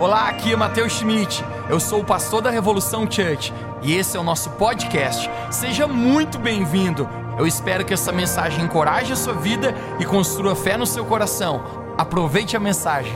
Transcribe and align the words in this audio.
Olá, 0.00 0.30
aqui 0.30 0.50
é 0.50 0.56
Matheus 0.56 0.94
Schmidt. 0.94 1.44
Eu 1.68 1.78
sou 1.78 2.00
o 2.00 2.04
pastor 2.04 2.40
da 2.40 2.48
Revolução 2.48 3.02
Church 3.02 3.52
e 3.82 3.92
esse 3.92 4.16
é 4.16 4.20
o 4.20 4.22
nosso 4.22 4.48
podcast. 4.52 5.28
Seja 5.50 5.86
muito 5.86 6.38
bem-vindo. 6.38 7.06
Eu 7.38 7.46
espero 7.46 7.84
que 7.84 7.92
essa 7.92 8.10
mensagem 8.10 8.64
encoraje 8.64 9.12
a 9.12 9.16
sua 9.16 9.34
vida 9.34 9.74
e 10.00 10.06
construa 10.06 10.56
fé 10.56 10.78
no 10.78 10.86
seu 10.86 11.04
coração. 11.04 11.94
Aproveite 11.98 12.56
a 12.56 12.60
mensagem. 12.60 13.12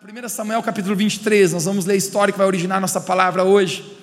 1 0.00 0.28
Samuel 0.28 0.62
capítulo 0.62 0.94
23, 0.94 1.52
nós 1.52 1.64
vamos 1.64 1.84
ler 1.84 1.94
a 1.94 1.96
história 1.96 2.30
que 2.30 2.38
vai 2.38 2.46
originar 2.46 2.80
nossa 2.80 3.00
palavra 3.00 3.42
hoje. 3.42 3.98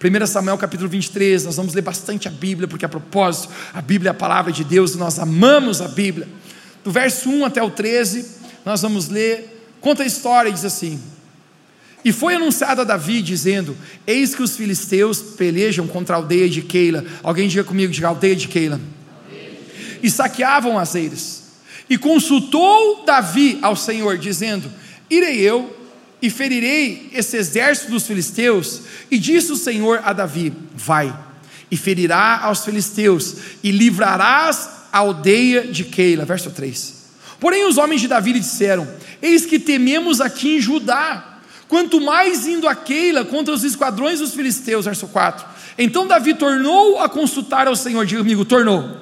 1 0.00 0.26
Samuel 0.28 0.58
capítulo 0.58 0.88
23, 0.88 1.44
nós 1.44 1.56
vamos 1.56 1.74
ler 1.74 1.82
bastante 1.82 2.28
a 2.28 2.30
Bíblia, 2.30 2.68
porque 2.68 2.84
a 2.84 2.88
propósito, 2.88 3.52
a 3.74 3.82
Bíblia 3.82 4.10
é 4.10 4.12
a 4.12 4.14
palavra 4.14 4.52
de 4.52 4.62
Deus 4.62 4.94
e 4.94 4.96
nós 4.96 5.18
amamos 5.18 5.80
a 5.80 5.88
Bíblia. 5.88 6.28
Do 6.84 6.90
verso 6.90 7.30
1 7.30 7.44
até 7.44 7.62
o 7.62 7.70
13, 7.70 8.26
nós 8.64 8.82
vamos 8.82 9.08
ler, 9.08 9.66
conta 9.80 10.02
a 10.02 10.06
história 10.06 10.50
diz 10.50 10.64
assim: 10.64 11.00
E 12.04 12.12
foi 12.12 12.34
anunciado 12.34 12.80
a 12.80 12.84
Davi, 12.84 13.22
dizendo: 13.22 13.76
Eis 14.06 14.34
que 14.34 14.42
os 14.42 14.56
filisteus 14.56 15.20
pelejam 15.20 15.86
contra 15.86 16.16
a 16.16 16.18
aldeia 16.18 16.48
de 16.48 16.62
Keila. 16.62 17.04
Alguém 17.22 17.48
diga 17.48 17.64
comigo, 17.64 17.92
diga 17.92 18.08
aldeia 18.08 18.34
de 18.34 18.48
Keila. 18.48 18.80
E 20.02 20.10
saqueavam 20.10 20.78
as 20.78 20.94
eiras. 20.96 21.42
E 21.88 21.96
consultou 21.96 23.04
Davi 23.04 23.58
ao 23.62 23.76
Senhor, 23.76 24.18
dizendo: 24.18 24.70
Irei 25.08 25.38
eu 25.38 25.76
e 26.20 26.30
ferirei 26.30 27.10
esse 27.12 27.36
exército 27.36 27.92
dos 27.92 28.06
filisteus. 28.06 28.82
E 29.08 29.18
disse 29.18 29.52
o 29.52 29.56
Senhor 29.56 30.00
a 30.04 30.12
Davi: 30.12 30.52
Vai, 30.74 31.16
e 31.70 31.76
ferirá 31.76 32.40
aos 32.42 32.64
filisteus, 32.64 33.36
e 33.62 33.70
livrarás 33.70 34.81
a 34.92 34.98
aldeia 34.98 35.62
de 35.66 35.84
Keila. 35.84 36.24
Verso 36.24 36.50
3. 36.50 37.02
Porém, 37.40 37.66
os 37.66 37.78
homens 37.78 38.00
de 38.00 38.08
Davi 38.08 38.34
lhe 38.34 38.40
disseram: 38.40 38.86
Eis 39.20 39.46
que 39.46 39.58
tememos 39.58 40.20
aqui 40.20 40.56
em 40.56 40.60
Judá, 40.60 41.38
quanto 41.68 42.00
mais 42.00 42.46
indo 42.46 42.68
a 42.68 42.74
Keila 42.74 43.24
contra 43.24 43.54
os 43.54 43.64
esquadrões 43.64 44.20
dos 44.20 44.34
filisteus. 44.34 44.84
Verso 44.84 45.08
4. 45.08 45.44
Então 45.78 46.06
Davi 46.06 46.34
tornou 46.34 47.00
a 47.00 47.08
consultar 47.08 47.66
ao 47.66 47.74
Senhor, 47.74 48.04
diga 48.04 48.20
amigo, 48.20 48.44
tornou 48.44 49.00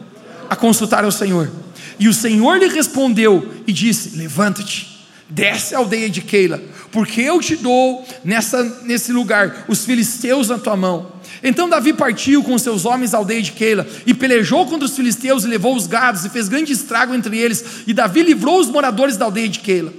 a 0.48 0.56
consultar 0.56 1.04
ao 1.04 1.12
Senhor. 1.12 1.50
E 1.98 2.08
o 2.08 2.14
Senhor 2.14 2.58
lhe 2.58 2.68
respondeu 2.68 3.46
e 3.66 3.72
disse: 3.72 4.16
Levanta-te, 4.16 5.06
desce 5.28 5.74
a 5.74 5.78
aldeia 5.78 6.08
de 6.08 6.22
Keila, 6.22 6.62
porque 6.90 7.20
eu 7.20 7.40
te 7.40 7.56
dou 7.56 8.06
nessa, 8.24 8.62
nesse 8.84 9.12
lugar 9.12 9.64
os 9.68 9.84
filisteus 9.84 10.48
na 10.48 10.58
tua 10.58 10.76
mão. 10.76 11.19
Então 11.42 11.68
Davi 11.68 11.92
partiu 11.92 12.42
com 12.42 12.58
seus 12.58 12.84
homens 12.84 13.14
à 13.14 13.18
aldeia 13.18 13.42
de 13.42 13.52
Keila 13.52 13.86
e 14.06 14.12
pelejou 14.12 14.66
contra 14.66 14.84
os 14.84 14.94
filisteus 14.94 15.44
e 15.44 15.48
levou 15.48 15.74
os 15.74 15.86
gados 15.86 16.24
e 16.24 16.28
fez 16.28 16.48
grande 16.48 16.72
estrago 16.72 17.14
entre 17.14 17.38
eles. 17.38 17.64
E 17.86 17.94
Davi 17.94 18.22
livrou 18.22 18.60
os 18.60 18.68
moradores 18.68 19.16
da 19.16 19.24
aldeia 19.24 19.48
de 19.48 19.60
Keila. 19.60 19.92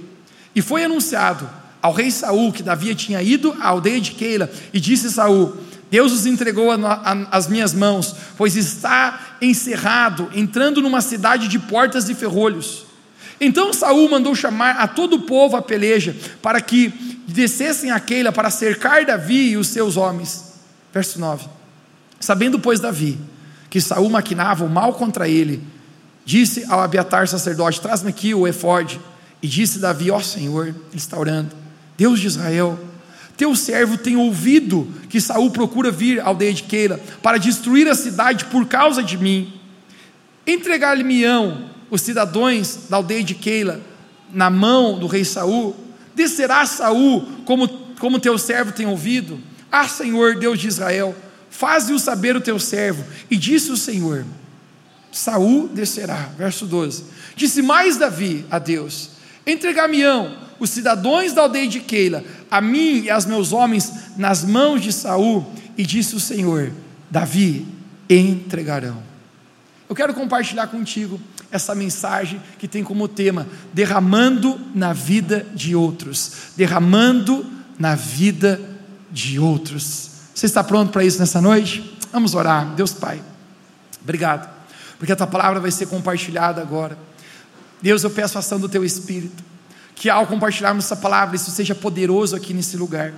E 0.54 0.62
foi 0.62 0.84
anunciado 0.84 1.48
ao 1.80 1.92
rei 1.92 2.10
Saul 2.10 2.52
que 2.52 2.62
Davi 2.62 2.94
tinha 2.94 3.20
ido 3.22 3.56
à 3.60 3.68
aldeia 3.68 4.00
de 4.00 4.12
Keila 4.12 4.50
e 4.72 4.78
disse 4.78 5.10
Saul: 5.10 5.56
Deus 5.90 6.12
os 6.12 6.26
entregou 6.26 6.68
às 7.30 7.48
minhas 7.48 7.74
mãos, 7.74 8.14
pois 8.36 8.56
está 8.56 9.36
encerrado, 9.42 10.30
entrando 10.34 10.80
numa 10.80 11.00
cidade 11.00 11.48
de 11.48 11.58
portas 11.58 12.08
e 12.08 12.14
ferrolhos. 12.14 12.86
Então 13.40 13.72
Saul 13.72 14.08
mandou 14.08 14.34
chamar 14.36 14.76
a 14.76 14.86
todo 14.86 15.16
o 15.16 15.22
povo 15.22 15.56
à 15.56 15.62
peleja, 15.62 16.14
para 16.40 16.60
que 16.60 16.88
descessem 17.26 17.90
a 17.90 17.98
Keila 17.98 18.30
para 18.30 18.50
cercar 18.50 19.04
Davi 19.04 19.50
e 19.50 19.56
os 19.56 19.66
seus 19.66 19.96
homens. 19.96 20.51
Verso 20.92 21.18
9. 21.18 21.46
Sabendo, 22.20 22.58
pois, 22.58 22.78
Davi, 22.78 23.18
que 23.70 23.80
Saul 23.80 24.10
maquinava 24.10 24.64
o 24.64 24.68
mal 24.68 24.94
contra 24.94 25.28
ele, 25.28 25.62
disse 26.24 26.64
ao 26.68 26.80
Abiatar 26.80 27.26
sacerdote: 27.26 27.80
Traz-me 27.80 28.10
aqui 28.10 28.34
o 28.34 28.46
efode. 28.46 29.00
E 29.42 29.48
disse 29.48 29.78
Davi: 29.78 30.10
Ó 30.10 30.18
oh, 30.18 30.22
Senhor, 30.22 30.68
ele 30.68 30.76
está 30.94 31.18
orando, 31.18 31.50
Deus 31.96 32.20
de 32.20 32.28
Israel, 32.28 32.78
teu 33.36 33.56
servo 33.56 33.96
tem 33.96 34.16
ouvido 34.16 34.86
que 35.08 35.20
Saul 35.20 35.50
procura 35.50 35.90
vir 35.90 36.20
à 36.20 36.26
aldeia 36.26 36.52
de 36.52 36.62
Keila 36.62 37.00
para 37.22 37.38
destruir 37.38 37.88
a 37.88 37.94
cidade 37.94 38.44
por 38.44 38.66
causa 38.66 39.02
de 39.02 39.18
mim. 39.18 39.52
Entregar-lhe-ão 40.46 41.70
os 41.90 42.02
cidadãos 42.02 42.80
da 42.88 42.96
aldeia 42.98 43.24
de 43.24 43.34
Keila 43.34 43.80
na 44.32 44.48
mão 44.48 44.98
do 44.98 45.06
rei 45.06 45.24
Saul. 45.24 45.74
Descerá 46.14 46.64
Saul 46.66 47.26
como, 47.44 47.68
como 47.98 48.20
teu 48.20 48.38
servo 48.38 48.72
tem 48.72 48.86
ouvido? 48.86 49.40
Ah, 49.72 49.88
Senhor, 49.88 50.36
Deus 50.36 50.60
de 50.60 50.68
Israel, 50.68 51.16
faze-o 51.48 51.98
saber 51.98 52.36
o 52.36 52.42
teu 52.42 52.58
servo. 52.58 53.02
E 53.30 53.38
disse 53.38 53.72
o 53.72 53.76
Senhor: 53.76 54.26
Saul 55.10 55.66
descerá. 55.68 56.28
Verso 56.36 56.66
12. 56.66 57.04
Disse 57.34 57.62
mais 57.62 57.96
Davi 57.96 58.44
a 58.50 58.58
Deus: 58.58 59.10
Entregar-me-ão 59.46 60.36
os 60.60 60.68
cidadãos 60.68 61.32
da 61.32 61.42
aldeia 61.42 61.66
de 61.66 61.80
Keila, 61.80 62.22
a 62.50 62.60
mim 62.60 63.04
e 63.04 63.10
aos 63.10 63.24
meus 63.24 63.52
homens, 63.52 63.90
nas 64.18 64.44
mãos 64.44 64.82
de 64.82 64.92
Saul. 64.92 65.50
E 65.76 65.86
disse 65.86 66.14
o 66.14 66.20
Senhor: 66.20 66.70
Davi, 67.10 67.66
entregarão. 68.10 69.02
Eu 69.88 69.96
quero 69.96 70.12
compartilhar 70.12 70.66
contigo 70.66 71.18
essa 71.50 71.74
mensagem 71.74 72.40
que 72.58 72.68
tem 72.68 72.82
como 72.84 73.06
tema 73.08 73.46
derramando 73.72 74.58
na 74.74 74.92
vida 74.92 75.46
de 75.54 75.74
outros, 75.74 76.32
derramando 76.56 77.44
na 77.78 77.94
vida 77.94 78.56
de 78.56 78.71
de 79.12 79.38
outros. 79.38 80.10
Você 80.34 80.46
está 80.46 80.64
pronto 80.64 80.90
para 80.90 81.04
isso 81.04 81.18
nessa 81.18 81.40
noite? 81.40 81.98
Vamos 82.10 82.34
orar. 82.34 82.74
Deus 82.74 82.92
Pai, 82.92 83.22
obrigado, 84.02 84.48
porque 84.98 85.12
a 85.12 85.16
tua 85.16 85.26
palavra 85.26 85.60
vai 85.60 85.70
ser 85.70 85.86
compartilhada 85.86 86.60
agora. 86.60 86.98
Deus, 87.80 88.02
eu 88.02 88.10
peço 88.10 88.38
a 88.38 88.40
ação 88.40 88.58
do 88.58 88.68
teu 88.68 88.84
Espírito, 88.84 89.42
que 89.94 90.08
ao 90.08 90.26
compartilharmos 90.26 90.84
essa 90.84 90.96
palavra, 90.96 91.36
isso 91.36 91.50
seja 91.50 91.74
poderoso 91.74 92.34
aqui 92.34 92.54
nesse 92.54 92.76
lugar. 92.76 93.12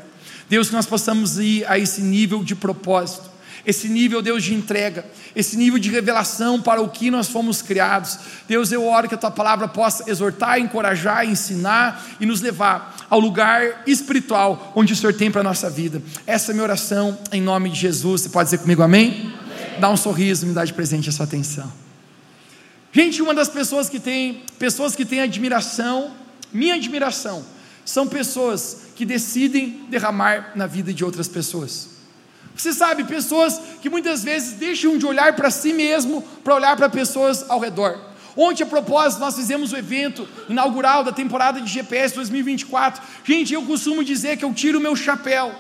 Deus, 0.49 0.69
que 0.69 0.75
nós 0.75 0.87
possamos 0.87 1.38
ir 1.38 1.65
a 1.66 1.78
esse 1.78 2.03
nível 2.03 2.43
de 2.43 2.55
propósito 2.55 3.34
esse 3.66 3.88
nível, 3.88 4.20
Deus, 4.20 4.44
de 4.44 4.54
entrega, 4.54 5.04
esse 5.34 5.56
nível 5.56 5.78
de 5.78 5.91
revelação 5.91 6.60
para 6.60 6.80
o 6.80 6.88
que 6.88 7.10
nós 7.10 7.28
fomos 7.28 7.62
criados. 7.62 8.19
Deus, 8.47 8.70
eu 8.72 8.86
oro 8.86 9.08
que 9.08 9.14
a 9.14 9.19
tua 9.19 9.30
palavra 9.30 9.66
possa 9.66 10.10
exortar, 10.10 10.58
encorajar, 10.58 11.26
ensinar 11.28 12.04
e 12.20 12.26
nos 12.26 12.41
levar 12.41 12.97
ao 13.08 13.19
lugar 13.19 13.82
espiritual 13.86 14.72
onde 14.75 14.92
o 14.92 14.97
Senhor 14.97 15.14
tem 15.14 15.30
para 15.30 15.41
a 15.41 15.44
nossa 15.44 15.70
vida. 15.70 16.02
Essa 16.26 16.50
é 16.50 16.52
a 16.52 16.54
minha 16.54 16.64
oração 16.64 17.19
em 17.32 17.41
nome 17.41 17.70
de 17.70 17.78
Jesus. 17.78 18.22
Você 18.22 18.28
pode 18.28 18.48
dizer 18.48 18.58
comigo 18.58 18.82
amém? 18.82 19.10
amém. 19.10 19.78
Dá 19.81 19.91
um 19.91 19.96
sorriso, 19.96 20.46
me 20.46 20.52
dá 20.52 20.64
de 20.64 20.72
presente 20.72 21.08
a 21.08 21.12
sua 21.12 21.25
atenção. 21.25 21.72
Gente, 22.92 23.20
uma 23.20 23.34
das 23.34 23.48
pessoas 23.48 23.88
que 23.88 23.98
tem, 23.98 24.42
pessoas 24.58 24.94
que 24.94 25.04
têm 25.04 25.20
admiração, 25.20 26.12
minha 26.52 26.75
admiração, 26.75 27.44
são 27.84 28.06
pessoas 28.06 28.78
que 28.94 29.04
decidem 29.04 29.86
derramar 29.91 30.52
na 30.54 30.66
vida 30.66 30.92
de 30.92 31.04
outras 31.04 31.26
pessoas. 31.26 31.94
Você 32.56 32.72
sabe, 32.72 33.04
pessoas 33.04 33.60
que 33.82 33.91
muitas 33.91 34.22
vezes 34.22 34.53
deixam 34.53 34.97
de 34.97 35.06
olhar 35.06 35.34
para 35.34 35.50
si 35.50 35.72
mesmo 35.72 36.22
para 36.42 36.54
olhar 36.54 36.76
para 36.76 36.88
pessoas 36.88 37.48
ao 37.48 37.59
redor. 37.59 37.98
Ontem, 38.37 38.62
a 38.62 38.66
propósito, 38.66 39.20
nós 39.20 39.37
fizemos 39.37 39.72
o 39.72 39.76
evento 39.76 40.28
inaugural 40.48 41.04
da 41.04 41.12
temporada 41.12 41.60
de 41.60 41.70
GPS 41.70 42.14
2024. 42.14 43.03
Gente, 43.25 43.54
eu 43.54 43.62
costumo 43.62 44.03
dizer 44.04 44.37
que 44.37 44.44
eu 44.44 44.53
tiro 44.53 44.78
o 44.78 44.82
meu 44.82 44.97
chapéu 44.97 45.54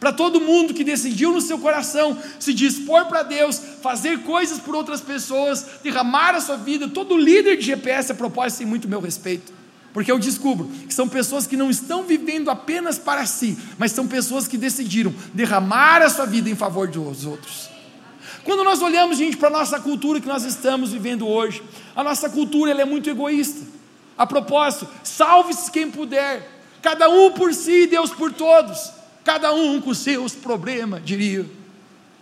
para 0.00 0.12
todo 0.12 0.40
mundo 0.40 0.74
que 0.74 0.84
decidiu 0.84 1.32
no 1.32 1.40
seu 1.40 1.58
coração 1.58 2.18
se 2.38 2.52
dispor 2.52 3.06
para 3.06 3.22
Deus, 3.22 3.58
fazer 3.82 4.20
coisas 4.20 4.58
por 4.58 4.74
outras 4.74 5.00
pessoas, 5.00 5.66
derramar 5.82 6.34
a 6.34 6.40
sua 6.40 6.56
vida. 6.56 6.88
Todo 6.88 7.16
líder 7.16 7.56
de 7.56 7.64
GPS, 7.64 8.12
a 8.12 8.14
propósito, 8.14 8.58
tem 8.58 8.66
muito 8.66 8.88
meu 8.88 9.00
respeito. 9.00 9.63
Porque 9.94 10.10
eu 10.10 10.18
descubro 10.18 10.66
que 10.66 10.92
são 10.92 11.08
pessoas 11.08 11.46
que 11.46 11.56
não 11.56 11.70
estão 11.70 12.02
vivendo 12.02 12.50
apenas 12.50 12.98
para 12.98 13.24
si, 13.26 13.56
mas 13.78 13.92
são 13.92 14.08
pessoas 14.08 14.48
que 14.48 14.58
decidiram 14.58 15.14
derramar 15.32 16.02
a 16.02 16.10
sua 16.10 16.26
vida 16.26 16.50
em 16.50 16.56
favor 16.56 16.88
dos 16.88 17.24
outros. 17.24 17.70
Quando 18.42 18.64
nós 18.64 18.82
olhamos, 18.82 19.16
gente, 19.16 19.36
para 19.36 19.48
a 19.48 19.52
nossa 19.52 19.78
cultura 19.78 20.20
que 20.20 20.26
nós 20.26 20.42
estamos 20.42 20.92
vivendo 20.92 21.28
hoje, 21.28 21.62
a 21.94 22.02
nossa 22.02 22.28
cultura 22.28 22.72
ela 22.72 22.82
é 22.82 22.84
muito 22.84 23.08
egoísta. 23.08 23.64
A 24.18 24.26
propósito, 24.26 24.88
salve-se 25.04 25.70
quem 25.70 25.88
puder, 25.88 26.50
cada 26.82 27.08
um 27.08 27.30
por 27.30 27.54
si, 27.54 27.86
Deus 27.86 28.10
por 28.10 28.32
todos, 28.32 28.90
cada 29.24 29.54
um 29.54 29.80
com 29.80 29.94
seus 29.94 30.32
problemas, 30.34 31.04
diria. 31.04 31.46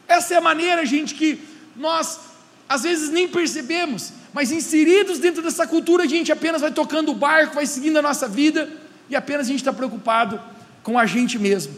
Essa 0.07 0.35
é 0.35 0.37
a 0.37 0.43
maneira, 0.43 0.85
gente, 0.85 1.15
que 1.15 1.43
nós 1.75 2.21
às 2.69 2.83
vezes 2.83 3.09
nem 3.09 3.27
percebemos 3.27 4.13
mas 4.33 4.51
inseridos 4.51 5.19
dentro 5.19 5.43
dessa 5.43 5.67
cultura, 5.67 6.05
a 6.05 6.07
gente 6.07 6.33
apenas 6.33 6.61
vai 6.61 6.71
tocando 6.71 7.11
o 7.11 7.15
barco, 7.15 7.55
vai 7.55 7.67
seguindo 7.67 7.99
a 7.99 8.03
nossa 8.03 8.27
vida 8.27 8.69
e 9.09 9.17
apenas 9.17 9.47
a 9.47 9.51
gente 9.51 9.61
está 9.61 9.73
preocupado 9.73 10.41
com 10.83 10.99
a 10.99 11.07
gente 11.07 11.39
mesmo. 11.39 11.75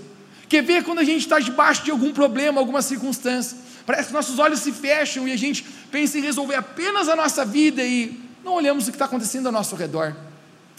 Quer 0.49 0.63
ver 0.63 0.85
quando 0.85 1.01
a 1.01 1.05
gente 1.05 1.23
está 1.23 1.41
debaixo 1.41 1.85
de 1.85 1.91
algum 1.91 2.13
problema, 2.13 2.61
alguma 2.61 2.81
circunstância? 2.81 3.59
Parece 3.87 4.09
que 4.09 4.15
nossos 4.15 4.39
olhos 4.39 4.61
se 4.61 4.73
fecham 4.73 5.27
e 5.27 5.33
a 5.33 5.37
gente 5.37 5.65
pensa 5.91 6.19
em 6.19 6.23
resolver 6.23 6.55
apenas 6.55 7.09
a 7.09 7.17
nossa 7.17 7.45
vida 7.45 7.83
e 7.83 8.21
não 8.45 8.53
olhamos 8.53 8.85
o 8.85 8.91
que 8.91 8.97
está 8.97 9.07
acontecendo 9.07 9.47
ao 9.47 9.53
nosso 9.53 9.75
redor. 9.75 10.15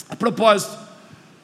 A 0.09 0.15
propósito, 0.15 0.77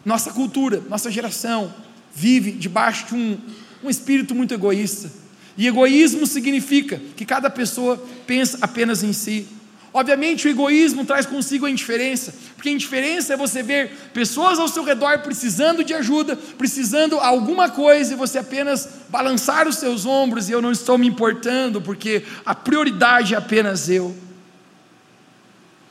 nossa 0.06 0.31
cultura, 0.31 0.81
nossa 0.89 1.12
geração 1.12 1.74
vive 2.13 2.51
debaixo 2.51 3.07
de 3.07 3.16
um, 3.16 3.38
um 3.84 3.89
espírito 3.89 4.34
muito 4.34 4.54
egoísta. 4.54 5.12
E 5.57 5.68
egoísmo 5.68 6.25
significa 6.25 7.00
que 7.16 7.25
cada 7.25 7.50
pessoa 7.50 8.04
pensa 8.25 8.57
apenas 8.62 9.04
em 9.04 9.13
si. 9.13 9.48
Obviamente, 9.94 10.48
o 10.48 10.50
egoísmo 10.50 11.04
traz 11.04 11.26
consigo 11.26 11.66
a 11.66 11.70
indiferença, 11.70 12.34
porque 12.56 12.70
a 12.70 12.72
indiferença 12.72 13.34
é 13.34 13.38
você 13.38 13.62
ver 13.62 13.92
pessoas 14.14 14.58
ao 14.58 14.70
seu 14.70 14.84
redor 14.84 15.20
precisando 15.20 15.84
de 15.84 15.94
ajuda, 15.94 16.38
precisando 16.58 17.20
alguma 17.20 17.70
coisa, 17.70 18.14
e 18.14 18.16
você 18.16 18.38
apenas 18.38 18.88
balançar 19.10 19.68
os 19.68 19.76
seus 19.76 20.06
ombros 20.06 20.48
e 20.48 20.54
eu 20.54 20.62
não 20.62 20.72
estou 20.72 20.98
me 20.98 21.08
importando, 21.08 21.82
porque 21.82 22.24
a 22.46 22.56
prioridade 22.56 23.34
é 23.34 23.38
apenas 23.38 23.90
eu. 23.90 24.16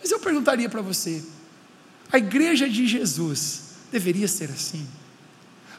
Mas 0.00 0.10
eu 0.10 0.18
perguntaria 0.18 0.68
para 0.70 0.80
você: 0.80 1.22
a 2.10 2.16
igreja 2.16 2.66
de 2.66 2.86
Jesus 2.86 3.74
deveria 3.92 4.28
ser 4.28 4.50
assim? 4.50 4.88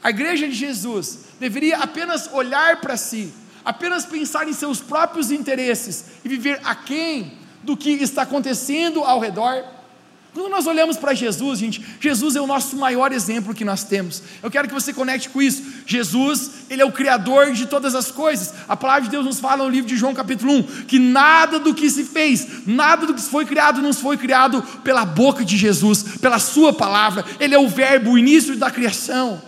A 0.04 0.12
igreja 0.12 0.48
de 0.48 0.54
Jesus 0.54 1.20
deveria 1.40 1.78
apenas 1.78 2.30
olhar 2.32 2.82
para 2.82 2.96
si, 2.98 3.34
apenas 3.66 4.06
pensar 4.06 4.48
em 4.48 4.54
seus 4.54 4.80
próprios 4.80 5.32
interesses 5.32 6.06
e 6.24 6.30
viver 6.30 6.60
aquém 6.64 7.41
do 7.64 7.78
que 7.78 7.92
está 7.92 8.24
acontecendo 8.24 9.04
ao 9.04 9.20
redor? 9.20 9.64
Quando 10.34 10.50
nós 10.50 10.66
olhamos 10.66 10.96
para 10.96 11.14
Jesus, 11.14 11.60
gente, 11.60 11.84
Jesus 12.00 12.38
é 12.38 12.42
o 12.42 12.48
nosso 12.48 12.78
maior 12.78 13.12
exemplo 13.12 13.54
que 13.54 13.66
nós 13.66 13.84
temos. 13.84 14.24
Eu 14.42 14.50
quero 14.50 14.66
que 14.66 14.74
você 14.74 14.94
conecte 14.94 15.28
com 15.30 15.42
isso. 15.42 15.62
Jesus, 15.86 16.52
ele 16.70 16.82
é 16.82 16.86
o 16.86 16.92
criador 16.92 17.52
de 17.52 17.66
todas 17.66 17.96
as 17.96 18.12
coisas. 18.12 18.54
A 18.66 18.78
palavra 18.78 19.04
de 19.04 19.10
Deus 19.10 19.26
nos 19.26 19.42
fala 19.42 19.66
no 19.66 19.70
livro 19.70 19.90
de 19.90 19.98
João, 19.98 20.14
capítulo 20.14 20.54
1, 20.54 20.64
que 20.86 20.98
nada 20.98 21.60
do 21.60 21.74
que 21.74 21.90
se 21.90 22.06
fez, 22.06 22.66
nada 22.66 23.06
do 23.06 23.14
que 23.14 23.22
foi 23.22 23.46
criado, 23.46 23.82
não 23.82 23.92
foi 23.92 24.16
criado 24.16 24.64
pela 24.86 25.04
boca 25.04 25.44
de 25.44 25.58
Jesus, 25.58 26.18
pela 26.22 26.40
sua 26.40 26.72
palavra. 26.72 27.26
Ele 27.38 27.54
é 27.54 27.60
o 27.60 27.68
verbo, 27.68 28.12
o 28.12 28.18
início 28.18 28.56
da 28.56 28.72
criação. 28.72 29.42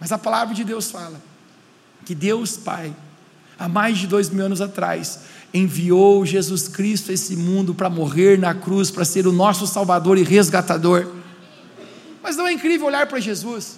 Mas 0.00 0.10
a 0.10 0.18
palavra 0.18 0.56
de 0.56 0.64
Deus 0.64 0.90
fala 0.90 1.20
que 2.04 2.16
Deus 2.16 2.56
Pai, 2.56 2.92
há 3.56 3.68
mais 3.68 3.96
de 3.96 4.08
dois 4.08 4.28
mil 4.28 4.44
anos 4.44 4.60
atrás, 4.60 5.20
enviou 5.52 6.24
Jesus 6.26 6.68
Cristo 6.68 7.10
a 7.10 7.14
esse 7.14 7.36
mundo 7.36 7.74
para 7.74 7.88
morrer 7.88 8.38
na 8.38 8.54
cruz, 8.54 8.90
para 8.90 9.04
ser 9.04 9.26
o 9.26 9.32
nosso 9.32 9.66
Salvador 9.66 10.18
e 10.18 10.22
resgatador. 10.22 11.06
Mas 12.22 12.36
não 12.36 12.46
é 12.46 12.52
incrível 12.52 12.86
olhar 12.86 13.06
para 13.06 13.20
Jesus? 13.20 13.76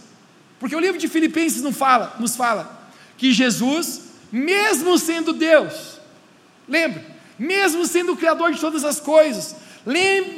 Porque 0.59 0.75
o 0.75 0.81
livro 0.81 0.99
de 0.99 1.09
Filipenses 1.09 1.63
não 1.63 1.73
fala, 1.73 2.17
nos 2.19 2.37
fala 2.37 2.91
que 3.17 3.33
Jesus, 3.33 4.01
mesmo 4.33 4.99
sendo 4.99 5.33
Deus, 5.33 6.01
lembra, 6.69 7.05
mesmo 7.39 7.87
sendo 7.87 8.13
o 8.13 8.17
Criador 8.17 8.53
de 8.53 8.61
todas 8.61 8.85
as 8.85 8.99
coisas, 8.99 9.57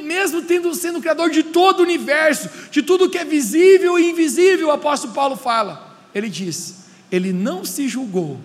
mesmo 0.05 0.41
tendo, 0.43 0.73
sendo 0.73 0.99
o 0.99 1.01
Criador 1.01 1.29
de 1.29 1.43
todo 1.43 1.79
o 1.79 1.83
universo, 1.83 2.49
de 2.71 2.81
tudo 2.81 3.09
que 3.09 3.17
é 3.17 3.25
visível 3.25 3.99
e 3.99 4.09
invisível, 4.09 4.67
o 4.67 4.71
apóstolo 4.71 5.13
Paulo 5.13 5.35
fala, 5.35 5.97
ele 6.13 6.29
diz: 6.29 6.75
ele 7.11 7.33
não 7.33 7.65
se 7.65 7.87
julgou 7.87 8.39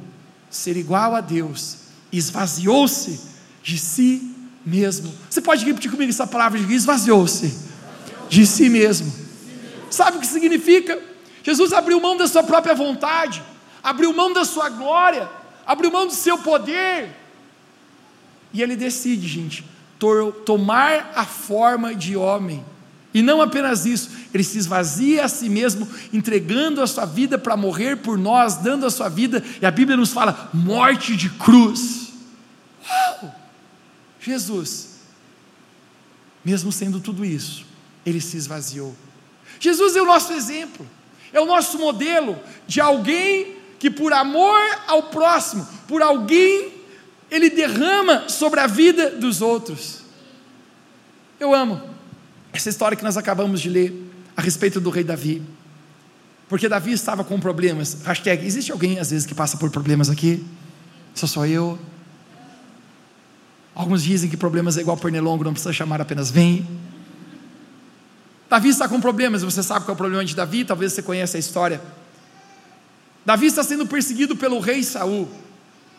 ser 0.51 0.77
igual 0.77 1.15
a 1.15 1.21
Deus, 1.21 1.77
esvaziou-se 2.13 3.21
de 3.63 3.79
si 3.79 4.35
mesmo. 4.65 5.13
Você 5.29 5.41
pode 5.41 5.65
repetir 5.65 5.91
comigo 5.91 6.11
essa 6.11 6.27
palavra 6.27 6.59
esvaziou-se 6.59 7.55
de 8.29 8.47
si 8.47 8.69
mesmo. 8.69 9.13
Sabe 9.91 10.19
o 10.19 10.21
que 10.21 10.27
significa? 10.27 10.99
Jesus 11.43 11.73
abriu 11.73 12.01
mão 12.01 12.17
da 12.17 12.29
sua 12.29 12.43
própria 12.43 12.75
vontade, 12.75 13.43
abriu 13.83 14.13
mão 14.13 14.33
da 14.33 14.45
sua 14.45 14.69
glória, 14.69 15.29
abriu 15.67 15.91
mão 15.91 16.07
do 16.07 16.13
seu 16.13 16.39
poder. 16.39 17.11
E 18.53 18.63
ele 18.63 18.77
decide, 18.77 19.27
gente, 19.27 19.65
tomar 20.45 21.13
a 21.15 21.25
forma 21.25 21.95
de 21.95 22.17
homem. 22.17 22.65
E 23.19 23.23
não 23.23 23.43
apenas 23.43 23.85
isso, 23.85 24.11
ele 24.33 24.45
se 24.45 24.59
esvazia 24.59 25.25
a 25.25 25.29
si 25.29 25.49
mesmo, 25.49 25.89
entregando 26.13 26.81
a 26.81 26.87
sua 26.87 27.05
vida 27.05 27.37
para 27.37 27.57
morrer 27.57 27.97
por 27.97 28.17
nós, 28.17 28.59
dando 28.59 28.87
a 28.87 28.91
sua 28.91 29.09
vida, 29.09 29.43
e 29.61 29.67
a 29.67 29.73
Bíblia 29.73 29.97
nos 29.97 30.13
fala: 30.13 30.49
morte 30.55 31.17
de 31.17 31.29
cruz. 31.31 32.13
Uau! 32.89 33.35
Jesus, 34.21 35.01
mesmo 36.45 36.71
sendo 36.71 37.01
tudo 37.01 37.25
isso, 37.25 37.67
ele 38.07 38.21
se 38.21 38.37
esvaziou. 38.37 38.95
Jesus 39.59 39.97
é 39.97 40.01
o 40.01 40.07
nosso 40.07 40.33
exemplo, 40.33 40.87
é 41.33 41.41
o 41.41 41.47
nosso 41.47 41.77
modelo 41.77 42.39
de 42.69 42.81
alguém 42.81 43.57
que, 43.81 43.91
por 43.91 44.13
amor 44.13 44.61
ao 44.87 45.03
próximo, 45.05 45.67
por 45.89 46.03
alguém, 46.03 46.73
ele 47.29 47.51
derrama 47.51 48.29
sobre 48.29 48.61
a 48.61 48.69
vida 48.69 49.11
dos 49.11 49.43
outros. 49.43 50.03
Eu 51.41 51.53
amo 51.53 51.98
essa 52.53 52.69
história 52.69 52.97
que 52.97 53.05
nós 53.05 53.17
acabamos 53.17 53.61
de 53.61 53.69
ler 53.69 54.11
a 54.37 54.43
respeito 54.43 54.81
do 54.81 54.91
rei 54.91 55.05
Davi. 55.05 55.43
Porque 56.49 56.69
Davi 56.69 56.93
estava 56.93 57.23
com 57.23 57.39
problemas. 57.39 57.99
Hashtag, 58.05 58.47
existe 58.47 58.73
alguém 58.73 58.99
às 58.99 59.11
vezes 59.11 59.27
que 59.27 59.35
passa 59.35 59.57
por 59.57 59.71
problemas 59.71 60.09
aqui? 60.09 60.45
Só 61.15 61.27
sou 61.27 61.45
eu. 61.45 61.79
Alguns 63.75 64.03
dizem 64.03 64.31
que 64.31 64.37
problemas 64.37 64.77
é 64.77 64.81
igual 64.81 64.97
pernilongo, 64.97 65.45
não 65.45 65.53
precisa 65.53 65.73
chamar, 65.73 66.01
apenas 66.01 66.31
vem. 66.31 66.67
Davi 68.49 68.71
está 68.71 68.89
com 68.89 69.01
problemas, 69.01 69.43
você 69.43 69.63
sabe 69.63 69.85
qual 69.85 69.93
é 69.93 69.95
o 69.95 69.97
problema 69.97 70.25
de 70.25 70.35
Davi, 70.35 70.65
talvez 70.65 70.93
você 70.93 71.03
conheça 71.03 71.37
a 71.37 71.41
história. 71.41 71.81
Davi 73.25 73.47
está 73.47 73.63
sendo 73.63 73.87
perseguido 73.87 74.35
pelo 74.35 74.59
rei 74.59 74.83
Saul. 74.83 75.29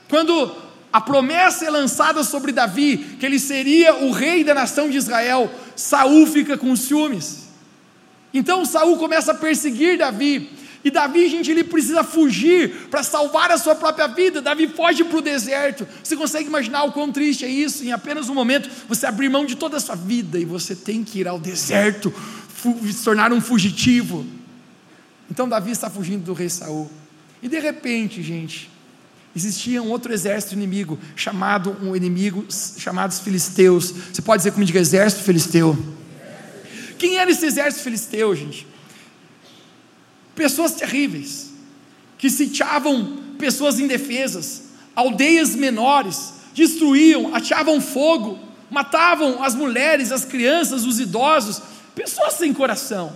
Quando 0.10 0.52
a 0.92 1.00
promessa 1.00 1.66
é 1.66 1.70
lançada 1.70 2.24
sobre 2.24 2.52
Davi, 2.52 2.98
que 3.20 3.26
ele 3.26 3.40
seria 3.40 3.96
o 3.96 4.12
rei 4.12 4.44
da 4.44 4.54
nação 4.54 4.90
de 4.90 4.98
Israel, 4.98 5.52
Saul 5.76 6.26
fica 6.26 6.58
com 6.58 6.76
ciúmes. 6.76 7.48
Então 8.34 8.66
Saul 8.66 8.98
começa 8.98 9.32
a 9.32 9.36
perseguir 9.36 9.98
Davi. 9.98 10.50
E 10.84 10.90
Davi, 10.90 11.28
gente, 11.28 11.52
ele 11.52 11.64
precisa 11.64 12.04
fugir 12.04 12.88
para 12.90 13.04
salvar 13.04 13.52
a 13.52 13.58
sua 13.58 13.76
própria 13.76 14.08
vida. 14.08 14.42
Davi 14.42 14.68
foge 14.68 15.04
para 15.04 15.18
o 15.18 15.22
deserto. 15.22 15.88
Você 16.02 16.16
consegue 16.16 16.48
imaginar 16.48 16.84
o 16.84 16.92
quão 16.92 17.12
triste 17.12 17.44
é 17.44 17.50
isso? 17.50 17.84
Em 17.84 17.92
apenas 17.92 18.30
um 18.30 18.34
momento, 18.34 18.70
você 18.88 19.06
abrir 19.06 19.30
mão 19.30 19.46
de 19.46 19.56
toda 19.56 19.78
a 19.78 19.80
sua 19.80 19.96
vida 19.96 20.40
e 20.40 20.46
você 20.46 20.76
tem 20.76 21.04
que 21.04 21.20
ir 21.20 21.28
ao 21.28 21.38
deserto, 21.38 22.14
se 22.92 23.04
tornar 23.04 23.34
um 23.34 23.42
fugitivo. 23.42 24.26
Então 25.30 25.50
Davi 25.50 25.72
está 25.72 25.90
fugindo 25.90 26.24
do 26.24 26.34
rei 26.34 26.50
Saul. 26.50 26.90
E 27.44 27.48
de 27.48 27.60
repente, 27.60 28.24
gente, 28.24 28.70
existia 29.36 29.82
um 29.82 29.90
outro 29.90 30.12
exército 30.14 30.54
inimigo, 30.54 31.00
chamado 31.16 31.76
um 31.82 31.96
inimigo 31.96 32.46
chamado 32.78 33.12
os 33.12 33.20
filisteus. 33.20 33.94
Você 34.14 34.22
pode 34.22 34.42
dizer 34.42 34.52
comigo, 34.52 34.78
exército 34.78 35.24
filisteu. 35.24 35.78
Quem 36.98 37.18
era 37.18 37.32
esse 37.32 37.46
exército 37.46 37.84
filisteu, 37.84 38.36
gente? 38.36 38.68
Pessoas 40.36 40.74
terríveis, 40.74 41.52
que 42.18 42.30
sitiavam 42.30 43.18
pessoas 43.38 43.80
indefesas, 43.80 44.64
aldeias 44.96 45.56
menores, 45.56 46.34
destruíam, 46.54 47.34
ateavam 47.34 47.80
fogo, 47.80 48.38
matavam 48.70 49.44
as 49.44 49.56
mulheres, 49.56 50.12
as 50.12 50.26
crianças, 50.26 50.86
os 50.86 51.00
idosos, 51.00 51.62
pessoas 51.96 52.34
sem 52.34 52.54
coração, 52.54 53.16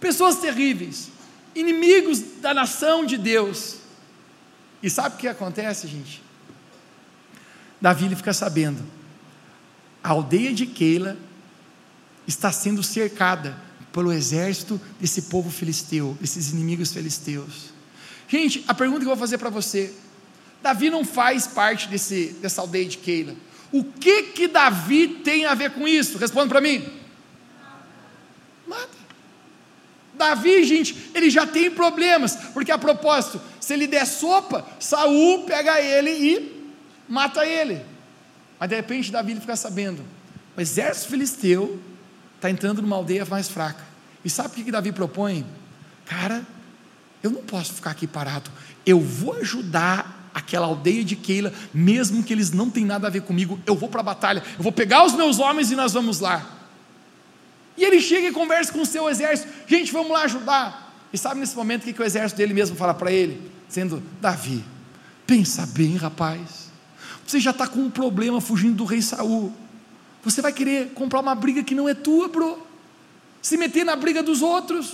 pessoas 0.00 0.36
terríveis, 0.36 1.08
inimigos 1.54 2.20
da 2.40 2.52
nação 2.52 3.04
de 3.04 3.16
Deus. 3.16 3.79
E 4.82 4.88
sabe 4.88 5.16
o 5.16 5.18
que 5.18 5.28
acontece, 5.28 5.86
gente? 5.86 6.22
Davi 7.80 8.06
ele 8.06 8.16
fica 8.16 8.32
sabendo. 8.32 8.82
A 10.02 10.10
aldeia 10.10 10.52
de 10.52 10.66
Keila 10.66 11.16
está 12.26 12.50
sendo 12.52 12.82
cercada 12.82 13.56
pelo 13.92 14.12
exército 14.12 14.80
desse 15.00 15.22
povo 15.22 15.50
filisteu, 15.50 16.16
desses 16.20 16.50
inimigos 16.50 16.92
filisteus. 16.92 17.72
Gente, 18.28 18.64
a 18.68 18.74
pergunta 18.74 19.00
que 19.00 19.06
eu 19.06 19.10
vou 19.10 19.16
fazer 19.16 19.38
para 19.38 19.50
você: 19.50 19.92
Davi 20.62 20.88
não 20.90 21.04
faz 21.04 21.46
parte 21.46 21.88
desse, 21.88 22.36
dessa 22.40 22.60
aldeia 22.60 22.88
de 22.88 22.98
Keila. 22.98 23.34
O 23.72 23.84
que 23.84 24.24
que 24.24 24.48
Davi 24.48 25.08
tem 25.24 25.46
a 25.46 25.54
ver 25.54 25.72
com 25.72 25.86
isso? 25.86 26.18
Responda 26.18 26.48
para 26.48 26.60
mim. 26.60 26.88
Nada. 28.66 28.99
Davi, 30.20 30.64
gente, 30.64 31.10
ele 31.14 31.30
já 31.30 31.46
tem 31.46 31.70
problemas, 31.70 32.36
porque 32.52 32.70
a 32.70 32.78
propósito, 32.78 33.40
se 33.58 33.72
ele 33.72 33.86
der 33.86 34.06
sopa, 34.06 34.66
Saul 34.78 35.44
pega 35.44 35.80
ele 35.80 36.10
e 36.10 36.72
mata 37.08 37.44
ele. 37.44 37.80
Mas 38.58 38.68
de 38.68 38.76
repente 38.76 39.10
Davi 39.10 39.34
fica 39.36 39.56
sabendo, 39.56 40.04
o 40.56 40.60
exército 40.60 41.10
filisteu 41.10 41.80
está 42.36 42.50
entrando 42.50 42.82
numa 42.82 42.96
aldeia 42.96 43.24
mais 43.24 43.48
fraca. 43.48 43.84
E 44.24 44.30
sabe 44.30 44.48
o 44.48 44.52
que, 44.52 44.64
que 44.64 44.70
Davi 44.70 44.92
propõe? 44.92 45.46
Cara, 46.04 46.46
eu 47.22 47.30
não 47.30 47.42
posso 47.42 47.74
ficar 47.74 47.90
aqui 47.90 48.06
parado. 48.06 48.50
Eu 48.84 49.00
vou 49.00 49.34
ajudar 49.34 50.30
aquela 50.34 50.66
aldeia 50.66 51.02
de 51.02 51.16
Keila, 51.16 51.52
mesmo 51.72 52.22
que 52.22 52.32
eles 52.32 52.52
não 52.52 52.70
tenham 52.70 52.88
nada 52.88 53.06
a 53.06 53.10
ver 53.10 53.22
comigo. 53.22 53.58
Eu 53.66 53.74
vou 53.74 53.88
para 53.88 54.00
a 54.00 54.04
batalha. 54.04 54.42
Eu 54.56 54.62
vou 54.62 54.72
pegar 54.72 55.04
os 55.04 55.14
meus 55.14 55.38
homens 55.38 55.70
e 55.70 55.76
nós 55.76 55.92
vamos 55.92 56.20
lá. 56.20 56.59
E 57.80 57.84
ele 57.84 57.98
chega 57.98 58.28
e 58.28 58.32
conversa 58.32 58.70
com 58.70 58.82
o 58.82 58.86
seu 58.86 59.08
exército: 59.08 59.50
gente, 59.66 59.90
vamos 59.90 60.12
lá 60.12 60.24
ajudar. 60.24 60.94
E 61.10 61.16
sabe 61.16 61.40
nesse 61.40 61.56
momento 61.56 61.88
o 61.88 61.94
que, 61.94 62.00
o 62.00 62.04
exército 62.04 62.36
dele 62.36 62.52
mesmo 62.52 62.76
fala 62.76 62.92
para 62.92 63.10
ele? 63.10 63.50
Sendo: 63.70 64.02
Davi, 64.20 64.62
pensa 65.26 65.66
bem, 65.66 65.96
rapaz. 65.96 66.68
Você 67.26 67.40
já 67.40 67.52
está 67.52 67.66
com 67.66 67.80
um 67.80 67.90
problema 67.90 68.38
fugindo 68.38 68.74
do 68.74 68.84
rei 68.84 69.00
Saul. 69.00 69.50
Você 70.22 70.42
vai 70.42 70.52
querer 70.52 70.90
comprar 70.90 71.20
uma 71.20 71.34
briga 71.34 71.62
que 71.62 71.74
não 71.74 71.88
é 71.88 71.94
tua, 71.94 72.28
bro. 72.28 72.66
Se 73.40 73.56
meter 73.56 73.82
na 73.82 73.96
briga 73.96 74.22
dos 74.22 74.42
outros. 74.42 74.92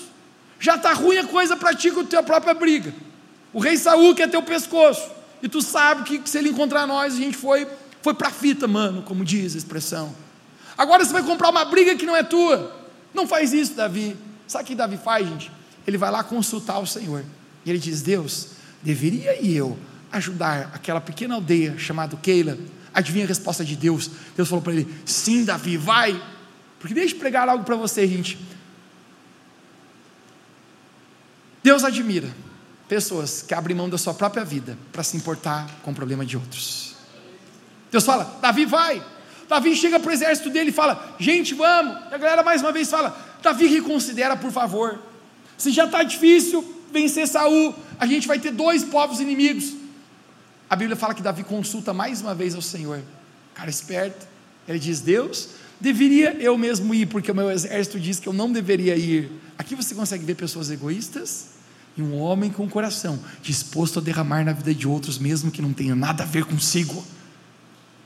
Já 0.61 0.77
está 0.77 0.93
ruim 0.93 1.19
a 1.19 1.27
coisa 1.27 1.57
para 1.57 1.75
ti 1.75 1.91
com 1.91 2.01
a 2.01 2.05
tua 2.05 2.23
própria 2.23 2.55
briga. 2.55 2.95
O 3.53 3.59
rei 3.59 3.77
Saul 3.77 4.15
quer 4.15 4.31
teu 4.31 4.43
pescoço. 4.43 5.11
E 5.43 5.49
tu 5.49 5.61
sabe 5.61 6.05
que 6.05 6.31
se 6.31 6.39
ele 6.39 6.51
encontrar 6.51 6.87
nós, 6.87 7.15
a 7.15 7.17
gente 7.17 7.37
foi 7.37 7.67
Foi 8.01 8.15
para 8.15 8.29
a 8.29 8.31
fita, 8.31 8.69
mano, 8.69 9.03
como 9.03 9.25
diz 9.25 9.57
a 9.57 9.59
expressão. 9.59 10.15
Agora 10.79 11.05
você 11.05 11.13
vai 11.13 11.25
comprar 11.25 11.49
uma 11.49 11.65
briga 11.65 11.97
que 11.97 12.07
não 12.07 12.15
é 12.15 12.23
tua. 12.23 12.76
Não 13.17 13.27
faz 13.27 13.55
isso, 13.55 13.73
Davi. 13.73 14.15
Sabe 14.47 14.65
o 14.65 14.67
que 14.67 14.75
Davi 14.75 14.99
faz, 14.99 15.27
gente? 15.27 15.51
Ele 15.87 15.97
vai 15.97 16.11
lá 16.11 16.23
consultar 16.23 16.79
o 16.79 16.87
Senhor. 16.87 17.25
E 17.65 17.71
ele 17.71 17.79
diz: 17.79 18.03
Deus, 18.03 18.49
deveria 18.83 19.43
eu 19.43 19.77
ajudar 20.13 20.71
aquela 20.75 21.01
pequena 21.01 21.35
aldeia 21.35 21.79
chamada 21.79 22.15
Keila? 22.19 22.59
Adivinha 22.93 23.25
a 23.25 23.29
resposta 23.29 23.65
de 23.65 23.75
Deus? 23.75 24.11
Deus 24.37 24.49
falou 24.49 24.63
para 24.63 24.75
ele: 24.75 24.95
Sim, 25.07 25.47
Davi, 25.47 25.79
vai. 25.79 26.23
Porque 26.79 26.93
deixa 26.93 27.15
eu 27.15 27.19
pregar 27.19 27.49
algo 27.49 27.65
para 27.65 27.75
você, 27.75 28.07
gente. 28.07 28.39
Deus 31.63 31.85
admira 31.85 32.29
pessoas 32.87 33.41
que 33.41 33.55
abrem 33.55 33.75
mão 33.75 33.89
da 33.89 33.97
sua 33.97 34.13
própria 34.13 34.45
vida 34.45 34.79
para 34.93 35.03
se 35.03 35.17
importar 35.17 35.69
com 35.83 35.91
o 35.91 35.95
problema 35.95 36.25
de 36.25 36.37
outros. 36.37 36.95
Deus 37.91 38.05
fala: 38.05 38.39
Davi 38.43 38.67
vai. 38.67 39.16
Davi 39.49 39.77
chega 39.77 40.01
para 40.01 40.11
o 40.11 40.13
exército 40.13 40.51
dele 40.51 40.71
e 40.71 40.73
fala: 40.73 41.17
Gente, 41.19 41.55
vamos. 41.55 41.95
E 42.11 42.15
a 42.15 42.19
galera 42.19 42.43
mais 42.43 42.63
uma 42.63 42.73
vez 42.73 42.91
fala: 42.91 43.17
Davi, 43.43 43.67
reconsidera, 43.67 44.37
por 44.37 44.51
favor. 44.51 44.99
Se 45.57 45.71
já 45.71 45.85
está 45.85 46.03
difícil 46.03 46.65
vencer 46.93 47.27
Saul, 47.27 47.75
a 47.99 48.07
gente 48.07 48.27
vai 48.27 48.39
ter 48.39 48.53
dois 48.53 48.85
povos 48.85 49.21
inimigos. 49.21 49.75
A 50.69 50.75
Bíblia 50.75 50.97
fala 50.97 51.15
que 51.15 51.23
Davi 51.23 51.45
consulta 51.45 51.93
mais 51.93 52.21
uma 52.21 52.35
vez 52.35 52.55
ao 52.55 52.63
Senhor. 52.63 53.01
Cara 53.55 53.71
esperto. 53.71 54.27
Ele 54.67 54.79
diz: 54.79 55.01
Deus, 55.01 55.51
deveria 55.81 56.37
eu 56.41 56.59
mesmo 56.59 56.95
ir, 56.95 57.07
porque 57.07 57.31
o 57.31 57.35
meu 57.35 57.51
exército 57.51 58.01
diz 58.01 58.19
que 58.19 58.29
eu 58.29 58.33
não 58.33 58.51
deveria 58.51 58.97
ir. 58.97 59.31
Aqui 59.57 59.75
você 59.75 59.95
consegue 59.95 60.25
ver 60.25 60.35
pessoas 60.35 60.71
egoístas 60.71 61.57
e 61.97 62.03
um 62.03 62.19
homem 62.21 62.51
com 62.51 62.69
coração 62.69 63.19
disposto 63.43 63.99
a 63.99 64.03
derramar 64.03 64.45
na 64.45 64.53
vida 64.53 64.75
de 64.75 64.87
outros, 64.87 65.19
mesmo 65.19 65.51
que 65.51 65.63
não 65.63 65.73
tenha 65.73 65.95
nada 65.95 66.25
a 66.25 66.27
ver 66.27 66.45
consigo. 66.45 67.03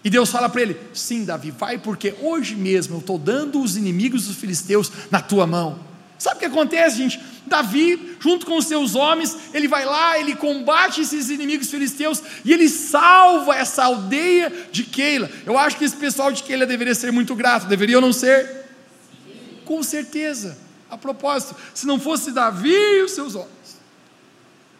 E 0.02 0.10
Deus 0.10 0.30
fala 0.30 0.48
para 0.48 0.62
ele: 0.62 0.76
Sim, 0.94 1.24
Davi, 1.24 1.50
vai, 1.50 1.78
porque 1.78 2.14
hoje 2.20 2.54
mesmo 2.54 2.96
eu 2.96 3.00
estou 3.00 3.18
dando 3.18 3.60
os 3.60 3.76
inimigos 3.76 4.26
dos 4.26 4.36
filisteus 4.36 4.90
na 5.10 5.20
tua 5.20 5.46
mão. 5.46 5.90
Sabe 6.18 6.36
o 6.36 6.38
que 6.40 6.44
acontece, 6.44 6.98
gente? 6.98 7.18
Davi, 7.46 8.16
junto 8.20 8.44
com 8.44 8.58
os 8.58 8.66
seus 8.66 8.94
homens, 8.94 9.34
ele 9.54 9.66
vai 9.66 9.86
lá, 9.86 10.18
ele 10.18 10.36
combate 10.36 11.00
esses 11.00 11.30
inimigos 11.30 11.70
filisteus 11.70 12.22
e 12.44 12.52
ele 12.52 12.68
salva 12.68 13.56
essa 13.56 13.84
aldeia 13.84 14.52
de 14.70 14.84
Keila. 14.84 15.30
Eu 15.46 15.56
acho 15.56 15.78
que 15.78 15.84
esse 15.84 15.96
pessoal 15.96 16.30
de 16.30 16.42
Keila 16.42 16.66
deveria 16.66 16.94
ser 16.94 17.10
muito 17.10 17.34
grato, 17.34 17.66
deveria 17.66 17.96
ou 17.96 18.02
não 18.02 18.12
ser? 18.12 18.66
Com 19.64 19.82
certeza. 19.82 20.58
A 20.90 20.98
propósito, 20.98 21.56
se 21.72 21.86
não 21.86 21.98
fosse 21.98 22.32
Davi 22.32 22.68
e 22.68 23.02
os 23.02 23.12
seus 23.12 23.34
homens, 23.34 23.59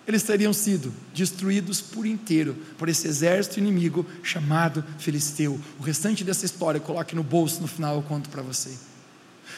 eles 0.06 0.22
teriam 0.22 0.52
sido 0.52 0.92
destruídos 1.14 1.80
por 1.80 2.06
inteiro 2.06 2.56
por 2.76 2.88
esse 2.88 3.06
exército 3.06 3.58
inimigo 3.58 4.04
chamado 4.22 4.84
Filisteu. 4.98 5.60
O 5.78 5.82
restante 5.82 6.24
dessa 6.24 6.44
história 6.44 6.80
coloque 6.80 7.14
no 7.14 7.22
bolso, 7.22 7.60
no 7.60 7.68
final 7.68 7.96
eu 7.96 8.02
conto 8.02 8.28
para 8.28 8.42
você. 8.42 8.70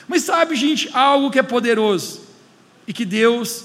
Mas 0.07 0.25
sabe, 0.25 0.57
gente, 0.57 0.91
algo 0.93 1.31
que 1.31 1.39
é 1.39 1.43
poderoso 1.43 2.23
e 2.87 2.93
que 2.93 3.05
Deus 3.05 3.65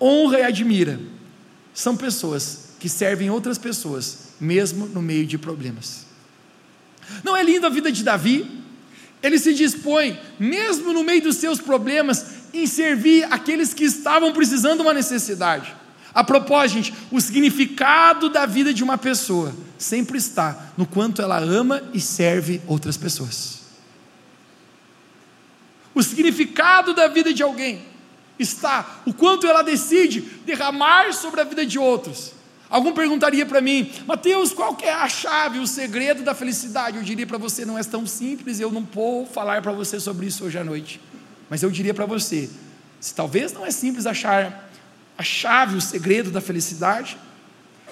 honra 0.00 0.40
e 0.40 0.42
admira 0.42 1.00
são 1.72 1.96
pessoas 1.96 2.70
que 2.78 2.88
servem 2.88 3.30
outras 3.30 3.56
pessoas, 3.56 4.34
mesmo 4.38 4.86
no 4.86 5.00
meio 5.00 5.26
de 5.26 5.38
problemas. 5.38 6.04
Não 7.22 7.36
é 7.36 7.42
linda 7.42 7.68
a 7.68 7.70
vida 7.70 7.90
de 7.90 8.02
Davi? 8.02 8.62
Ele 9.22 9.38
se 9.38 9.54
dispõe, 9.54 10.20
mesmo 10.38 10.92
no 10.92 11.02
meio 11.02 11.22
dos 11.22 11.36
seus 11.36 11.58
problemas, 11.60 12.43
em 12.54 12.66
servir 12.66 13.26
aqueles 13.30 13.74
que 13.74 13.84
estavam 13.84 14.32
precisando 14.32 14.76
de 14.76 14.82
uma 14.82 14.94
necessidade. 14.94 15.74
A 16.14 16.22
propósito, 16.22 16.76
gente, 16.76 16.94
o 17.10 17.20
significado 17.20 18.28
da 18.28 18.46
vida 18.46 18.72
de 18.72 18.84
uma 18.84 18.96
pessoa 18.96 19.52
sempre 19.76 20.16
está 20.16 20.70
no 20.76 20.86
quanto 20.86 21.20
ela 21.20 21.38
ama 21.38 21.82
e 21.92 22.00
serve 22.00 22.62
outras 22.68 22.96
pessoas. 22.96 23.64
O 25.92 26.02
significado 26.02 26.94
da 26.94 27.08
vida 27.08 27.34
de 27.34 27.42
alguém 27.42 27.82
está 28.38 29.02
o 29.04 29.12
quanto 29.12 29.46
ela 29.46 29.62
decide 29.62 30.20
derramar 30.44 31.12
sobre 31.12 31.40
a 31.40 31.44
vida 31.44 31.66
de 31.66 31.78
outros. 31.78 32.32
Algum 32.70 32.92
perguntaria 32.92 33.46
para 33.46 33.60
mim, 33.60 33.90
Mateus, 34.06 34.52
qual 34.52 34.76
é 34.82 34.92
a 34.92 35.08
chave, 35.08 35.58
o 35.58 35.66
segredo 35.66 36.22
da 36.22 36.34
felicidade? 36.34 36.96
Eu 36.96 37.04
diria 37.04 37.26
para 37.26 37.38
você, 37.38 37.64
não 37.64 37.78
é 37.78 37.84
tão 37.84 38.06
simples, 38.06 38.58
eu 38.58 38.72
não 38.72 38.86
vou 38.92 39.26
falar 39.26 39.62
para 39.62 39.70
você 39.70 40.00
sobre 40.00 40.26
isso 40.26 40.44
hoje 40.44 40.58
à 40.58 40.64
noite. 40.64 41.00
Mas 41.48 41.62
eu 41.62 41.70
diria 41.70 41.94
para 41.94 42.06
você: 42.06 42.48
se 43.00 43.14
talvez 43.14 43.52
não 43.52 43.66
é 43.66 43.70
simples 43.70 44.06
achar 44.06 44.70
a 45.16 45.22
chave, 45.22 45.76
o 45.76 45.80
segredo 45.80 46.30
da 46.30 46.40
felicidade, 46.40 47.16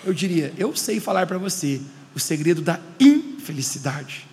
eu 0.04 0.12
diria, 0.12 0.52
eu 0.58 0.74
sei 0.74 0.98
falar 0.98 1.26
para 1.26 1.38
você 1.38 1.80
o 2.14 2.20
segredo 2.20 2.60
da 2.60 2.80
infelicidade. 2.98 4.26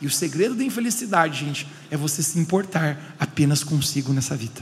E 0.00 0.06
o 0.06 0.10
segredo 0.10 0.54
da 0.54 0.64
infelicidade, 0.64 1.44
gente, 1.44 1.66
é 1.90 1.96
você 1.96 2.22
se 2.22 2.38
importar 2.38 3.14
apenas 3.20 3.62
consigo 3.62 4.12
nessa 4.12 4.34
vida. 4.34 4.60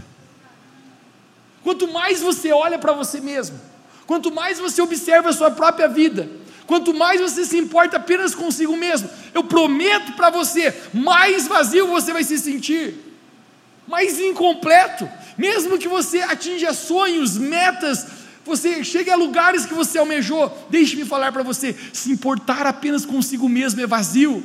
Quanto 1.62 1.90
mais 1.90 2.20
você 2.20 2.52
olha 2.52 2.78
para 2.78 2.92
você 2.92 3.20
mesmo, 3.20 3.58
quanto 4.06 4.30
mais 4.30 4.58
você 4.58 4.82
observa 4.82 5.30
a 5.30 5.32
sua 5.32 5.50
própria 5.50 5.88
vida, 5.88 6.28
quanto 6.66 6.92
mais 6.92 7.20
você 7.20 7.44
se 7.44 7.56
importa 7.56 7.96
apenas 7.96 8.34
consigo 8.34 8.76
mesmo, 8.76 9.08
eu 9.32 9.42
prometo 9.44 10.12
para 10.12 10.30
você, 10.30 10.74
mais 10.92 11.46
vazio 11.46 11.86
você 11.86 12.12
vai 12.12 12.24
se 12.24 12.38
sentir 12.38 13.09
mas 13.90 14.20
incompleto. 14.20 15.10
Mesmo 15.36 15.76
que 15.76 15.88
você 15.88 16.20
atinja 16.20 16.72
sonhos, 16.72 17.36
metas, 17.36 18.06
você 18.44 18.84
chegue 18.84 19.10
a 19.10 19.16
lugares 19.16 19.66
que 19.66 19.74
você 19.74 19.98
almejou, 19.98 20.66
deixe-me 20.70 21.04
falar 21.04 21.32
para 21.32 21.42
você: 21.42 21.76
se 21.92 22.10
importar 22.10 22.66
apenas 22.66 23.04
consigo 23.04 23.48
mesmo 23.48 23.80
é 23.80 23.86
vazio. 23.86 24.42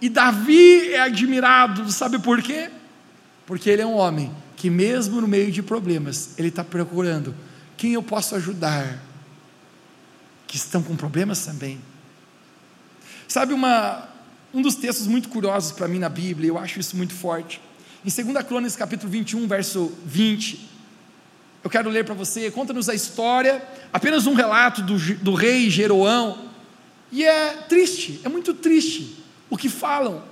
E 0.00 0.08
Davi 0.08 0.92
é 0.92 1.00
admirado, 1.00 1.90
sabe 1.92 2.18
por 2.18 2.40
quê? 2.40 2.70
Porque 3.46 3.68
ele 3.68 3.82
é 3.82 3.86
um 3.86 3.96
homem 3.96 4.34
que, 4.56 4.70
mesmo 4.70 5.20
no 5.20 5.28
meio 5.28 5.50
de 5.52 5.62
problemas, 5.62 6.30
ele 6.38 6.48
está 6.48 6.64
procurando 6.64 7.34
quem 7.76 7.92
eu 7.92 8.02
posso 8.02 8.34
ajudar, 8.36 9.02
que 10.46 10.56
estão 10.56 10.82
com 10.82 10.96
problemas 10.96 11.44
também. 11.44 11.80
Sabe 13.26 13.52
uma, 13.52 14.08
um 14.54 14.62
dos 14.62 14.76
textos 14.76 15.06
muito 15.06 15.28
curiosos 15.28 15.72
para 15.72 15.88
mim 15.88 15.98
na 15.98 16.08
Bíblia, 16.08 16.48
eu 16.48 16.58
acho 16.58 16.78
isso 16.78 16.96
muito 16.96 17.12
forte. 17.12 17.60
Em 18.08 18.24
2 18.24 18.42
Crônicas, 18.46 18.74
capítulo 18.74 19.12
21, 19.12 19.46
verso 19.46 19.92
20, 20.06 20.66
eu 21.62 21.68
quero 21.68 21.90
ler 21.90 22.06
para 22.06 22.14
você, 22.14 22.50
conta-nos 22.50 22.88
a 22.88 22.94
história, 22.94 23.62
apenas 23.92 24.26
um 24.26 24.32
relato 24.32 24.80
do, 24.80 24.96
do 25.16 25.34
rei 25.34 25.68
Jeroão, 25.68 26.38
e 27.12 27.22
é 27.22 27.50
triste, 27.68 28.18
é 28.24 28.28
muito 28.30 28.54
triste 28.54 29.22
o 29.50 29.58
que 29.58 29.68
falam 29.68 30.22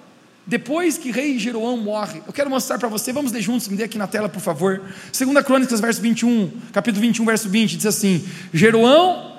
depois 0.46 0.96
que 0.96 1.10
rei 1.10 1.38
Jeroão 1.38 1.76
morre. 1.76 2.22
Eu 2.26 2.32
quero 2.32 2.48
mostrar 2.48 2.78
para 2.78 2.88
você, 2.88 3.12
vamos 3.12 3.30
ler 3.30 3.42
juntos, 3.42 3.68
me 3.68 3.76
dê 3.76 3.84
aqui 3.84 3.98
na 3.98 4.06
tela, 4.06 4.30
por 4.30 4.40
favor. 4.40 4.80
2 5.12 5.44
Crônicas, 5.44 5.78
verso 5.78 6.00
21, 6.00 6.50
capítulo 6.72 7.02
21, 7.02 7.26
verso 7.26 7.46
20, 7.50 7.76
diz 7.76 7.84
assim: 7.84 8.26
Jeroão 8.54 9.36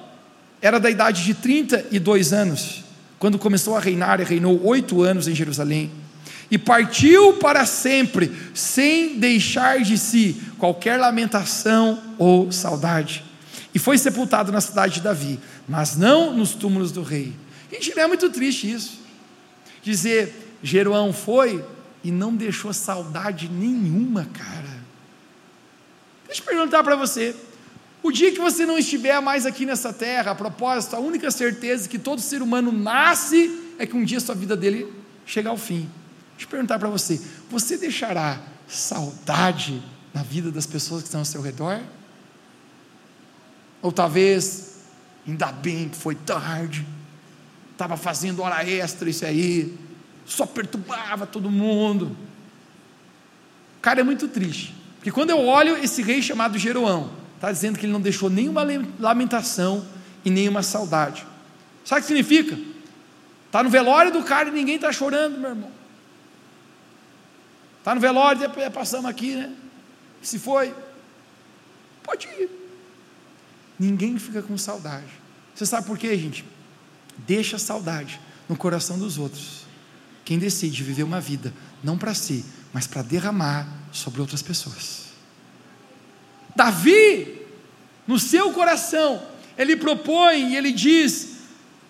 era 0.61 0.79
da 0.79 0.91
idade 0.91 1.23
de 1.23 1.33
32 1.33 2.33
anos, 2.33 2.83
quando 3.17 3.39
começou 3.39 3.75
a 3.75 3.79
reinar, 3.79 4.21
e 4.21 4.23
reinou 4.23 4.63
oito 4.63 5.01
anos 5.01 5.27
em 5.27 5.33
Jerusalém 5.33 5.91
e 6.49 6.57
partiu 6.57 7.33
para 7.33 7.65
sempre, 7.65 8.31
sem 8.53 9.19
deixar 9.19 9.81
de 9.81 9.97
si 9.97 10.41
qualquer 10.57 10.97
lamentação 10.97 12.01
ou 12.17 12.51
saudade. 12.51 13.23
E 13.73 13.79
foi 13.79 13.97
sepultado 13.97 14.51
na 14.51 14.61
cidade 14.61 14.95
de 14.95 15.01
Davi, 15.01 15.39
mas 15.67 15.97
não 15.97 16.35
nos 16.35 16.53
túmulos 16.53 16.91
do 16.91 17.03
rei. 17.03 17.33
Gente, 17.71 17.95
não 17.95 18.03
é 18.03 18.07
muito 18.07 18.29
triste 18.29 18.71
isso. 18.71 18.99
Dizer, 19.83 20.55
Jeroão 20.63 21.11
foi 21.11 21.63
e 22.03 22.11
não 22.11 22.35
deixou 22.35 22.73
saudade 22.73 23.49
nenhuma, 23.49 24.27
cara. 24.33 24.77
Deixa 26.25 26.41
eu 26.41 26.45
perguntar 26.45 26.83
para 26.83 26.95
você. 26.95 27.35
O 28.01 28.11
dia 28.11 28.31
que 28.31 28.39
você 28.39 28.65
não 28.65 28.77
estiver 28.77 29.19
mais 29.21 29.45
aqui 29.45 29.65
nessa 29.65 29.91
terra, 29.91 30.31
a 30.31 30.35
propósito, 30.35 30.95
a 30.95 30.99
única 30.99 31.29
certeza 31.29 31.89
que 31.89 31.99
todo 31.99 32.21
ser 32.21 32.41
humano 32.41 32.71
nasce 32.71 33.51
é 33.77 33.85
que 33.85 33.95
um 33.95 34.03
dia 34.03 34.17
a 34.17 34.21
sua 34.21 34.35
vida 34.35 34.55
dele 34.55 34.91
chega 35.25 35.49
ao 35.49 35.57
fim. 35.57 35.89
Deixa 36.37 36.45
eu 36.45 36.49
perguntar 36.49 36.77
para 36.77 36.87
você: 36.87 37.19
você 37.49 37.77
deixará 37.77 38.39
saudade 38.67 39.81
na 40.13 40.21
vida 40.21 40.51
das 40.51 40.67
pessoas 40.67 41.01
que 41.01 41.07
estão 41.07 41.21
ao 41.21 41.25
seu 41.25 41.41
redor? 41.41 41.81
Ou 43.81 43.91
talvez, 43.91 44.75
ainda 45.27 45.51
bem 45.51 45.89
que 45.89 45.97
foi 45.97 46.13
tarde, 46.13 46.85
estava 47.71 47.97
fazendo 47.97 48.43
hora 48.43 48.63
extra 48.63 49.09
isso 49.09 49.25
aí, 49.25 49.75
só 50.25 50.45
perturbava 50.45 51.25
todo 51.25 51.49
mundo. 51.49 52.15
Cara, 53.81 54.01
é 54.01 54.03
muito 54.03 54.27
triste, 54.27 54.75
porque 54.95 55.11
quando 55.11 55.31
eu 55.31 55.43
olho 55.43 55.75
esse 55.77 56.03
rei 56.03 56.21
chamado 56.21 56.57
Jeroão, 56.59 57.11
está 57.35 57.51
dizendo 57.51 57.79
que 57.79 57.85
ele 57.85 57.93
não 57.93 58.01
deixou 58.01 58.29
nenhuma 58.29 58.61
lamentação 58.99 59.85
e 60.23 60.29
nenhuma 60.29 60.61
saudade. 60.61 61.25
Sabe 61.83 62.01
o 62.01 62.03
que 62.03 62.07
significa? 62.07 62.59
Está 63.45 63.63
no 63.63 63.69
velório 63.69 64.11
do 64.11 64.21
cara 64.23 64.49
e 64.49 64.51
ninguém 64.51 64.75
está 64.75 64.91
chorando, 64.91 65.39
meu 65.39 65.51
irmão. 65.51 65.76
Está 67.87 67.95
no 67.95 68.01
velório, 68.01 68.43
é, 68.43 68.69
passamos 68.69 69.09
aqui, 69.09 69.33
né? 69.33 69.49
Se 70.21 70.37
foi, 70.37 70.75
pode 72.03 72.27
ir. 72.27 72.49
Ninguém 73.79 74.19
fica 74.19 74.41
com 74.41 74.57
saudade. 74.57 75.07
Você 75.55 75.65
sabe 75.65 75.87
por 75.87 75.97
quê, 75.97 76.17
gente? 76.17 76.43
Deixa 77.19 77.55
a 77.55 77.59
saudade 77.59 78.19
no 78.49 78.57
coração 78.57 78.99
dos 78.99 79.17
outros. 79.17 79.61
Quem 80.25 80.37
decide 80.37 80.83
viver 80.83 81.03
uma 81.03 81.21
vida 81.21 81.53
não 81.81 81.97
para 81.97 82.13
si, 82.13 82.43
mas 82.73 82.85
para 82.85 83.01
derramar 83.01 83.65
sobre 83.93 84.19
outras 84.19 84.41
pessoas. 84.41 85.03
Davi, 86.53 87.41
no 88.05 88.19
seu 88.19 88.51
coração, 88.51 89.25
ele 89.57 89.77
propõe 89.77 90.51
e 90.51 90.57
ele 90.57 90.73
diz: 90.73 91.26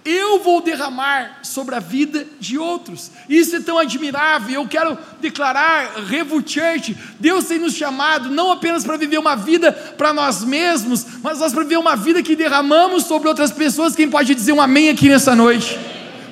eu 0.07 0.39
vou 0.41 0.61
derramar 0.61 1.39
sobre 1.43 1.75
a 1.75 1.79
vida 1.79 2.25
de 2.39 2.57
outros. 2.57 3.11
Isso 3.27 3.57
é 3.57 3.59
tão 3.59 3.77
admirável. 3.77 4.61
Eu 4.61 4.67
quero 4.67 4.97
declarar, 5.19 5.95
Revo 6.07 6.41
Church, 6.47 6.95
Deus 7.19 7.45
tem 7.45 7.59
nos 7.59 7.73
chamado 7.73 8.29
não 8.29 8.49
apenas 8.49 8.85
para 8.85 8.95
viver 8.95 9.17
uma 9.17 9.35
vida 9.35 9.73
para 9.73 10.13
nós 10.13 10.45
mesmos, 10.45 11.05
mas 11.21 11.39
nós 11.39 11.51
para 11.51 11.63
viver 11.63 11.77
uma 11.77 11.97
vida 11.97 12.23
que 12.23 12.37
derramamos 12.37 13.03
sobre 13.03 13.27
outras 13.27 13.51
pessoas. 13.51 13.97
Quem 13.97 14.09
pode 14.09 14.33
dizer 14.33 14.53
um 14.53 14.61
amém 14.61 14.89
aqui 14.89 15.09
nessa 15.09 15.35
noite? 15.35 15.77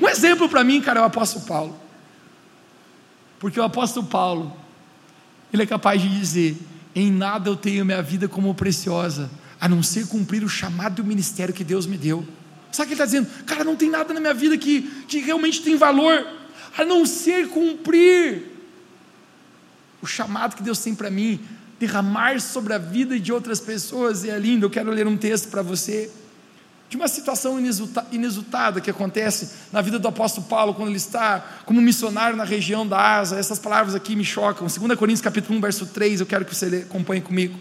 Um 0.01 0.07
exemplo 0.07 0.47
para 0.47 0.63
mim, 0.63 0.79
cara, 0.79 1.01
é 1.01 1.03
o 1.03 1.05
apóstolo 1.05 1.45
Paulo. 1.45 1.79
Porque 3.39 3.59
o 3.59 3.63
apóstolo 3.63 4.05
Paulo, 4.05 4.55
ele 5.51 5.63
é 5.63 5.65
capaz 5.65 6.01
de 6.01 6.07
dizer: 6.07 6.57
em 6.95 7.11
nada 7.11 7.49
eu 7.49 7.57
tenho 7.57 7.83
minha 7.83 8.01
vida 8.01 8.29
como 8.29 8.55
preciosa, 8.55 9.29
a 9.59 9.67
não 9.67 9.83
ser 9.83 10.07
cumprir 10.07 10.45
o 10.45 10.49
chamado 10.49 10.95
do 10.95 11.03
ministério 11.03 11.53
que 11.53 11.63
Deus 11.63 11.85
me 11.85 11.97
deu. 11.97 12.25
Sabe 12.71 12.85
o 12.85 12.87
que 12.87 12.93
ele 12.93 12.93
está 12.93 13.05
dizendo? 13.05 13.27
Cara, 13.45 13.63
não 13.63 13.75
tem 13.75 13.89
nada 13.89 14.13
na 14.13 14.19
minha 14.19 14.33
vida 14.33 14.57
que, 14.57 14.81
que 15.07 15.19
realmente 15.19 15.61
tem 15.61 15.75
valor, 15.75 16.27
a 16.77 16.83
não 16.83 17.05
ser 17.05 17.47
cumprir 17.49 18.55
o 20.01 20.07
chamado 20.07 20.55
que 20.55 20.63
Deus 20.63 20.79
tem 20.79 20.93
para 20.93 21.09
mim, 21.09 21.39
derramar 21.79 22.39
sobre 22.39 22.73
a 22.73 22.77
vida 22.77 23.19
de 23.19 23.33
outras 23.33 23.59
pessoas, 23.59 24.23
e 24.23 24.29
é 24.29 24.37
lindo. 24.37 24.65
Eu 24.65 24.69
quero 24.69 24.91
ler 24.91 25.07
um 25.07 25.17
texto 25.17 25.49
para 25.49 25.61
você, 25.61 26.11
de 26.87 26.95
uma 26.95 27.07
situação 27.07 27.59
inexultada 28.11 28.79
que 28.79 28.89
acontece 28.89 29.49
na 29.71 29.81
vida 29.81 29.97
do 29.97 30.07
apóstolo 30.07 30.45
Paulo, 30.47 30.73
quando 30.73 30.89
ele 30.89 30.97
está 30.97 31.39
como 31.65 31.81
missionário 31.81 32.37
na 32.37 32.43
região 32.43 32.87
da 32.87 33.17
Asa. 33.17 33.37
Essas 33.37 33.57
palavras 33.57 33.95
aqui 33.95 34.15
me 34.15 34.23
chocam. 34.23 34.67
2 34.67 34.97
Coríntios 34.97 35.21
capítulo 35.21 35.57
1, 35.57 35.61
verso 35.61 35.85
3, 35.87 36.19
eu 36.19 36.25
quero 36.25 36.45
que 36.45 36.55
você 36.55 36.85
acompanhe 36.87 37.21
comigo. 37.21 37.57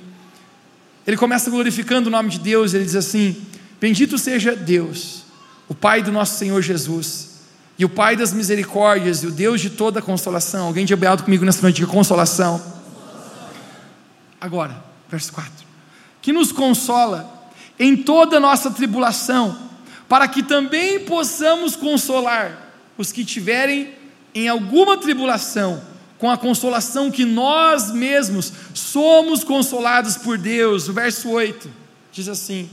Ele 1.06 1.16
começa 1.16 1.50
glorificando 1.50 2.08
o 2.08 2.12
nome 2.12 2.30
de 2.30 2.38
Deus, 2.38 2.74
ele 2.74 2.84
diz 2.84 2.96
assim: 2.96 3.36
Bendito 3.84 4.16
seja 4.16 4.56
Deus, 4.56 5.24
o 5.68 5.74
Pai 5.74 6.02
do 6.02 6.10
nosso 6.10 6.38
Senhor 6.38 6.62
Jesus, 6.62 7.32
e 7.78 7.84
o 7.84 7.88
Pai 7.90 8.16
das 8.16 8.32
misericórdias, 8.32 9.22
e 9.22 9.26
o 9.26 9.30
Deus 9.30 9.60
de 9.60 9.68
toda 9.68 10.00
consolação. 10.00 10.68
Alguém 10.68 10.86
de 10.86 10.94
alto 11.06 11.24
comigo 11.24 11.44
nessa 11.44 11.60
noite 11.60 11.82
de 11.82 11.86
consolação. 11.86 12.64
Agora, 14.40 14.82
verso 15.06 15.30
4: 15.34 15.52
Que 16.22 16.32
nos 16.32 16.50
consola 16.50 17.30
em 17.78 17.94
toda 17.94 18.40
nossa 18.40 18.70
tribulação, 18.70 19.54
para 20.08 20.26
que 20.28 20.42
também 20.42 21.00
possamos 21.00 21.76
consolar 21.76 22.72
os 22.96 23.12
que 23.12 23.22
tiverem 23.22 23.92
em 24.34 24.48
alguma 24.48 24.96
tribulação, 24.96 25.82
com 26.16 26.30
a 26.30 26.38
consolação 26.38 27.10
que 27.10 27.26
nós 27.26 27.92
mesmos 27.92 28.50
somos 28.72 29.44
consolados 29.44 30.16
por 30.16 30.38
Deus. 30.38 30.88
O 30.88 30.94
verso 30.94 31.28
8 31.28 31.68
diz 32.10 32.30
assim: 32.30 32.70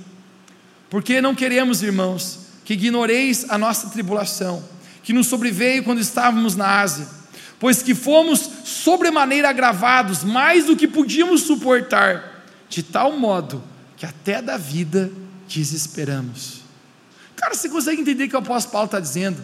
porque 0.91 1.21
não 1.21 1.33
queremos, 1.33 1.81
irmãos, 1.81 2.39
que 2.65 2.73
ignoreis 2.73 3.49
a 3.49 3.57
nossa 3.57 3.89
tribulação, 3.89 4.61
que 5.01 5.13
nos 5.13 5.27
sobreveio 5.27 5.85
quando 5.85 6.01
estávamos 6.01 6.57
na 6.57 6.81
Ásia, 6.81 7.07
pois 7.57 7.81
que 7.81 7.95
fomos 7.95 8.41
sobremaneira 8.65 9.47
agravados, 9.47 10.21
mais 10.25 10.65
do 10.65 10.75
que 10.75 10.89
podíamos 10.89 11.43
suportar, 11.43 12.43
de 12.67 12.83
tal 12.83 13.17
modo 13.17 13.63
que 13.95 14.05
até 14.05 14.41
da 14.41 14.57
vida 14.57 15.09
desesperamos. 15.47 16.59
Cara, 17.37 17.53
você 17.53 17.69
consegue 17.69 18.01
entender 18.01 18.25
o 18.25 18.29
que 18.29 18.35
o 18.35 18.39
apóstolo 18.39 18.73
Paulo 18.73 18.85
está 18.87 18.99
dizendo? 18.99 19.41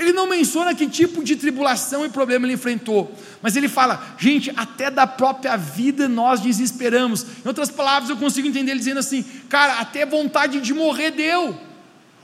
Ele 0.00 0.14
não 0.14 0.26
menciona 0.26 0.74
que 0.74 0.88
tipo 0.88 1.22
de 1.22 1.36
tribulação 1.36 2.06
e 2.06 2.08
problema 2.08 2.46
ele 2.46 2.54
enfrentou, 2.54 3.14
mas 3.42 3.54
ele 3.54 3.68
fala, 3.68 4.02
gente, 4.16 4.50
até 4.56 4.90
da 4.90 5.06
própria 5.06 5.58
vida 5.58 6.08
nós 6.08 6.40
desesperamos. 6.40 7.22
Em 7.44 7.46
outras 7.48 7.70
palavras, 7.70 8.08
eu 8.08 8.16
consigo 8.16 8.48
entender 8.48 8.70
ele 8.70 8.78
dizendo 8.78 8.98
assim, 8.98 9.22
cara, 9.50 9.74
até 9.74 10.06
vontade 10.06 10.58
de 10.62 10.72
morrer 10.72 11.10
deu. 11.10 11.54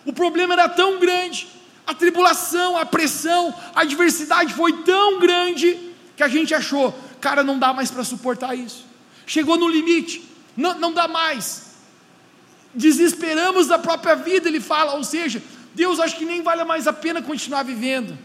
O 0.06 0.12
problema 0.12 0.54
era 0.54 0.70
tão 0.70 0.98
grande, 0.98 1.48
a 1.86 1.92
tribulação, 1.92 2.78
a 2.78 2.86
pressão, 2.86 3.54
a 3.74 3.82
adversidade 3.82 4.54
foi 4.54 4.72
tão 4.82 5.20
grande 5.20 5.78
que 6.16 6.22
a 6.22 6.28
gente 6.28 6.54
achou, 6.54 6.98
cara, 7.20 7.44
não 7.44 7.58
dá 7.58 7.74
mais 7.74 7.90
para 7.90 8.04
suportar 8.04 8.54
isso. 8.54 8.86
Chegou 9.26 9.58
no 9.58 9.68
limite, 9.68 10.26
não, 10.56 10.78
não 10.78 10.94
dá 10.94 11.06
mais. 11.06 11.74
Desesperamos 12.74 13.66
da 13.66 13.78
própria 13.78 14.16
vida, 14.16 14.48
ele 14.48 14.60
fala, 14.60 14.94
ou 14.94 15.04
seja, 15.04 15.42
Deus, 15.76 16.00
acho 16.00 16.16
que 16.16 16.24
nem 16.24 16.42
vale 16.42 16.64
mais 16.64 16.86
a 16.86 16.92
pena 16.92 17.20
continuar 17.20 17.62
vivendo. 17.62 18.16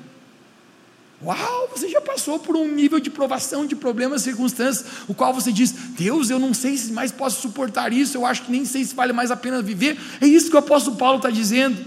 Uau, 1.22 1.68
você 1.68 1.90
já 1.90 2.00
passou 2.00 2.40
por 2.40 2.56
um 2.56 2.66
nível 2.66 2.98
de 2.98 3.10
provação, 3.10 3.68
de 3.68 3.76
problemas, 3.76 4.22
circunstâncias, 4.22 4.86
o 5.06 5.14
qual 5.14 5.34
você 5.34 5.52
diz: 5.52 5.72
Deus, 5.72 6.30
eu 6.30 6.40
não 6.40 6.54
sei 6.54 6.78
se 6.78 6.94
mais 6.94 7.12
posso 7.12 7.42
suportar 7.42 7.92
isso, 7.92 8.18
eu 8.18 8.26
acho 8.26 8.44
que 8.44 8.52
nem 8.52 8.64
sei 8.64 8.86
se 8.86 8.96
vale 8.96 9.12
mais 9.12 9.32
a 9.32 9.36
pena 9.36 9.62
viver. 9.62 10.00
É 10.22 10.26
isso 10.26 10.50
que 10.50 10.56
o 10.56 10.60
apóstolo 10.60 10.96
Paulo 10.96 11.18
está 11.18 11.30
dizendo. 11.30 11.86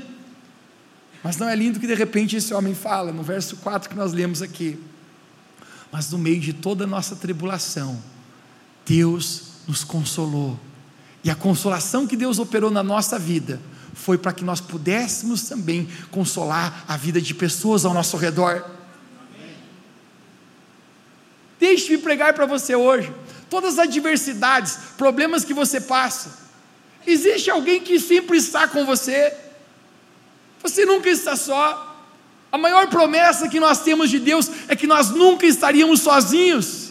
Mas 1.22 1.38
não 1.38 1.48
é 1.48 1.56
lindo 1.56 1.80
que 1.80 1.86
de 1.86 1.94
repente 1.94 2.36
esse 2.36 2.52
homem 2.52 2.74
fala, 2.74 3.10
no 3.10 3.22
verso 3.22 3.56
4 3.56 3.88
que 3.88 3.96
nós 3.96 4.12
lemos 4.12 4.42
aqui. 4.42 4.78
Mas 5.90 6.10
no 6.12 6.18
meio 6.18 6.40
de 6.40 6.52
toda 6.52 6.84
a 6.84 6.86
nossa 6.86 7.16
tribulação, 7.16 7.98
Deus 8.84 9.44
nos 9.66 9.82
consolou. 9.82 10.60
E 11.24 11.30
a 11.30 11.34
consolação 11.34 12.06
que 12.06 12.16
Deus 12.18 12.38
operou 12.38 12.70
na 12.70 12.82
nossa 12.82 13.18
vida 13.18 13.58
foi 13.94 14.18
para 14.18 14.32
que 14.32 14.44
nós 14.44 14.60
pudéssemos 14.60 15.42
também 15.42 15.88
consolar 16.10 16.84
a 16.86 16.96
vida 16.96 17.20
de 17.20 17.34
pessoas 17.34 17.84
ao 17.84 17.94
nosso 17.94 18.16
redor. 18.16 18.64
Deixe-me 21.58 21.98
pregar 21.98 22.34
para 22.34 22.46
você 22.46 22.74
hoje. 22.74 23.12
Todas 23.48 23.78
as 23.78 23.86
adversidades, 23.86 24.78
problemas 24.98 25.44
que 25.44 25.54
você 25.54 25.80
passa, 25.80 26.38
existe 27.06 27.50
alguém 27.50 27.80
que 27.80 27.98
sempre 28.00 28.36
está 28.36 28.66
com 28.66 28.84
você. 28.84 29.32
Você 30.62 30.84
nunca 30.84 31.08
está 31.08 31.36
só. 31.36 31.94
A 32.50 32.58
maior 32.58 32.88
promessa 32.88 33.48
que 33.48 33.60
nós 33.60 33.80
temos 33.82 34.10
de 34.10 34.18
Deus 34.18 34.50
é 34.68 34.76
que 34.76 34.86
nós 34.86 35.10
nunca 35.10 35.46
estaríamos 35.46 36.00
sozinhos. 36.00 36.83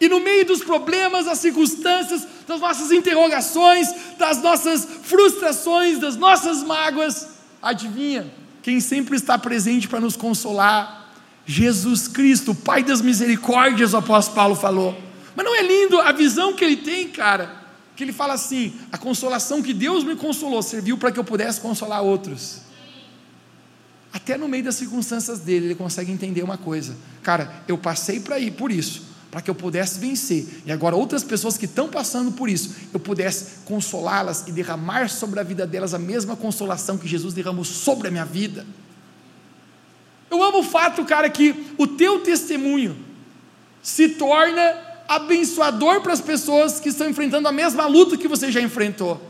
E 0.00 0.08
no 0.08 0.20
meio 0.20 0.44
dos 0.44 0.62
problemas, 0.62 1.26
das 1.26 1.38
circunstâncias, 1.38 2.26
das 2.46 2.60
nossas 2.60 2.90
interrogações, 2.90 3.88
das 4.18 4.42
nossas 4.42 4.86
frustrações, 5.02 5.98
das 5.98 6.16
nossas 6.16 6.62
mágoas, 6.62 7.28
adivinha? 7.62 8.30
Quem 8.62 8.80
sempre 8.80 9.16
está 9.16 9.38
presente 9.38 9.88
para 9.88 10.00
nos 10.00 10.16
consolar? 10.16 11.12
Jesus 11.46 12.08
Cristo, 12.08 12.54
Pai 12.54 12.82
das 12.82 13.00
misericórdias, 13.00 13.92
o 13.92 13.98
apóstolo 13.98 14.34
Paulo 14.34 14.54
falou. 14.54 14.98
Mas 15.36 15.44
não 15.44 15.54
é 15.54 15.62
lindo 15.62 16.00
a 16.00 16.12
visão 16.12 16.54
que 16.54 16.64
ele 16.64 16.76
tem, 16.76 17.08
cara? 17.08 17.62
Que 17.94 18.02
ele 18.04 18.12
fala 18.12 18.34
assim: 18.34 18.72
a 18.90 18.98
consolação 18.98 19.62
que 19.62 19.74
Deus 19.74 20.04
me 20.04 20.16
consolou 20.16 20.62
serviu 20.62 20.96
para 20.96 21.12
que 21.12 21.18
eu 21.18 21.24
pudesse 21.24 21.60
consolar 21.60 22.02
outros. 22.02 22.62
Até 24.12 24.38
no 24.38 24.48
meio 24.48 24.64
das 24.64 24.76
circunstâncias 24.76 25.40
dele, 25.40 25.66
ele 25.66 25.74
consegue 25.74 26.10
entender 26.10 26.42
uma 26.42 26.56
coisa: 26.56 26.96
cara, 27.22 27.62
eu 27.68 27.76
passei 27.76 28.20
para 28.20 28.38
ir 28.38 28.52
por 28.52 28.70
isso, 28.70 29.02
para 29.34 29.42
que 29.42 29.50
eu 29.50 29.54
pudesse 29.56 29.98
vencer. 29.98 30.46
E 30.64 30.70
agora, 30.70 30.94
outras 30.94 31.24
pessoas 31.24 31.58
que 31.58 31.64
estão 31.64 31.88
passando 31.88 32.30
por 32.30 32.48
isso, 32.48 32.72
eu 32.92 33.00
pudesse 33.00 33.64
consolá-las 33.64 34.44
e 34.46 34.52
derramar 34.52 35.10
sobre 35.10 35.40
a 35.40 35.42
vida 35.42 35.66
delas 35.66 35.92
a 35.92 35.98
mesma 35.98 36.36
consolação 36.36 36.96
que 36.96 37.08
Jesus 37.08 37.34
derramou 37.34 37.64
sobre 37.64 38.06
a 38.06 38.12
minha 38.12 38.24
vida. 38.24 38.64
Eu 40.30 40.40
amo 40.40 40.60
o 40.60 40.62
fato, 40.62 41.04
cara, 41.04 41.28
que 41.28 41.66
o 41.76 41.84
teu 41.84 42.20
testemunho 42.20 42.96
se 43.82 44.10
torna 44.10 44.76
abençoador 45.08 46.00
para 46.00 46.12
as 46.12 46.20
pessoas 46.20 46.78
que 46.78 46.90
estão 46.90 47.10
enfrentando 47.10 47.48
a 47.48 47.52
mesma 47.52 47.88
luta 47.88 48.16
que 48.16 48.28
você 48.28 48.52
já 48.52 48.60
enfrentou. 48.60 49.20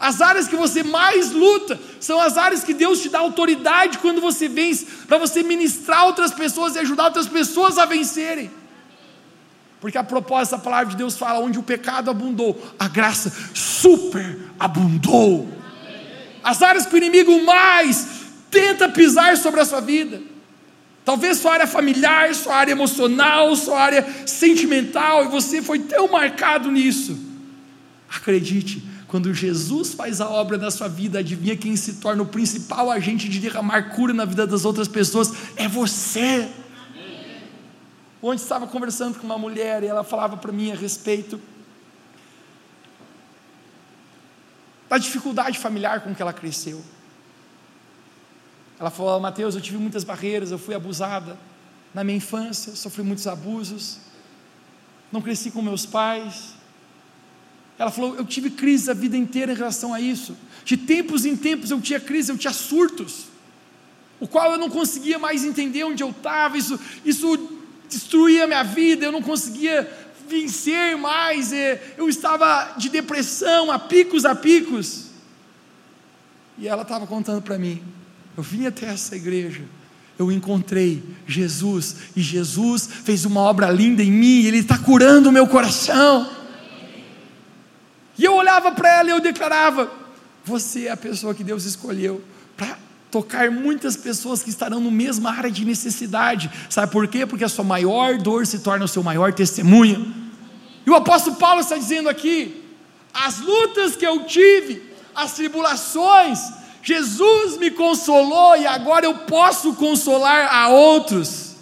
As 0.00 0.22
áreas 0.22 0.48
que 0.48 0.56
você 0.56 0.82
mais 0.82 1.32
luta 1.32 1.78
são 2.00 2.18
as 2.18 2.38
áreas 2.38 2.64
que 2.64 2.72
Deus 2.72 3.02
te 3.02 3.10
dá 3.10 3.18
autoridade 3.18 3.98
quando 3.98 4.22
você 4.22 4.48
vence, 4.48 4.86
para 5.06 5.18
você 5.18 5.42
ministrar 5.42 6.06
outras 6.06 6.32
pessoas 6.32 6.76
e 6.76 6.78
ajudar 6.78 7.04
outras 7.04 7.28
pessoas 7.28 7.76
a 7.76 7.84
vencerem. 7.84 8.50
Porque 9.80 9.96
a 9.96 10.04
propósito, 10.04 10.56
a 10.56 10.58
palavra 10.58 10.86
de 10.86 10.96
Deus 10.96 11.16
fala: 11.16 11.40
onde 11.40 11.58
o 11.58 11.62
pecado 11.62 12.10
abundou, 12.10 12.60
a 12.78 12.88
graça 12.88 13.32
super 13.54 14.38
abundou. 14.58 15.48
As 16.42 16.62
áreas 16.62 16.86
que 16.86 16.94
o 16.94 16.98
inimigo 16.98 17.44
mais 17.44 18.08
tenta 18.50 18.88
pisar 18.88 19.36
sobre 19.36 19.60
a 19.60 19.64
sua 19.64 19.80
vida, 19.80 20.20
talvez 21.04 21.38
sua 21.38 21.54
área 21.54 21.66
familiar, 21.66 22.34
sua 22.34 22.56
área 22.56 22.72
emocional, 22.72 23.54
sua 23.54 23.80
área 23.80 24.06
sentimental, 24.26 25.24
e 25.24 25.28
você 25.28 25.62
foi 25.62 25.78
tão 25.80 26.08
marcado 26.08 26.70
nisso. 26.70 27.18
Acredite, 28.08 28.82
quando 29.06 29.32
Jesus 29.34 29.94
faz 29.94 30.20
a 30.20 30.28
obra 30.28 30.56
na 30.56 30.70
sua 30.70 30.88
vida, 30.88 31.18
adivinha 31.18 31.56
quem 31.56 31.76
se 31.76 31.94
torna 31.94 32.22
o 32.22 32.26
principal 32.26 32.90
agente 32.90 33.28
de 33.28 33.38
derramar 33.38 33.94
cura 33.94 34.12
na 34.12 34.24
vida 34.24 34.46
das 34.46 34.64
outras 34.64 34.88
pessoas? 34.88 35.32
É 35.56 35.68
você. 35.68 36.48
Onde 38.22 38.40
estava 38.40 38.66
conversando 38.66 39.18
com 39.18 39.24
uma 39.24 39.38
mulher 39.38 39.82
e 39.82 39.86
ela 39.86 40.02
falava 40.02 40.36
para 40.36 40.50
mim 40.50 40.72
a 40.72 40.74
respeito 40.74 41.40
da 44.88 44.98
dificuldade 44.98 45.58
familiar 45.58 46.00
com 46.00 46.14
que 46.14 46.22
ela 46.22 46.32
cresceu. 46.32 46.82
Ela 48.80 48.90
falou: 48.90 49.20
Mateus, 49.20 49.54
eu 49.54 49.60
tive 49.60 49.78
muitas 49.78 50.04
barreiras, 50.04 50.50
eu 50.50 50.58
fui 50.58 50.74
abusada 50.74 51.38
na 51.92 52.02
minha 52.02 52.16
infância, 52.16 52.74
sofri 52.74 53.02
muitos 53.02 53.26
abusos, 53.26 53.98
não 55.12 55.20
cresci 55.20 55.50
com 55.50 55.60
meus 55.60 55.84
pais. 55.84 56.54
Ela 57.78 57.90
falou: 57.90 58.16
eu 58.16 58.24
tive 58.24 58.50
crise 58.50 58.90
a 58.90 58.94
vida 58.94 59.16
inteira 59.16 59.52
em 59.52 59.56
relação 59.56 59.92
a 59.92 60.00
isso. 60.00 60.36
De 60.64 60.76
tempos 60.76 61.24
em 61.24 61.36
tempos 61.36 61.70
eu 61.70 61.80
tinha 61.80 62.00
crise, 62.00 62.32
eu 62.32 62.38
tinha 62.38 62.52
surtos, 62.52 63.26
o 64.18 64.26
qual 64.26 64.52
eu 64.52 64.58
não 64.58 64.70
conseguia 64.70 65.18
mais 65.18 65.44
entender 65.44 65.84
onde 65.84 66.02
eu 66.02 66.10
estava. 66.10 66.56
Isso, 66.56 66.78
isso 67.04 67.57
destruía 67.88 68.44
a 68.44 68.46
minha 68.46 68.62
vida, 68.62 69.06
eu 69.06 69.12
não 69.12 69.22
conseguia 69.22 69.90
vencer 70.28 70.96
mais. 70.96 71.52
Eu 71.96 72.08
estava 72.08 72.74
de 72.76 72.88
depressão, 72.88 73.70
a 73.70 73.78
picos 73.78 74.24
a 74.24 74.34
picos. 74.34 75.06
E 76.58 76.68
ela 76.68 76.82
estava 76.82 77.06
contando 77.06 77.42
para 77.42 77.58
mim 77.58 77.82
eu 78.38 78.42
vim 78.44 78.66
até 78.66 78.86
essa 78.86 79.16
igreja, 79.16 79.64
eu 80.16 80.30
encontrei 80.30 81.02
Jesus, 81.26 81.96
e 82.14 82.22
Jesus 82.22 82.88
fez 83.04 83.24
uma 83.24 83.40
obra 83.40 83.68
linda 83.68 84.00
em 84.00 84.12
mim, 84.12 84.44
Ele 84.44 84.58
está 84.58 84.78
curando 84.78 85.28
o 85.28 85.32
meu 85.32 85.48
coração. 85.48 86.30
E 88.16 88.24
eu 88.24 88.36
olhava 88.36 88.70
para 88.70 89.00
ela 89.00 89.08
e 89.08 89.10
eu 89.10 89.20
declarava: 89.20 89.90
Você 90.44 90.86
é 90.86 90.92
a 90.92 90.96
pessoa 90.96 91.34
que 91.34 91.42
Deus 91.42 91.64
escolheu 91.64 92.22
tocar 93.10 93.50
muitas 93.50 93.96
pessoas 93.96 94.42
que 94.42 94.50
estarão 94.50 94.80
no 94.80 94.90
mesma 94.90 95.30
área 95.30 95.50
de 95.50 95.64
necessidade. 95.64 96.50
Sabe 96.68 96.92
por 96.92 97.06
quê? 97.08 97.26
Porque 97.26 97.44
a 97.44 97.48
sua 97.48 97.64
maior 97.64 98.18
dor 98.18 98.46
se 98.46 98.58
torna 98.60 98.84
o 98.84 98.88
seu 98.88 99.02
maior 99.02 99.32
testemunho. 99.32 100.14
E 100.86 100.90
o 100.90 100.94
apóstolo 100.94 101.36
Paulo 101.36 101.60
está 101.60 101.76
dizendo 101.76 102.08
aqui: 102.08 102.64
as 103.12 103.40
lutas 103.40 103.96
que 103.96 104.06
eu 104.06 104.24
tive, 104.24 104.82
as 105.14 105.32
tribulações, 105.32 106.40
Jesus 106.82 107.58
me 107.58 107.70
consolou 107.70 108.56
e 108.56 108.66
agora 108.66 109.04
eu 109.04 109.14
posso 109.14 109.74
consolar 109.74 110.54
a 110.54 110.68
outros. 110.68 111.56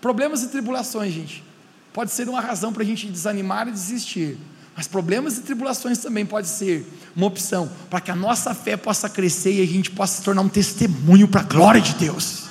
Problemas 0.00 0.42
e 0.42 0.48
tribulações, 0.48 1.12
gente, 1.12 1.44
pode 1.92 2.10
ser 2.10 2.28
uma 2.28 2.40
razão 2.40 2.72
para 2.72 2.82
a 2.82 2.86
gente 2.86 3.06
desanimar 3.06 3.68
e 3.68 3.72
desistir. 3.72 4.38
Mas 4.80 4.88
problemas 4.88 5.36
e 5.36 5.42
tribulações 5.42 5.98
também 5.98 6.24
pode 6.24 6.48
ser 6.48 6.86
uma 7.14 7.26
opção 7.26 7.70
para 7.90 8.00
que 8.00 8.10
a 8.10 8.16
nossa 8.16 8.54
fé 8.54 8.78
possa 8.78 9.10
crescer 9.10 9.52
e 9.52 9.62
a 9.62 9.66
gente 9.66 9.90
possa 9.90 10.16
se 10.16 10.22
tornar 10.22 10.40
um 10.40 10.48
testemunho 10.48 11.28
para 11.28 11.42
a 11.42 11.44
glória 11.44 11.82
de 11.82 11.92
Deus. 11.96 12.44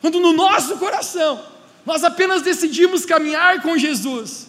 Quando 0.00 0.20
no 0.20 0.32
nosso 0.32 0.76
coração 0.76 1.44
nós 1.84 2.04
apenas 2.04 2.42
decidimos 2.42 3.04
caminhar 3.04 3.60
com 3.60 3.76
Jesus, 3.76 4.46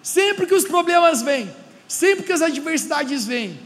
sempre 0.00 0.46
que 0.46 0.54
os 0.54 0.62
problemas 0.62 1.22
vêm, 1.22 1.50
sempre 1.88 2.24
que 2.24 2.32
as 2.32 2.40
adversidades 2.40 3.26
vêm, 3.26 3.58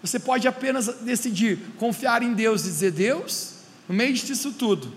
você 0.00 0.18
pode 0.18 0.48
apenas 0.48 0.86
decidir 1.02 1.58
confiar 1.76 2.22
em 2.22 2.32
Deus 2.32 2.62
e 2.62 2.70
dizer: 2.70 2.92
Deus, 2.92 3.56
no 3.86 3.94
meio 3.94 4.14
disso 4.14 4.50
tudo, 4.52 4.90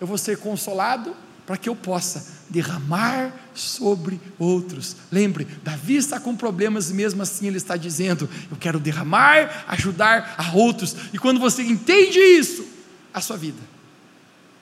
eu 0.00 0.06
vou 0.06 0.16
ser 0.16 0.38
consolado 0.38 1.16
para 1.44 1.56
que 1.56 1.68
eu 1.68 1.74
possa 1.74 2.38
derramar 2.48 3.32
sobre 3.60 4.20
outros. 4.38 4.96
Lembre, 5.10 5.46
Davi 5.62 5.96
está 5.96 6.20
com 6.20 6.36
problemas 6.36 6.90
e 6.90 6.94
mesmo 6.94 7.22
assim 7.22 7.46
ele 7.46 7.56
está 7.56 7.76
dizendo: 7.76 8.28
Eu 8.50 8.56
quero 8.56 8.78
derramar, 8.78 9.64
ajudar 9.68 10.34
a 10.36 10.56
outros. 10.56 10.96
E 11.12 11.18
quando 11.18 11.40
você 11.40 11.62
entende 11.62 12.18
isso, 12.18 12.64
a 13.12 13.20
sua 13.20 13.36
vida 13.36 13.60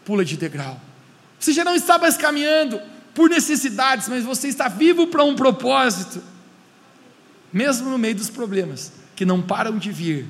pula 0.05 0.25
de 0.25 0.37
degrau. 0.37 0.81
Você 1.39 1.53
já 1.53 1.65
não 1.65 1.75
está 1.75 1.99
mais 1.99 2.17
caminhando 2.17 2.81
por 3.15 3.29
necessidades, 3.29 4.09
mas 4.09 4.25
você 4.25 4.49
está 4.49 4.69
vivo 4.69 5.09
para 5.09 5.25
um 5.25 5.35
propósito, 5.35 6.23
mesmo 7.53 7.91
no 7.91 7.99
meio 7.99 8.15
dos 8.15 8.31
problemas 8.31 8.93
que 9.17 9.25
não 9.25 9.41
param 9.41 9.79
de 9.79 9.91
vir, 9.91 10.29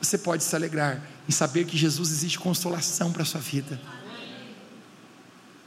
você 0.00 0.18
pode 0.18 0.44
se 0.44 0.54
alegrar 0.54 1.02
em 1.28 1.32
saber 1.32 1.64
que 1.64 1.76
Jesus 1.76 2.10
existe 2.10 2.38
consolação 2.38 3.10
para 3.10 3.22
a 3.22 3.26
sua 3.26 3.40
vida. 3.40 3.80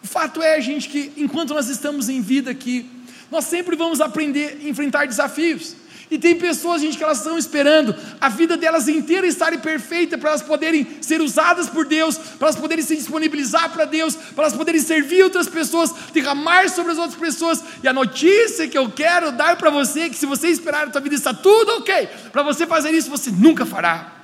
O 0.04 0.08
fato 0.08 0.42
é, 0.42 0.60
gente, 0.62 0.90
que 0.90 1.12
enquanto 1.18 1.54
nós 1.54 1.68
estamos 1.70 2.10
em 2.10 2.22
vida 2.22 2.52
aqui, 2.52 2.90
nós 3.32 3.46
sempre 3.46 3.76
vamos 3.76 4.02
aprender 4.02 4.60
a 4.62 4.70
enfrentar 4.70 5.06
desafios. 5.06 5.76
E 6.12 6.18
tem 6.18 6.36
pessoas, 6.36 6.82
gente, 6.82 6.98
que 6.98 7.04
elas 7.04 7.20
estão 7.20 7.38
esperando 7.38 7.96
a 8.20 8.30
vida 8.30 8.58
delas 8.58 8.88
inteira 8.88 9.28
estarem 9.28 9.60
perfeita 9.60 10.18
para 10.18 10.32
elas 10.32 10.42
poderem 10.42 10.88
ser 11.02 11.22
usadas 11.22 11.70
por 11.70 11.86
Deus, 11.86 12.18
para 12.18 12.48
elas 12.48 12.56
poderem 12.56 12.84
se 12.84 12.96
disponibilizar 12.96 13.70
para 13.70 13.86
Deus, 13.86 14.16
para 14.16 14.46
elas 14.46 14.56
poderem 14.56 14.82
servir 14.82 15.22
outras 15.22 15.48
pessoas, 15.48 15.94
derramar 16.12 16.68
sobre 16.70 16.94
as 16.94 16.98
outras 16.98 17.20
pessoas. 17.20 17.64
E 17.84 17.88
a 17.88 17.94
notícia 17.94 18.68
que 18.68 18.78
eu 18.78 18.90
quero 18.90 19.32
dar 19.32 19.56
para 19.56 19.70
você 19.70 20.02
é 20.02 20.10
que 20.10 20.16
se 20.16 20.26
você 20.26 20.48
esperar 20.48 20.88
a 20.88 20.90
tua 20.90 21.02
vida 21.02 21.14
está 21.14 21.32
tudo 21.32 21.74
ok, 21.74 22.08
para 22.32 22.42
você 22.42 22.66
fazer 22.66 22.90
isso 22.92 23.12
você 23.12 23.30
nunca 23.30 23.64
fará. 23.64 24.16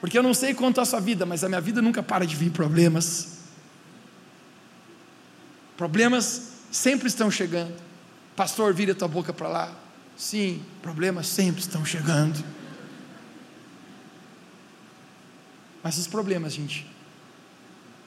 Porque 0.00 0.16
eu 0.16 0.22
não 0.22 0.32
sei 0.32 0.54
quanto 0.54 0.80
a 0.80 0.86
sua 0.86 1.00
vida, 1.00 1.26
mas 1.26 1.44
a 1.44 1.48
minha 1.50 1.60
vida 1.60 1.82
nunca 1.82 2.02
para 2.02 2.24
de 2.24 2.34
vir 2.34 2.50
problemas. 2.50 3.37
Problemas 5.78 6.42
sempre 6.72 7.06
estão 7.06 7.30
chegando. 7.30 7.72
Pastor, 8.34 8.74
vira 8.74 8.96
tua 8.96 9.06
boca 9.06 9.32
para 9.32 9.46
lá. 9.48 9.72
Sim, 10.16 10.60
problemas 10.82 11.28
sempre 11.28 11.60
estão 11.60 11.84
chegando. 11.84 12.44
Mas 15.80 15.96
os 15.96 16.08
problemas, 16.08 16.52
gente, 16.52 16.84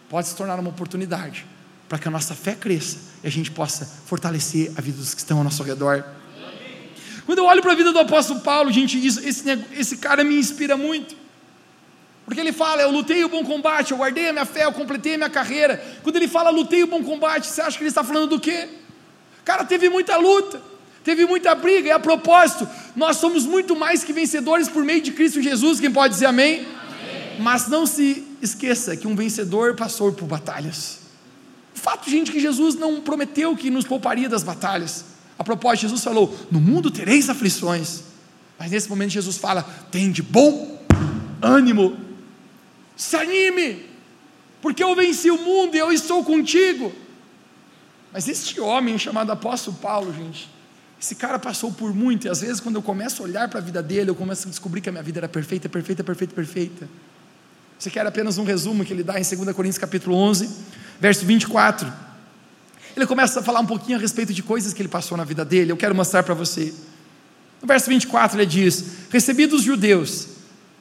pode 0.10 0.28
se 0.28 0.36
tornar 0.36 0.60
uma 0.60 0.70
oportunidade 0.70 1.46
para 1.88 1.98
que 1.98 2.10
a 2.10 2.12
nossa 2.12 2.36
fé 2.36 2.56
cresça 2.56 2.98
e 3.24 3.28
a 3.28 3.32
gente 3.32 3.50
possa 3.50 3.86
fortalecer 3.86 4.74
a 4.76 4.82
vida 4.82 4.98
dos 4.98 5.14
que 5.14 5.22
estão 5.22 5.38
ao 5.38 5.44
nosso 5.46 5.64
redor. 5.64 6.04
Quando 7.26 7.38
eu 7.40 7.46
olho 7.46 7.62
para 7.62 7.72
a 7.72 7.76
vida 7.76 7.94
do 7.94 8.00
apóstolo 8.00 8.42
Paulo, 8.42 8.70
gente, 8.70 9.04
isso, 9.04 9.22
esse, 9.22 9.46
esse 9.72 9.98
cara 9.98 10.26
me 10.26 10.36
inspira 10.38 10.76
muito. 10.76 11.16
Porque 12.32 12.39
ele 12.39 12.54
fala, 12.54 12.82
eu 12.82 12.89
lutei 12.89 13.26
o 13.26 13.28
bom 13.28 13.44
combate, 13.44 13.91
eu 13.91 13.98
guardei 13.98 14.30
a 14.30 14.32
minha 14.32 14.46
fé, 14.46 14.63
eu 14.63 14.72
completei 14.72 15.15
a 15.15 15.17
minha 15.17 15.30
carreira. 15.30 15.84
Quando 16.02 16.15
ele 16.15 16.30
fala 16.30 16.50
lutei 16.50 16.82
o 16.82 16.88
bom 16.88 17.04
combate, 17.04 17.46
você 17.46 17.60
acha 17.60 17.78
que 17.78 17.84
ele 17.84 17.89
está 17.89 18.06
falando 18.06 18.28
do 18.28 18.39
quê? 18.39 18.70
Cara 19.44 19.65
teve 19.65 19.89
muita 19.89 20.15
luta 20.15 20.72
teve 21.04 21.26
muita 21.26 21.54
briga, 21.56 21.89
e 21.89 21.91
a 21.91 22.00
propósito, 22.00 22.65
nós 22.96 23.17
somos 23.17 23.46
muito 23.46 23.76
mais 23.76 24.02
que 24.02 24.13
vencedores 24.13 24.70
por 24.70 24.82
meio 24.86 25.02
de 25.02 25.12
Cristo 25.12 25.41
Jesus, 25.41 25.82
quem 25.82 25.91
pode 25.91 26.13
dizer 26.13 26.28
amém? 26.28 26.60
amém? 26.60 26.67
Mas 27.41 27.67
não 27.67 27.86
se 27.86 28.24
esqueça 28.41 28.96
que 28.96 29.08
um 29.08 29.15
vencedor 29.15 29.76
passou 29.76 30.13
por 30.13 30.26
batalhas. 30.26 31.00
O 31.76 31.80
fato, 31.80 32.10
gente, 32.10 32.32
que 32.32 32.39
Jesus 32.39 32.76
não 32.76 33.02
prometeu 33.02 33.58
que 33.58 33.70
nos 33.70 33.84
pouparia 33.84 34.30
das 34.30 34.44
batalhas. 34.44 35.04
A 35.38 35.44
propósito, 35.44 35.82
Jesus 35.82 36.02
falou: 36.02 36.34
No 36.50 36.62
mundo 36.62 36.89
tereis 36.89 37.30
aflições. 37.30 38.04
Mas 38.60 38.70
nesse 38.70 38.88
momento 38.88 39.10
Jesus 39.10 39.38
fala: 39.38 39.63
Tem 39.91 40.12
de 40.12 40.22
bom 40.22 40.80
ânimo, 41.41 41.98
se 43.02 43.16
anime, 43.16 43.84
porque 44.62 44.84
eu 44.84 44.96
venci 44.96 45.32
o 45.32 45.38
mundo 45.38 45.74
e 45.74 45.80
eu 45.80 45.92
estou 45.92 46.24
contigo. 46.24 46.94
Mas 48.14 48.28
este 48.28 48.62
homem 48.62 48.96
chamado 49.00 49.32
apóstolo 49.32 49.76
Paulo, 49.78 50.14
gente, 50.14 50.48
esse 51.02 51.16
cara 51.16 51.40
passou 51.40 51.72
por 51.72 51.96
muito, 51.96 52.28
e 52.28 52.30
às 52.30 52.42
vezes, 52.42 52.60
quando 52.60 52.76
eu 52.76 52.82
começo 52.84 53.24
a 53.24 53.26
olhar 53.26 53.50
para 53.50 53.58
a 53.58 53.62
vida 53.62 53.82
dele, 53.82 54.12
eu 54.12 54.16
começo 54.16 54.48
a 54.48 54.52
descobrir 54.52 54.82
que 54.82 54.90
a 54.90 54.92
minha 54.92 55.04
vida 55.04 55.20
era 55.20 55.28
perfeita, 55.28 55.68
perfeita, 55.68 56.04
perfeita, 56.04 56.36
perfeita. 56.36 56.88
Você 57.80 57.90
quer 57.90 58.06
apenas 58.06 58.38
um 58.38 58.44
resumo 58.44 58.86
que 58.86 58.94
ele 58.94 59.02
dá 59.02 59.20
em 59.20 59.24
2 59.24 59.56
Coríntios 59.56 59.80
capítulo 59.80 60.16
11, 60.16 60.48
verso 61.00 61.26
24. 61.26 61.92
Ele 62.96 63.08
começa 63.08 63.40
a 63.40 63.44
falar 63.44 63.62
um 63.62 63.66
pouquinho 63.66 63.98
a 63.98 64.02
respeito 64.02 64.32
de 64.32 64.44
coisas 64.44 64.74
que 64.74 64.82
ele 64.84 64.90
passou 64.90 65.18
na 65.18 65.24
vida 65.24 65.44
dele, 65.44 65.72
eu 65.72 65.78
quero 65.78 65.96
mostrar 65.96 66.22
para 66.22 66.36
você. 66.36 66.72
No 67.60 67.68
verso 67.68 67.90
24 67.90 68.38
ele 68.38 68.46
diz: 68.46 68.86
Recebi 69.10 69.48
dos 69.48 69.64
judeus 69.64 70.28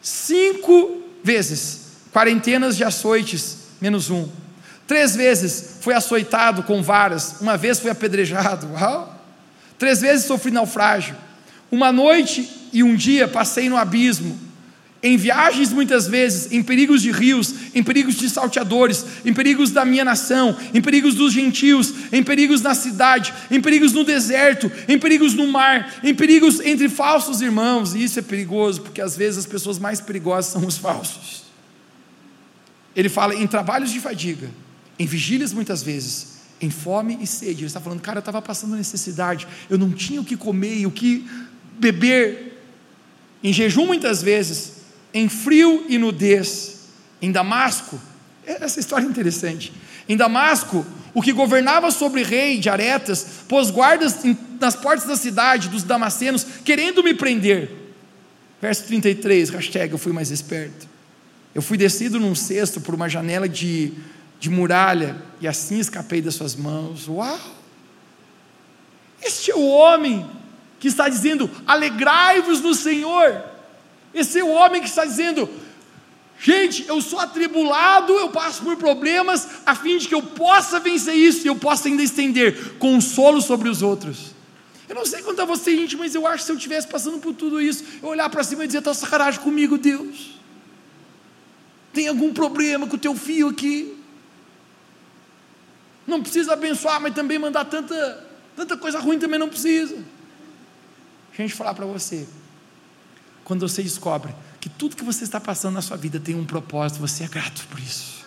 cinco 0.03 1.01
vezes 1.25 1.80
quarentenas 2.13 2.77
de 2.77 2.85
açoites, 2.85 3.59
menos 3.81 4.11
um. 4.11 4.29
Três 4.87 5.15
vezes 5.15 5.77
foi 5.81 5.95
açoitado 5.95 6.65
com 6.65 6.83
varas, 6.83 7.37
uma 7.41 7.57
vez 7.57 7.79
foi 7.79 7.91
apedrejado. 7.91 8.69
Uau! 8.75 9.17
Três 9.79 10.01
vezes 10.01 10.27
sofri 10.27 10.51
naufrágio. 10.51 11.17
Uma 11.71 11.93
noite 11.93 12.49
e 12.73 12.83
um 12.83 12.95
dia 12.95 13.29
passei 13.29 13.69
no 13.69 13.77
abismo. 13.77 14.39
Em 15.03 15.17
viagens, 15.17 15.73
muitas 15.73 16.07
vezes, 16.07 16.53
em 16.53 16.63
perigos 16.63 17.01
de 17.01 17.11
rios, 17.11 17.55
em 17.75 17.83
perigos 17.83 18.17
de 18.17 18.29
salteadores, 18.29 19.07
em 19.25 19.33
perigos 19.33 19.71
da 19.71 19.83
minha 19.83 20.05
nação, 20.05 20.55
em 20.75 20.83
perigos 20.83 21.15
dos 21.15 21.33
gentios, 21.33 21.95
em 22.13 22.23
perigos 22.23 22.61
na 22.61 22.75
cidade, 22.75 23.33
em 23.51 23.63
perigos 23.63 23.93
no 23.95 24.05
deserto, 24.05 24.71
em 24.87 24.99
perigos 24.99 25.33
no 25.33 25.47
mar, 25.47 26.01
em 26.05 26.15
perigos 26.15 26.61
entre 26.61 26.89
falsos 26.91 27.41
irmãos. 27.41 27.95
E 27.95 28.03
isso 28.05 28.19
é 28.19 28.23
perigoso, 28.23 28.83
porque 28.83 29.01
às 29.01 29.17
vezes 29.17 29.39
as 29.39 29.47
pessoas 29.47 29.79
mais 29.79 30.01
perigosas 30.01 30.53
são 30.53 30.67
os 30.67 30.77
falsos. 30.77 31.50
Ele 32.95 33.09
fala 33.09 33.35
em 33.35 33.47
trabalhos 33.47 33.91
de 33.91 34.01
fadiga, 34.01 34.51
em 34.99 35.07
vigílias 35.07 35.53
muitas 35.53 35.83
vezes, 35.83 36.41
em 36.61 36.71
fome 36.71 37.19
e 37.21 37.27
sede. 37.27 37.61
Ele 37.61 37.67
está 37.67 37.81
falando, 37.81 38.01
cara, 38.01 38.19
eu 38.19 38.21
estava 38.21 38.43
passando 38.43 38.77
necessidade, 38.77 39.47
eu 39.69 39.79
não 39.79 39.91
tinha 39.91 40.21
o 40.21 40.25
que 40.25 40.37
comer 40.37 40.79
e 40.79 40.87
o 40.87 40.91
que 40.91 41.29
beber. 41.79 42.63
Em 43.43 43.53
jejum, 43.53 43.87
muitas 43.87 44.23
vezes, 44.23 44.73
em 45.15 45.29
frio 45.29 45.87
e 45.89 45.97
nudez. 45.97 46.81
Em 47.23 47.31
Damasco, 47.31 48.01
essa 48.45 48.81
história 48.81 49.05
é 49.05 49.09
interessante. 49.09 49.73
Em 50.09 50.17
Damasco, 50.17 50.85
o 51.15 51.23
que 51.23 51.33
governava 51.33 51.91
sobre 51.91 52.23
rei 52.23 52.59
de 52.59 52.69
Aretas 52.69 53.27
pôs 53.49 53.71
guardas 53.71 54.19
nas 54.61 54.77
portas 54.77 55.07
da 55.07 55.17
cidade 55.17 55.69
dos 55.69 55.83
damascenos, 55.83 56.47
querendo 56.65 57.03
me 57.03 57.15
prender. 57.15 57.71
Verso 58.61 58.85
33, 58.85 59.51
hashtag 59.51 59.93
eu 59.93 59.99
fui 59.99 60.13
mais 60.13 60.31
esperto. 60.31 60.90
Eu 61.55 61.63
fui 61.63 61.77
descido 61.77 62.21
num 62.21 62.35
cesto 62.35 62.81
por 62.81 62.95
uma 62.95 63.09
janela 63.09 63.49
de, 63.49 63.93
de 64.39 64.49
muralha 64.49 65.17
e 65.41 65.49
assim 65.49 65.79
escapei 65.79 66.23
das 66.23 66.35
suas 66.35 66.55
mãos. 66.55 67.09
Uau! 67.09 67.39
Este 69.23 69.51
é 69.51 69.55
o 69.55 69.67
homem 69.67 70.29
que 70.79 70.89
está 70.89 71.09
dizendo: 71.09 71.51
alegrai-vos 71.67 72.61
no 72.61 72.75
Senhor. 72.75 73.43
Esse 74.15 74.39
é 74.39 74.45
o 74.45 74.49
homem 74.49 74.81
que 74.81 74.89
está 74.89 75.05
dizendo: 75.05 75.49
gente, 76.41 76.87
eu 76.87 77.01
sou 77.01 77.19
atribulado, 77.19 78.13
eu 78.13 78.31
passo 78.31 78.63
por 78.63 78.77
problemas, 78.77 79.47
a 79.67 79.75
fim 79.75 79.99
de 79.99 80.09
que 80.09 80.15
eu 80.15 80.23
possa 80.23 80.79
vencer 80.79 81.15
isso 81.15 81.45
e 81.45 81.49
eu 81.49 81.57
possa 81.57 81.89
ainda 81.89 82.03
estender 82.03 82.75
consolo 82.79 83.41
sobre 83.41 83.69
os 83.69 83.83
outros. 83.83 84.35
Eu 84.89 84.95
não 84.95 85.07
sei 85.07 85.23
quanto 85.23 85.43
a 85.43 85.45
você, 85.45 85.77
gente, 85.77 85.97
mas 85.97 86.15
eu 86.15 86.27
acho 86.27 86.39
que 86.39 86.45
se 86.45 86.53
eu 86.53 86.57
estivesse 86.57 86.89
passando 86.89 87.19
por 87.19 87.33
tudo 87.35 87.61
isso, 87.61 87.85
eu 88.03 88.09
olhar 88.09 88.29
para 88.31 88.43
cima 88.43 88.65
e 88.65 88.67
dizer: 88.67 88.79
está 88.79 88.95
sacanagem 88.95 89.41
comigo, 89.41 89.77
Deus. 89.77 90.40
Tem 91.93 92.09
algum 92.09 92.33
problema 92.33 92.87
com 92.87 92.97
o 92.97 92.99
teu 92.99 93.15
filho 93.15 93.49
aqui? 93.49 93.97
Não 96.07 96.23
precisa 96.23 96.53
abençoar, 96.53 97.01
mas 97.01 97.15
também 97.15 97.39
mandar 97.39 97.65
tanta, 97.65 98.27
tanta 98.57 98.77
coisa 98.77 98.99
ruim 98.99 99.19
também 99.19 99.39
não 99.39 99.49
precisa. 99.49 99.97
Deixa 101.37 101.55
eu 101.55 101.57
falar 101.57 101.75
para 101.75 101.87
você. 101.87 102.27
Quando 103.45 103.69
você 103.69 103.83
descobre 103.83 104.35
que 104.61 104.69
tudo 104.69 104.95
que 104.95 105.05
você 105.05 105.25
está 105.25 105.41
passando 105.41 105.75
na 105.75 105.83
sua 105.83 105.97
vida 105.97 106.21
tem 106.21 106.35
um 106.35 106.45
propósito, 106.45 107.01
você 107.01 107.25
é 107.25 107.29
grato 107.29 107.67
por 107.69 107.79
isso. 107.79 108.25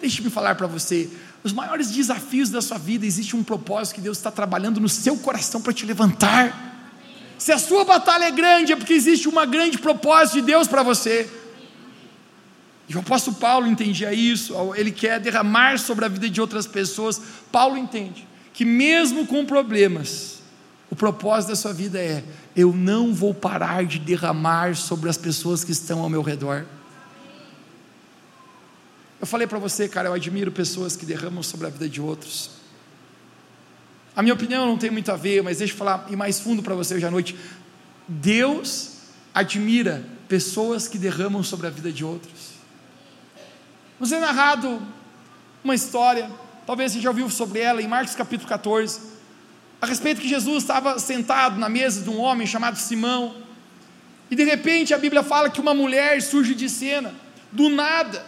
Deixe-me 0.00 0.30
falar 0.30 0.54
para 0.54 0.66
você. 0.66 1.10
Os 1.42 1.52
maiores 1.52 1.90
desafios 1.90 2.50
da 2.50 2.60
sua 2.60 2.78
vida, 2.78 3.06
existe 3.06 3.36
um 3.36 3.42
propósito 3.42 3.96
que 3.96 4.00
Deus 4.00 4.18
está 4.18 4.30
trabalhando 4.30 4.80
no 4.80 4.88
seu 4.88 5.16
coração 5.16 5.60
para 5.60 5.72
te 5.72 5.84
levantar. 5.84 6.76
Se 7.38 7.52
a 7.52 7.58
sua 7.58 7.84
batalha 7.84 8.24
é 8.24 8.30
grande, 8.30 8.72
é 8.72 8.76
porque 8.76 8.94
existe 8.94 9.28
um 9.28 9.32
grande 9.46 9.78
propósito 9.78 10.34
de 10.34 10.42
Deus 10.42 10.66
para 10.66 10.82
você. 10.82 11.28
E 12.88 12.96
o 12.96 13.00
apóstolo 13.00 13.36
Paulo 13.36 13.66
entendia 13.66 14.12
isso, 14.12 14.54
ele 14.74 14.92
quer 14.92 15.18
derramar 15.18 15.78
sobre 15.78 16.04
a 16.04 16.08
vida 16.08 16.30
de 16.30 16.40
outras 16.40 16.66
pessoas. 16.66 17.20
Paulo 17.50 17.76
entende 17.76 18.26
que, 18.52 18.64
mesmo 18.64 19.26
com 19.26 19.44
problemas, 19.44 20.40
o 20.88 20.94
propósito 20.94 21.50
da 21.50 21.56
sua 21.56 21.72
vida 21.72 21.98
é: 21.98 22.22
eu 22.54 22.72
não 22.72 23.12
vou 23.12 23.34
parar 23.34 23.84
de 23.84 23.98
derramar 23.98 24.76
sobre 24.76 25.10
as 25.10 25.18
pessoas 25.18 25.64
que 25.64 25.72
estão 25.72 26.00
ao 26.00 26.08
meu 26.08 26.22
redor. 26.22 26.64
Eu 29.20 29.26
falei 29.26 29.46
para 29.46 29.58
você, 29.58 29.88
cara, 29.88 30.08
eu 30.08 30.12
admiro 30.12 30.52
pessoas 30.52 30.96
que 30.96 31.04
derramam 31.04 31.42
sobre 31.42 31.66
a 31.66 31.70
vida 31.70 31.88
de 31.88 32.00
outros. 32.00 32.50
A 34.14 34.22
minha 34.22 34.34
opinião 34.34 34.64
não 34.64 34.78
tem 34.78 34.90
muito 34.90 35.10
a 35.10 35.16
ver, 35.16 35.42
mas 35.42 35.58
deixa 35.58 35.74
eu 35.74 35.76
falar 35.76 36.06
e 36.08 36.16
mais 36.16 36.38
fundo 36.38 36.62
para 36.62 36.74
você 36.74 36.94
hoje 36.94 37.04
à 37.04 37.10
noite. 37.10 37.36
Deus 38.06 38.92
admira 39.34 40.04
pessoas 40.28 40.86
que 40.86 40.96
derramam 40.96 41.42
sobre 41.42 41.66
a 41.66 41.70
vida 41.70 41.90
de 41.90 42.04
outros. 42.04 42.55
Nos 43.98 44.12
é 44.12 44.18
narrado 44.18 44.82
uma 45.64 45.74
história, 45.74 46.30
talvez 46.66 46.92
você 46.92 47.00
já 47.00 47.08
ouviu 47.08 47.30
sobre 47.30 47.60
ela, 47.60 47.80
em 47.80 47.88
Marcos 47.88 48.14
capítulo 48.14 48.46
14, 48.46 49.00
a 49.80 49.86
respeito 49.86 50.20
que 50.20 50.28
Jesus 50.28 50.64
estava 50.64 50.98
sentado 50.98 51.58
na 51.58 51.68
mesa 51.68 52.02
de 52.02 52.10
um 52.10 52.20
homem 52.20 52.46
chamado 52.46 52.76
Simão, 52.76 53.34
e 54.30 54.36
de 54.36 54.44
repente 54.44 54.92
a 54.92 54.98
Bíblia 54.98 55.22
fala 55.22 55.48
que 55.48 55.60
uma 55.60 55.72
mulher 55.72 56.20
surge 56.20 56.54
de 56.54 56.68
cena, 56.68 57.14
do 57.50 57.70
nada, 57.70 58.22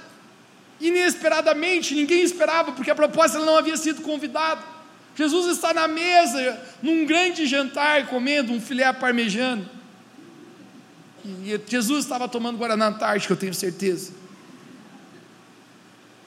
inesperadamente, 0.81 1.95
ninguém 1.95 2.23
esperava, 2.23 2.73
porque 2.73 2.91
a 2.91 2.95
proposta 2.95 3.37
ela 3.37 3.45
não 3.45 3.59
havia 3.59 3.77
sido 3.77 4.01
convidada. 4.01 4.63
Jesus 5.15 5.55
está 5.55 5.75
na 5.75 5.87
mesa, 5.87 6.59
num 6.81 7.05
grande 7.05 7.45
jantar, 7.47 8.07
comendo 8.07 8.53
um 8.53 8.61
filé 8.61 8.91
parmejano. 8.93 9.69
E 11.25 11.61
Jesus 11.67 12.05
estava 12.05 12.27
tomando 12.27 12.57
Guaraná 12.57 12.87
Antártica, 12.87 13.35
eu 13.35 13.37
tenho 13.37 13.53
certeza. 13.53 14.18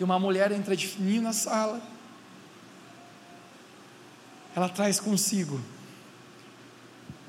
E 0.01 0.03
uma 0.03 0.17
mulher 0.17 0.51
entra 0.51 0.75
de 0.75 0.87
fininho 0.87 1.21
na 1.21 1.31
sala. 1.31 1.79
Ela 4.55 4.67
traz 4.67 4.99
consigo 4.99 5.61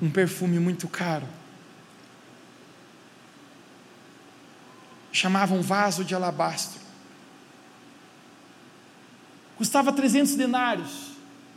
um 0.01 0.09
perfume 0.09 0.57
muito 0.57 0.87
caro. 0.87 1.27
Chamava 5.11 5.53
um 5.53 5.61
vaso 5.61 6.03
de 6.03 6.15
alabastro. 6.15 6.81
Custava 9.55 9.93
300 9.93 10.33
denários. 10.33 11.11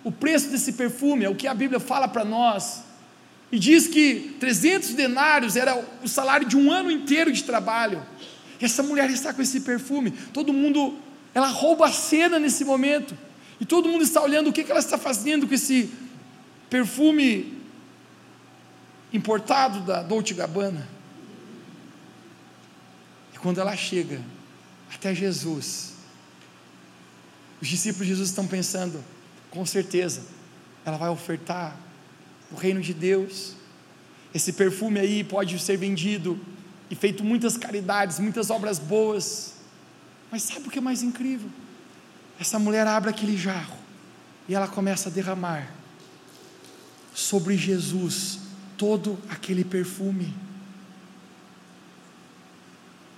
O 0.04 0.12
preço 0.12 0.50
desse 0.50 0.74
perfume 0.74 1.24
é 1.24 1.30
o 1.30 1.34
que 1.34 1.46
a 1.46 1.54
Bíblia 1.54 1.80
fala 1.80 2.06
para 2.06 2.26
nós. 2.26 2.82
E 3.50 3.58
diz 3.58 3.86
que 3.86 4.36
300 4.38 4.90
denários 4.90 5.56
era 5.56 5.82
o 6.02 6.08
salário 6.08 6.46
de 6.46 6.58
um 6.58 6.70
ano 6.70 6.90
inteiro 6.90 7.32
de 7.32 7.42
trabalho. 7.42 8.04
Essa 8.60 8.82
mulher 8.82 9.08
está 9.08 9.32
com 9.32 9.40
esse 9.40 9.62
perfume. 9.62 10.10
Todo 10.10 10.52
mundo 10.52 11.05
ela 11.36 11.48
rouba 11.48 11.88
a 11.88 11.92
cena 11.92 12.38
nesse 12.38 12.64
momento. 12.64 13.14
E 13.60 13.66
todo 13.66 13.90
mundo 13.90 14.02
está 14.02 14.22
olhando 14.22 14.48
o 14.48 14.52
que 14.54 14.62
ela 14.62 14.80
está 14.80 14.96
fazendo 14.96 15.46
com 15.46 15.52
esse 15.52 15.92
perfume 16.70 17.60
importado 19.12 19.80
da 19.80 20.02
Dolce 20.02 20.32
Gabbana. 20.32 20.88
E 23.34 23.38
quando 23.38 23.60
ela 23.60 23.76
chega 23.76 24.18
até 24.90 25.14
Jesus, 25.14 25.92
os 27.60 27.68
discípulos 27.68 28.06
de 28.06 28.14
Jesus 28.14 28.30
estão 28.30 28.46
pensando, 28.46 29.04
com 29.50 29.66
certeza, 29.66 30.22
ela 30.86 30.96
vai 30.96 31.10
ofertar 31.10 31.76
o 32.50 32.54
reino 32.56 32.80
de 32.80 32.94
Deus. 32.94 33.52
Esse 34.32 34.54
perfume 34.54 35.00
aí 35.00 35.22
pode 35.22 35.58
ser 35.58 35.76
vendido 35.76 36.40
e 36.90 36.94
feito 36.94 37.22
muitas 37.22 37.58
caridades, 37.58 38.18
muitas 38.18 38.48
obras 38.48 38.78
boas. 38.78 39.55
Mas 40.30 40.42
sabe 40.42 40.66
o 40.66 40.70
que 40.70 40.78
é 40.78 40.82
mais 40.82 41.02
incrível? 41.02 41.48
Essa 42.38 42.58
mulher 42.58 42.86
abre 42.86 43.10
aquele 43.10 43.36
jarro 43.36 43.76
e 44.48 44.54
ela 44.54 44.68
começa 44.68 45.08
a 45.08 45.12
derramar 45.12 45.68
sobre 47.14 47.56
Jesus 47.56 48.38
todo 48.76 49.18
aquele 49.30 49.64
perfume, 49.64 50.34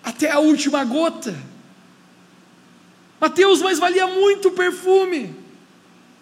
até 0.05 0.31
a 0.31 0.39
última 0.39 0.85
gota. 0.85 1.37
Mateus, 3.21 3.61
mas 3.61 3.81
valia 3.81 4.07
muito 4.07 4.49
o 4.49 4.53
perfume, 4.53 5.35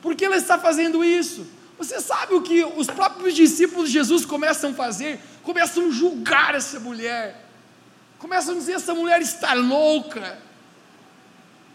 por 0.01 0.14
que 0.14 0.25
ela 0.25 0.37
está 0.37 0.59
fazendo 0.59 1.05
isso? 1.05 1.46
Você 1.79 2.01
sabe 2.01 2.35
o 2.35 2.40
que 2.40 2.64
os 2.64 2.87
próprios 2.87 3.35
discípulos 3.35 3.88
de 3.88 3.94
Jesus 3.94 4.25
começam 4.25 4.70
a 4.70 4.75
fazer? 4.75 5.20
Começam 5.42 5.88
a 5.88 5.90
julgar 5.90 6.55
essa 6.55 6.81
mulher, 6.81 7.44
começam 8.18 8.55
a 8.55 8.59
dizer: 8.59 8.72
essa 8.72 8.94
mulher 8.94 9.20
está 9.20 9.53
louca, 9.53 10.38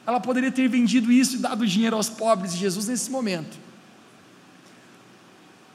ela 0.06 0.20
poderia 0.20 0.52
ter 0.52 0.68
vendido 0.68 1.12
isso 1.12 1.36
e 1.36 1.40
dado 1.40 1.66
dinheiro 1.66 1.96
aos 1.96 2.10
pobres. 2.10 2.54
E 2.54 2.58
Jesus, 2.58 2.88
nesse 2.88 3.10
momento, 3.12 3.58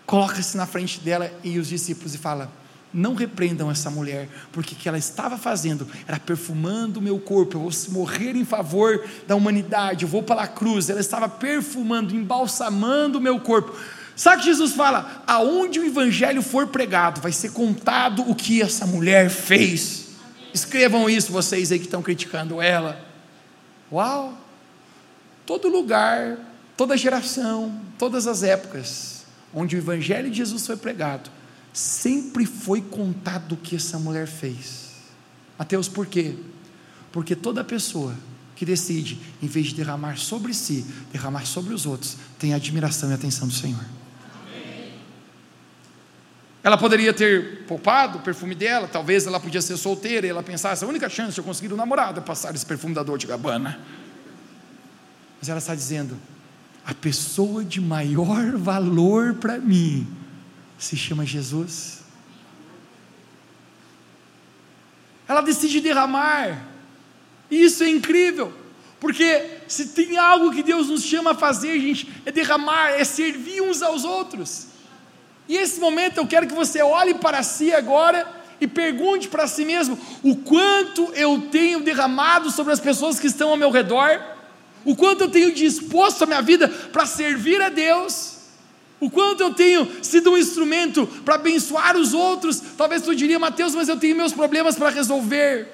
coloca-se 0.05 0.57
na 0.57 0.67
frente 0.67 1.01
dela 1.01 1.33
e 1.45 1.59
os 1.59 1.69
discípulos 1.69 2.15
e 2.15 2.19
fala: 2.19 2.51
Não 2.93 3.15
repreendam 3.15 3.71
essa 3.71 3.91
mulher, 3.91 4.29
porque 4.53 4.75
o 4.75 4.77
que 4.77 4.89
ela 4.89 4.99
estava 4.99 5.39
fazendo 5.39 5.87
era 6.09 6.19
perfumando 6.19 6.99
o 6.99 7.03
meu 7.03 7.21
corpo. 7.21 7.57
Eu 7.57 7.61
vou 7.61 7.73
morrer 7.91 8.35
em 8.35 8.45
favor 8.45 9.05
da 9.29 9.37
humanidade. 9.37 10.05
Eu 10.05 10.09
vou 10.09 10.23
para 10.23 10.43
a 10.43 10.49
cruz. 10.49 10.91
Ela 10.91 11.01
estava 11.01 11.29
perfumando, 11.29 12.15
embalsamando 12.15 13.19
o 13.19 13.23
meu 13.23 13.39
corpo. 13.39 13.75
Sabe 14.17 14.43
que 14.43 14.49
Jesus 14.49 14.73
fala? 14.73 15.23
Aonde 15.27 15.79
o 15.79 15.85
evangelho 15.85 16.43
for 16.43 16.67
pregado, 16.69 17.21
vai 17.21 17.33
ser 17.33 17.53
contado 17.53 18.29
o 18.29 18.35
que 18.35 18.63
essa 18.63 18.87
mulher 18.87 19.29
fez. 19.29 20.07
Escrevam 20.55 21.09
isso, 21.09 21.31
vocês 21.31 21.71
aí 21.71 21.79
que 21.79 21.85
estão 21.85 22.03
criticando 22.03 22.61
ela. 22.61 23.06
Uau! 23.91 24.37
Todo 25.45 25.69
lugar, 25.69 26.39
toda 26.77 26.97
geração, 26.97 27.81
todas 27.99 28.27
as 28.27 28.43
épocas 28.43 29.17
onde 29.55 29.75
o 29.75 29.79
Evangelho 29.79 30.31
de 30.31 30.37
Jesus 30.37 30.67
foi 30.67 30.77
pregado, 30.77 31.31
sempre 31.73 32.45
foi 32.45 32.81
contado 32.83 33.53
o 33.53 33.57
que 33.57 33.77
essa 33.77 33.99
mulher 33.99 34.27
fez. 34.27 34.91
Mateus, 35.59 35.89
por 35.89 36.07
quê? 36.07 36.35
Porque 37.11 37.35
toda 37.35 37.65
pessoa 37.65 38.15
que 38.55 38.67
decide, 38.67 39.19
em 39.43 39.47
vez 39.47 39.69
de 39.69 39.75
derramar 39.75 40.19
sobre 40.19 40.53
si, 40.53 40.85
derramar 41.13 41.47
sobre 41.47 41.73
os 41.73 41.87
outros, 41.87 42.17
tem 42.39 42.55
admiração 42.55 43.11
e 43.11 43.15
atenção 43.15 43.49
do 43.49 43.55
Senhor. 43.55 43.85
Ela 46.67 46.77
poderia 46.77 47.15
ter 47.15 47.63
poupado 47.63 48.19
o 48.19 48.21
perfume 48.23 48.53
dela, 48.53 48.89
talvez 48.89 49.25
ela 49.25 49.39
podia 49.39 49.63
ser 49.63 49.77
solteira 49.77 50.27
e 50.27 50.31
ela 50.31 50.43
pensasse: 50.43 50.85
a 50.85 50.89
única 50.89 51.09
chance 51.09 51.33
de 51.33 51.39
eu 51.39 51.45
conseguir 51.45 51.73
um 51.73 51.77
namorado 51.77 52.19
é 52.19 52.23
passar 52.25 52.53
esse 52.57 52.67
perfume 52.67 52.93
da 52.93 53.05
dor 53.05 53.19
de 53.19 53.25
Gabbana. 53.25 53.79
Mas 55.39 55.49
ela 55.49 55.59
está 55.59 55.77
dizendo: 55.77 56.19
a 56.85 56.93
pessoa 56.93 57.65
de 57.65 57.81
maior 57.81 58.57
valor 58.57 59.35
para 59.35 59.59
mim 59.59 60.09
se 60.77 60.97
chama 60.97 61.25
Jesus. 61.25 62.01
Ela 65.29 65.43
decide 65.43 65.81
derramar, 65.81 66.67
isso 67.49 67.85
é 67.85 67.89
incrível, 67.89 68.53
porque 68.99 69.61
se 69.69 69.91
tem 69.91 70.19
algo 70.19 70.51
que 70.51 70.65
Deus 70.65 70.89
nos 70.89 71.05
chama 71.05 71.31
a 71.31 71.35
fazer, 71.37 71.79
gente, 71.79 72.13
é 72.25 72.33
derramar, 72.33 72.89
é 72.91 73.05
servir 73.05 73.61
uns 73.61 73.83
aos 73.83 74.03
outros. 74.03 74.75
E 75.49 75.57
esse 75.57 75.79
momento 75.79 76.19
eu 76.19 76.27
quero 76.27 76.47
que 76.47 76.55
você 76.55 76.83
olhe 76.83 77.15
para 77.15 77.43
si 77.43 77.73
agora 77.73 78.27
e 78.61 78.67
pergunte 78.67 79.29
para 79.29 79.47
si 79.47 79.65
mesmo: 79.65 79.99
o 80.23 80.37
quanto 80.37 81.13
eu 81.15 81.49
tenho 81.51 81.81
derramado 81.81 82.51
sobre 82.51 82.73
as 82.73 82.81
pessoas 82.81 83.21
que 83.21 83.27
estão 83.27 83.51
ao 83.51 83.57
meu 83.57 83.71
redor, 83.71 84.21
o 84.85 84.97
quanto 84.97 85.23
eu 85.23 85.31
tenho 85.31 85.55
disposto 85.55 86.23
a 86.23 86.27
minha 86.27 86.43
vida 86.43 86.69
para 86.69 87.07
servir 87.07 87.61
a 87.61 87.69
Deus. 87.69 88.35
O 88.99 89.11
quanto 89.11 89.43
eu 89.43 89.53
tenho 89.53 90.03
sido 90.03 90.31
um 90.31 90.39
instrumento 90.39 91.07
para 91.23 91.35
abençoar 91.35 91.99
os 91.99 92.15
outros. 92.15 92.63
Talvez 92.79 93.03
tu 93.03 93.15
diria, 93.15 93.39
Mateus, 93.39 93.75
mas 93.75 93.91
eu 93.91 93.99
tenho 93.99 94.17
meus 94.17 94.33
problemas 94.33 94.75
para 94.75 94.89
resolver. 94.89 95.69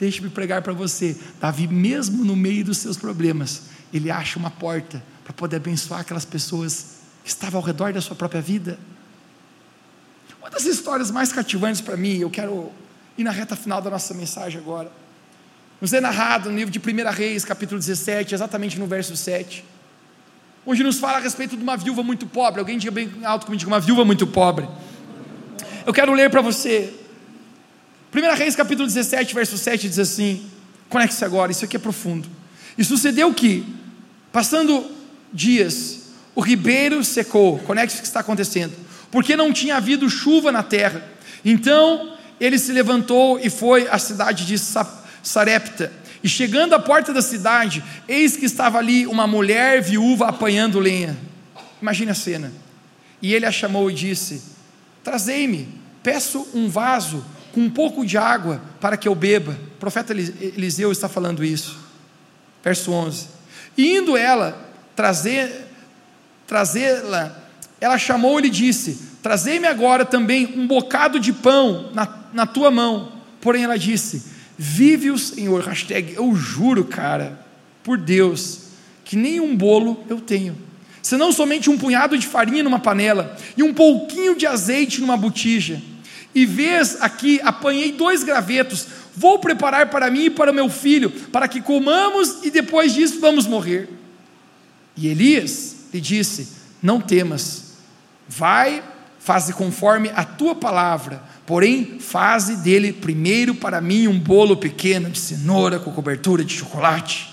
Deixe-me 0.00 0.30
pregar 0.30 0.62
para 0.62 0.72
você. 0.72 1.14
Davi, 1.38 1.68
mesmo 1.68 2.24
no 2.24 2.34
meio 2.34 2.64
dos 2.64 2.78
seus 2.78 2.96
problemas, 2.96 3.64
ele 3.92 4.10
acha 4.10 4.38
uma 4.38 4.50
porta 4.50 5.04
para 5.24 5.34
poder 5.34 5.56
abençoar 5.56 6.00
aquelas 6.00 6.24
pessoas 6.24 6.97
que 7.28 7.34
estavam 7.34 7.60
ao 7.60 7.66
redor 7.66 7.92
da 7.92 8.00
sua 8.00 8.16
própria 8.16 8.40
vida. 8.40 8.78
Uma 10.40 10.48
das 10.48 10.64
histórias 10.64 11.10
mais 11.10 11.30
cativantes 11.30 11.82
para 11.82 11.94
mim, 11.94 12.16
eu 12.16 12.30
quero 12.30 12.72
ir 13.18 13.22
na 13.22 13.30
reta 13.30 13.54
final 13.54 13.82
da 13.82 13.90
nossa 13.90 14.14
mensagem 14.14 14.58
agora. 14.58 14.90
Nos 15.78 15.92
é 15.92 16.00
narrado 16.00 16.48
no 16.50 16.56
livro 16.56 16.72
de 16.72 16.78
1 16.78 17.10
Reis, 17.12 17.44
capítulo 17.44 17.78
17, 17.78 18.34
exatamente 18.34 18.78
no 18.78 18.86
verso 18.86 19.14
7 19.14 19.62
onde 20.66 20.82
nos 20.82 20.98
fala 20.98 21.16
a 21.16 21.20
respeito 21.20 21.56
de 21.56 21.62
uma 21.62 21.78
viúva 21.78 22.02
muito 22.02 22.26
pobre. 22.26 22.60
Alguém 22.60 22.76
diga 22.76 22.90
bem 22.90 23.10
alto 23.24 23.46
comigo, 23.46 23.66
uma 23.66 23.80
viúva 23.80 24.04
muito 24.04 24.26
pobre. 24.26 24.68
Eu 25.86 25.94
quero 25.94 26.12
ler 26.12 26.28
para 26.28 26.42
você. 26.42 26.92
1 28.14 28.36
Reis 28.36 28.54
capítulo 28.54 28.86
17, 28.86 29.34
verso 29.34 29.56
7 29.56 29.88
diz 29.88 29.98
assim: 29.98 30.46
conecte-se 30.90 31.24
agora, 31.24 31.50
isso 31.50 31.64
aqui 31.64 31.76
é 31.76 31.78
profundo. 31.78 32.28
E 32.76 32.84
sucedeu 32.84 33.32
que, 33.32 33.64
passando 34.30 34.90
dias, 35.32 35.97
o 36.38 36.40
ribeiro 36.40 37.02
secou. 37.02 37.58
Conecte-se 37.58 37.98
o 37.98 38.02
que 38.02 38.06
está 38.06 38.20
acontecendo. 38.20 38.72
Porque 39.10 39.34
não 39.34 39.52
tinha 39.52 39.76
havido 39.76 40.08
chuva 40.08 40.52
na 40.52 40.62
terra. 40.62 41.02
Então 41.44 42.16
ele 42.40 42.56
se 42.60 42.70
levantou 42.70 43.40
e 43.40 43.50
foi 43.50 43.88
à 43.88 43.98
cidade 43.98 44.46
de 44.46 44.56
Sarepta 45.20 45.92
e 46.22 46.28
chegando 46.28 46.76
à 46.76 46.78
porta 46.78 47.12
da 47.12 47.20
cidade, 47.20 47.82
eis 48.06 48.36
que 48.36 48.44
estava 48.44 48.78
ali 48.78 49.04
uma 49.04 49.26
mulher 49.26 49.82
viúva 49.82 50.28
apanhando 50.28 50.78
lenha. 50.78 51.18
Imagine 51.82 52.12
a 52.12 52.14
cena. 52.14 52.52
E 53.20 53.34
ele 53.34 53.44
a 53.44 53.50
chamou 53.50 53.90
e 53.90 53.94
disse: 53.94 54.40
Trazei-me, 55.02 55.66
peço 56.04 56.46
um 56.54 56.68
vaso 56.68 57.24
com 57.52 57.62
um 57.62 57.70
pouco 57.70 58.06
de 58.06 58.16
água 58.16 58.62
para 58.80 58.96
que 58.96 59.08
eu 59.08 59.14
beba. 59.16 59.58
O 59.74 59.78
profeta 59.80 60.12
Eliseu 60.12 60.92
está 60.92 61.08
falando 61.08 61.44
isso. 61.44 61.76
Verso 62.62 62.92
11. 62.92 63.26
E 63.76 63.96
indo 63.96 64.16
ela 64.16 64.56
trazer 64.94 65.67
trazê-la, 66.48 67.36
ela 67.80 67.98
chamou 67.98 68.40
e 68.40 68.42
lhe 68.42 68.50
disse: 68.50 68.98
Trazei-me 69.22 69.68
agora 69.68 70.04
também 70.04 70.54
um 70.56 70.66
bocado 70.66 71.20
de 71.20 71.32
pão 71.32 71.90
na, 71.94 72.08
na 72.32 72.46
tua 72.46 72.70
mão. 72.70 73.12
Porém 73.40 73.62
ela 73.62 73.78
disse: 73.78 74.24
Vive 74.56 75.10
o 75.10 75.18
Senhor, 75.18 75.62
hashtag, 75.62 76.14
eu 76.14 76.34
juro, 76.34 76.84
cara, 76.84 77.38
por 77.84 77.98
Deus, 77.98 78.62
que 79.04 79.14
nem 79.14 79.38
um 79.38 79.54
bolo 79.54 80.02
eu 80.08 80.20
tenho, 80.20 80.56
senão 81.00 81.30
somente 81.30 81.70
um 81.70 81.78
punhado 81.78 82.18
de 82.18 82.26
farinha 82.26 82.64
numa 82.64 82.80
panela 82.80 83.36
e 83.56 83.62
um 83.62 83.72
pouquinho 83.72 84.34
de 84.34 84.46
azeite 84.46 85.00
numa 85.00 85.16
botija. 85.16 85.80
E 86.34 86.44
vês 86.44 86.98
aqui, 87.00 87.40
apanhei 87.42 87.92
dois 87.92 88.22
gravetos, 88.22 88.86
vou 89.14 89.38
preparar 89.38 89.90
para 89.90 90.10
mim 90.10 90.24
e 90.24 90.30
para 90.30 90.52
meu 90.52 90.68
filho, 90.68 91.10
para 91.10 91.48
que 91.48 91.60
comamos 91.60 92.38
e 92.42 92.50
depois 92.50 92.94
disso 92.94 93.20
vamos 93.20 93.46
morrer. 93.46 93.88
E 94.96 95.08
Elias 95.08 95.77
lhe 95.92 96.00
disse: 96.00 96.48
Não 96.82 97.00
temas, 97.00 97.74
vai, 98.28 98.82
faze 99.18 99.52
conforme 99.52 100.10
a 100.14 100.24
tua 100.24 100.54
palavra, 100.54 101.22
Porém, 101.48 101.98
faze 101.98 102.56
dele 102.56 102.92
primeiro 102.92 103.54
para 103.54 103.80
mim 103.80 104.06
um 104.06 104.18
bolo 104.18 104.54
pequeno 104.54 105.08
de 105.08 105.18
cenoura 105.18 105.78
com 105.78 105.90
cobertura 105.90 106.44
de 106.44 106.52
chocolate. 106.52 107.26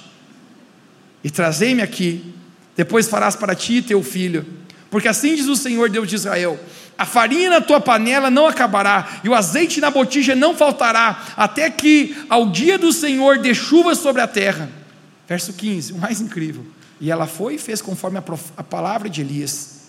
E 1.21 1.29
trazei-me 1.29 1.81
aqui. 1.81 2.33
Depois 2.77 3.09
farás 3.09 3.35
para 3.35 3.53
ti 3.53 3.73
e 3.73 3.81
teu 3.81 4.01
filho. 4.01 4.45
Porque 4.89 5.09
assim 5.09 5.35
diz 5.35 5.47
o 5.47 5.55
Senhor 5.57 5.89
Deus 5.89 6.07
de 6.07 6.15
Israel: 6.15 6.57
a 6.97 7.05
farinha 7.05 7.49
na 7.49 7.59
tua 7.59 7.81
panela 7.81 8.31
não 8.31 8.47
acabará, 8.47 9.19
e 9.21 9.27
o 9.27 9.35
azeite 9.35 9.81
na 9.81 9.91
botija 9.91 10.33
não 10.33 10.55
faltará, 10.55 11.33
até 11.35 11.69
que 11.69 12.15
ao 12.29 12.49
dia 12.49 12.77
do 12.77 12.93
Senhor 12.93 13.39
dê 13.39 13.53
chuva 13.53 13.95
sobre 13.95 14.21
a 14.21 14.27
terra. 14.29 14.69
Verso 15.27 15.51
15, 15.51 15.91
o 15.91 15.97
mais 15.97 16.21
incrível. 16.21 16.65
E 16.99 17.11
ela 17.11 17.27
foi 17.27 17.55
e 17.55 17.59
fez 17.59 17.81
conforme 17.81 18.17
a, 18.17 18.23
a 18.57 18.63
palavra 18.63 19.09
de 19.09 19.21
Elias. 19.21 19.81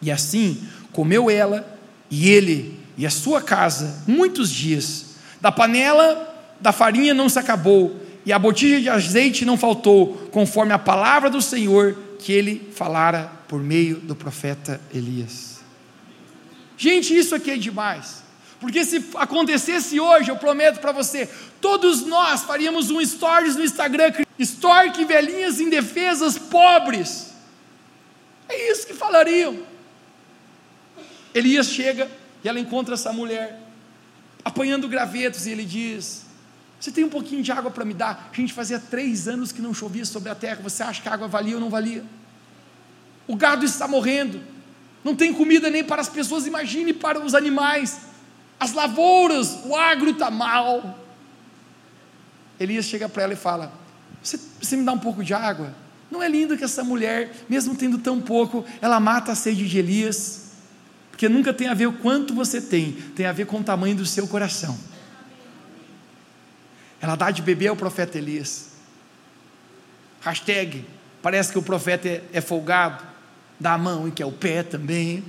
E 0.00 0.10
assim 0.10 0.62
comeu 0.92 1.30
ela 1.30 1.78
e 2.10 2.30
ele 2.30 2.78
e 2.96 3.06
a 3.06 3.10
sua 3.10 3.42
casa 3.42 4.02
muitos 4.06 4.50
dias. 4.50 5.16
Da 5.40 5.50
panela 5.50 6.32
da 6.60 6.72
farinha 6.72 7.12
não 7.12 7.28
se 7.28 7.38
acabou, 7.38 8.00
e 8.24 8.32
a 8.32 8.38
botija 8.38 8.80
de 8.80 8.88
azeite 8.88 9.44
não 9.44 9.58
faltou, 9.58 10.28
conforme 10.30 10.72
a 10.72 10.78
palavra 10.78 11.28
do 11.28 11.42
Senhor 11.42 11.94
que 12.18 12.32
ele 12.32 12.70
falara 12.74 13.30
por 13.46 13.60
meio 13.60 13.96
do 13.96 14.16
profeta 14.16 14.80
Elias. 14.92 15.60
Gente, 16.76 17.14
isso 17.14 17.34
aqui 17.34 17.50
é 17.50 17.56
demais. 17.58 18.23
Porque 18.64 18.82
se 18.82 19.04
acontecesse 19.16 20.00
hoje, 20.00 20.30
eu 20.30 20.36
prometo 20.36 20.80
para 20.80 20.90
você, 20.90 21.28
todos 21.60 22.00
nós 22.06 22.44
faríamos 22.44 22.90
um 22.90 23.04
stories 23.04 23.56
no 23.56 23.62
Instagram, 23.62 24.10
Stork 24.38 25.04
velhinhas 25.04 25.60
indefesas, 25.60 26.38
pobres. 26.38 27.34
É 28.48 28.72
isso 28.72 28.86
que 28.86 28.94
falariam. 28.94 29.58
Elias 31.34 31.66
chega 31.66 32.10
e 32.42 32.48
ela 32.48 32.58
encontra 32.58 32.94
essa 32.94 33.12
mulher 33.12 33.60
apanhando 34.42 34.88
gravetos 34.88 35.46
e 35.46 35.50
ele 35.50 35.66
diz: 35.66 36.24
Você 36.80 36.90
tem 36.90 37.04
um 37.04 37.10
pouquinho 37.10 37.42
de 37.42 37.52
água 37.52 37.70
para 37.70 37.84
me 37.84 37.92
dar? 37.92 38.30
A 38.32 38.34
gente 38.34 38.54
fazia 38.54 38.80
três 38.80 39.28
anos 39.28 39.52
que 39.52 39.60
não 39.60 39.74
chovia 39.74 40.06
sobre 40.06 40.30
a 40.30 40.34
terra. 40.34 40.60
Você 40.62 40.82
acha 40.82 41.02
que 41.02 41.08
a 41.10 41.12
água 41.12 41.28
valia 41.28 41.56
ou 41.56 41.60
não 41.60 41.68
valia? 41.68 42.02
O 43.28 43.36
gado 43.36 43.66
está 43.66 43.86
morrendo, 43.86 44.40
não 45.04 45.14
tem 45.14 45.34
comida 45.34 45.68
nem 45.68 45.84
para 45.84 46.00
as 46.00 46.08
pessoas, 46.08 46.46
imagine 46.46 46.94
para 46.94 47.20
os 47.20 47.34
animais. 47.34 48.13
As 48.58 48.72
lavouras, 48.72 49.58
o 49.64 49.74
agro 49.74 50.10
está 50.10 50.30
mal. 50.30 50.98
Elias 52.58 52.84
chega 52.86 53.08
para 53.08 53.24
ela 53.24 53.32
e 53.32 53.36
fala: 53.36 53.72
você, 54.22 54.38
você 54.60 54.76
me 54.76 54.84
dá 54.84 54.92
um 54.92 54.98
pouco 54.98 55.22
de 55.22 55.34
água? 55.34 55.74
Não 56.10 56.22
é 56.22 56.28
lindo 56.28 56.56
que 56.56 56.64
essa 56.64 56.84
mulher, 56.84 57.34
mesmo 57.48 57.74
tendo 57.74 57.98
tão 57.98 58.20
pouco, 58.20 58.64
ela 58.80 59.00
mata 59.00 59.32
a 59.32 59.34
sede 59.34 59.68
de 59.68 59.78
Elias? 59.78 60.44
Porque 61.10 61.28
nunca 61.28 61.52
tem 61.52 61.68
a 61.68 61.74
ver 61.74 61.86
o 61.86 61.92
quanto 61.92 62.34
você 62.34 62.60
tem, 62.60 62.92
tem 63.14 63.26
a 63.26 63.32
ver 63.32 63.46
com 63.46 63.60
o 63.60 63.64
tamanho 63.64 63.96
do 63.96 64.06
seu 64.06 64.26
coração. 64.26 64.78
Ela 67.00 67.16
dá 67.16 67.30
de 67.30 67.42
beber 67.42 67.68
ao 67.68 67.76
profeta 67.76 68.16
Elias. 68.16 68.72
Hashtag, 70.20 70.86
parece 71.22 71.52
que 71.52 71.58
o 71.58 71.62
profeta 71.62 72.08
é, 72.08 72.24
é 72.32 72.40
folgado, 72.40 73.04
dá 73.60 73.74
a 73.74 73.78
mão 73.78 74.08
e 74.08 74.10
quer 74.10 74.24
o 74.24 74.32
pé 74.32 74.62
também. 74.62 75.22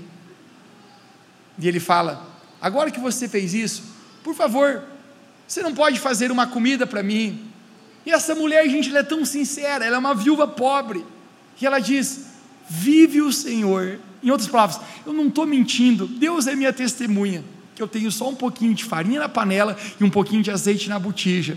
E 1.60 1.68
ele 1.68 1.80
fala: 1.80 2.35
agora 2.62 2.92
que 2.92 3.00
você 3.00 3.28
fez 3.28 3.54
isso, 3.54 3.84
por 4.24 4.36
favor, 4.36 4.84
você 5.48 5.62
não 5.62 5.74
pode 5.74 6.00
fazer 6.00 6.32
uma 6.32 6.48
comida 6.48 6.88
para 6.88 7.04
mim. 7.04 7.42
E 8.06 8.12
essa 8.12 8.36
mulher, 8.36 8.68
gente, 8.70 8.90
ela 8.90 9.00
é 9.00 9.04
tão 9.04 9.24
sincera, 9.26 9.86
ela 9.86 9.96
é 9.96 10.00
uma 10.00 10.16
viúva 10.16 10.48
pobre. 10.48 11.06
E 11.60 11.66
ela 11.66 11.80
diz: 11.80 12.26
Vive 12.70 13.22
o 13.22 13.32
Senhor 13.32 14.00
em 14.26 14.32
outras 14.32 14.50
palavras, 14.50 14.82
eu 15.06 15.14
não 15.14 15.28
estou 15.28 15.46
mentindo, 15.46 16.08
Deus 16.08 16.48
é 16.48 16.56
minha 16.56 16.74
testemunha, 16.74 17.46
que 17.76 17.82
eu 17.82 17.88
tenho 17.88 18.12
só 18.12 18.28
um 18.28 18.34
pouquinho 18.34 18.74
de 18.74 18.84
farinha 18.84 19.20
na 19.20 19.30
panela 19.30 19.78
e 20.00 20.04
um 20.04 20.10
pouquinho 20.10 20.42
de 20.42 20.50
azeite 20.50 20.90
na 20.90 20.98
botija. 20.98 21.56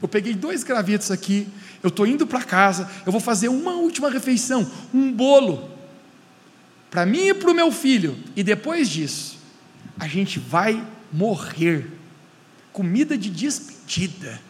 Eu 0.00 0.06
peguei 0.06 0.32
dois 0.32 0.62
gravetos 0.62 1.10
aqui, 1.10 1.48
eu 1.82 1.88
estou 1.88 2.06
indo 2.06 2.24
para 2.24 2.44
casa, 2.44 2.88
eu 3.04 3.10
vou 3.10 3.20
fazer 3.20 3.48
uma 3.48 3.72
última 3.72 4.08
refeição, 4.08 4.70
um 4.94 5.10
bolo, 5.10 5.68
para 6.88 7.04
mim 7.04 7.26
e 7.26 7.34
para 7.34 7.50
o 7.50 7.54
meu 7.54 7.72
filho, 7.72 8.16
e 8.36 8.44
depois 8.44 8.88
disso, 8.88 9.35
a 9.98 10.06
gente 10.06 10.38
vai 10.38 10.84
morrer. 11.12 11.90
Comida 12.72 13.16
de 13.16 13.30
despedida. 13.30 14.40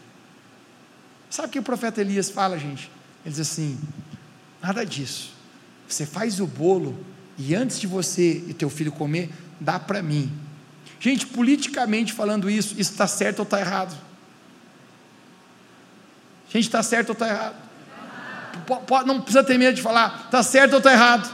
Sabe 1.30 1.48
o 1.48 1.50
que 1.50 1.58
o 1.58 1.62
profeta 1.62 2.00
Elias 2.00 2.30
fala, 2.30 2.58
gente? 2.58 2.90
Ele 3.24 3.30
diz 3.30 3.40
assim: 3.40 3.78
nada 4.60 4.84
disso. 4.84 5.32
Você 5.88 6.04
faz 6.04 6.40
o 6.40 6.46
bolo 6.46 6.98
e 7.38 7.54
antes 7.54 7.78
de 7.78 7.86
você 7.86 8.44
e 8.48 8.54
teu 8.54 8.68
filho 8.68 8.90
comer, 8.90 9.30
dá 9.60 9.78
para 9.78 10.02
mim. 10.02 10.32
Gente, 10.98 11.26
politicamente 11.26 12.12
falando 12.12 12.48
isso, 12.48 12.74
isso 12.78 12.92
está 12.92 13.06
certo 13.06 13.40
ou 13.40 13.44
está 13.44 13.60
errado? 13.60 13.96
Gente, 16.48 16.64
está 16.64 16.82
certo 16.82 17.10
ou 17.10 17.12
está 17.12 17.28
errado? 17.28 17.56
Não 19.06 19.20
precisa 19.20 19.44
ter 19.44 19.58
medo 19.58 19.76
de 19.76 19.82
falar, 19.82 20.22
está 20.24 20.42
certo 20.42 20.72
ou 20.72 20.78
está 20.78 20.92
errado? 20.92 21.32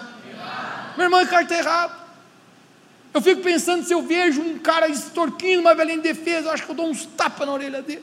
Meu 0.96 1.06
irmão, 1.06 1.24
cara 1.26 1.42
está 1.42 1.56
errado. 1.56 2.01
Eu 3.14 3.20
fico 3.20 3.42
pensando 3.42 3.84
se 3.84 3.92
eu 3.92 4.02
vejo 4.02 4.40
um 4.40 4.58
cara 4.58 4.88
extorquindo 4.88 5.60
uma 5.60 5.74
velha 5.74 5.92
indefesa, 5.92 6.48
eu 6.48 6.52
acho 6.52 6.64
que 6.64 6.70
eu 6.70 6.74
dou 6.74 6.88
uns 6.88 7.04
tapas 7.04 7.46
na 7.46 7.52
orelha 7.52 7.82
dele. 7.82 8.02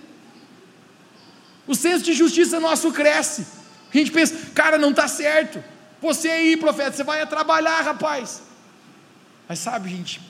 O 1.66 1.74
senso 1.74 2.04
de 2.04 2.14
justiça 2.14 2.60
nosso 2.60 2.92
cresce. 2.92 3.46
A 3.94 3.98
gente 3.98 4.12
pensa, 4.12 4.36
cara, 4.54 4.78
não 4.78 4.92
está 4.92 5.08
certo. 5.08 5.64
Você 6.02 6.30
aí, 6.30 6.58
profeta, 6.58 6.92
você 6.96 7.04
vai 7.04 7.26
trabalhar, 7.28 7.82
rapaz. 7.82 8.44
Mas 9.48 9.60
sabe, 9.60 9.90
gente, 9.90 10.22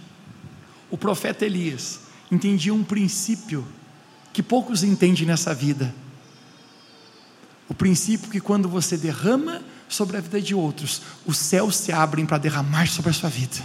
o 0.90 0.98
profeta 0.98 1.46
Elias 1.46 2.00
entendia 2.32 2.74
um 2.74 2.84
princípio 2.84 3.68
que 4.32 4.42
poucos 4.42 4.84
entendem 4.84 5.26
nessa 5.26 5.54
vida. 5.54 5.94
O 7.68 7.74
princípio 7.74 8.30
que 8.30 8.40
quando 8.40 8.70
você 8.70 8.98
derrama 8.98 9.62
sobre 9.90 10.18
a 10.18 10.22
vida 10.22 10.42
de 10.42 10.56
outros, 10.56 11.02
os 11.26 11.38
céus 11.38 11.76
se 11.76 11.92
abrem 11.92 12.26
para 12.26 12.38
derramar 12.38 12.88
sobre 12.88 13.12
a 13.12 13.14
sua 13.14 13.30
vida. 13.30 13.58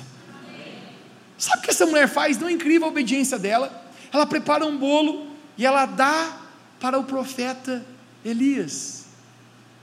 Sabe 1.45 1.59
o 1.59 1.63
que 1.63 1.71
essa 1.71 1.85
mulher 1.85 2.09
faz? 2.09 2.39
Não 2.39 2.49
é 2.49 2.53
incrível 2.53 2.87
a 2.87 2.91
obediência 2.91 3.39
dela? 3.39 3.87
Ela 4.11 4.25
prepara 4.25 4.65
um 4.65 4.79
bolo 4.79 5.27
e 5.59 5.67
ela 5.67 5.85
dá 5.85 6.41
para 6.81 6.99
o 6.99 7.05
profeta 7.05 7.85
Elias. 8.25 9.05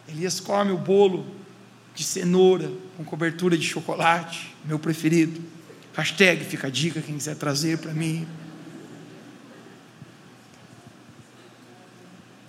Elias 0.07 0.39
come 0.39 0.71
o 0.71 0.77
bolo 0.79 1.23
de 1.93 2.03
cenoura 2.03 2.71
com 2.97 3.03
cobertura 3.03 3.55
de 3.55 3.63
chocolate, 3.63 4.55
meu 4.65 4.79
preferido. 4.79 5.39
Hashtag 5.93 6.43
fica 6.45 6.65
a 6.65 6.69
dica, 6.71 6.99
quem 6.99 7.15
quiser 7.15 7.35
trazer 7.35 7.77
para 7.77 7.93
mim. 7.93 8.27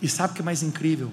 E 0.00 0.08
sabe 0.08 0.32
o 0.32 0.36
que 0.36 0.40
é 0.40 0.44
mais 0.44 0.62
incrível? 0.62 1.12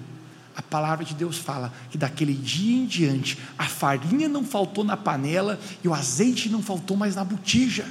A 0.54 0.62
palavra 0.62 1.04
de 1.04 1.14
Deus 1.14 1.38
fala 1.38 1.72
que 1.90 1.96
daquele 1.96 2.34
dia 2.34 2.76
em 2.76 2.84
diante 2.84 3.38
a 3.56 3.66
farinha 3.66 4.28
não 4.28 4.44
faltou 4.44 4.82
na 4.82 4.96
panela 4.96 5.58
e 5.82 5.88
o 5.88 5.94
azeite 5.94 6.48
não 6.48 6.62
faltou 6.62 6.96
mais 6.96 7.14
na 7.14 7.24
botija. 7.24 7.86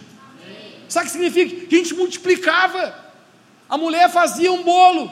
Sabe 0.88 1.06
o 1.06 1.08
que 1.08 1.12
significa? 1.12 1.68
Que 1.68 1.76
a 1.76 1.78
gente 1.78 1.94
multiplicava. 1.94 2.96
A 3.70 3.78
mulher 3.78 4.10
fazia 4.10 4.52
um 4.52 4.64
bolo, 4.64 5.10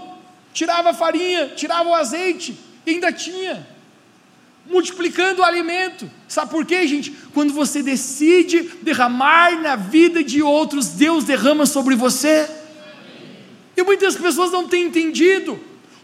tirava 0.52 0.90
a 0.90 0.94
farinha, 0.94 1.50
tirava 1.50 1.88
o 1.88 1.94
azeite 1.94 2.58
e 2.86 2.92
ainda 2.92 3.12
tinha. 3.12 3.68
Multiplicando 4.66 5.42
o 5.42 5.46
alimento. 5.46 6.10
Sabe 6.28 6.52
por 6.52 6.66
quê, 6.66 6.86
gente? 6.88 7.12
Quando 7.34 7.54
você 7.54 7.82
decide 7.82 8.64
derramar 8.82 9.62
na 9.62 9.76
vida 9.76 10.24
de 10.24 10.42
outros, 10.42 10.90
Deus 10.90 11.24
derrama 11.24 11.66
sobre 11.66 11.96
você. 11.96 12.50
E 13.78 13.84
muitas 13.84 14.18
pessoas 14.18 14.52
não 14.52 14.68
têm 14.68 14.88
entendido. 14.88 15.58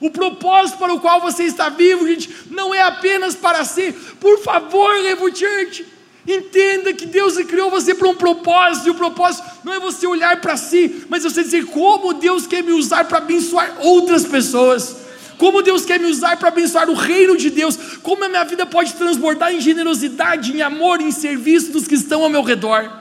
O 0.04 0.12
propósito 0.12 0.80
para 0.80 0.94
o 0.94 1.00
qual 1.00 1.22
você 1.22 1.44
está 1.46 1.70
vivo, 1.70 2.06
gente, 2.06 2.30
não 2.52 2.76
é 2.76 2.82
apenas 2.82 3.36
para 3.36 3.64
si. 3.64 3.94
Por 4.20 4.38
favor, 4.40 4.94
Revo 5.02 5.34
Church, 5.34 5.86
entenda 6.28 6.92
que 6.92 7.06
Deus 7.06 7.38
criou 7.38 7.72
você 7.72 7.96
para 7.96 8.10
um 8.10 8.16
propósito, 8.16 8.88
e 8.88 8.92
o 8.92 8.96
propósito 8.96 9.48
não 9.64 9.72
é 9.72 9.80
você 9.80 10.06
olhar 10.06 10.42
para 10.42 10.58
si, 10.58 11.06
mas 11.08 11.24
você 11.24 11.42
dizer 11.42 11.68
como 11.68 12.16
Deus 12.16 12.46
quer 12.46 12.62
me 12.62 12.74
usar 12.74 13.06
para 13.06 13.20
abençoar 13.20 13.78
outras 13.80 14.26
pessoas. 14.26 14.98
Como 15.38 15.62
Deus 15.62 15.86
quer 15.86 16.02
me 16.02 16.08
usar 16.08 16.36
para 16.36 16.50
abençoar 16.50 16.90
o 16.90 16.96
reino 16.96 17.38
de 17.38 17.50
Deus, 17.50 17.78
como 18.04 18.26
a 18.26 18.28
minha 18.28 18.44
vida 18.44 18.66
pode 18.66 18.94
transbordar 18.96 19.54
em 19.54 19.62
generosidade, 19.62 20.52
em 20.52 20.62
amor, 20.62 21.00
em 21.00 21.12
serviço 21.12 21.72
dos 21.72 21.88
que 21.88 21.96
estão 21.96 22.24
ao 22.24 22.30
meu 22.30 22.44
redor. 22.44 22.92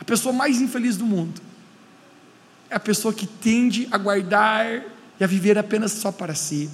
A 0.00 0.04
pessoa 0.04 0.32
mais 0.32 0.62
infeliz 0.62 0.96
do 0.96 1.04
mundo 1.04 1.42
é 2.70 2.76
a 2.76 2.80
pessoa 2.80 3.12
que 3.12 3.26
tende 3.26 3.86
a 3.90 3.98
guardar 3.98 4.96
e 5.18 5.24
a 5.24 5.26
viver 5.26 5.58
apenas 5.58 5.92
só 5.92 6.12
para 6.12 6.34
si. 6.34 6.70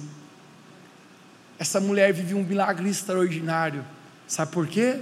Essa 1.57 1.79
mulher 1.79 2.13
vive 2.13 2.33
um 2.33 2.43
milagre 2.43 2.89
extraordinário. 2.89 3.83
Sabe 4.27 4.51
por 4.51 4.67
quê? 4.67 5.01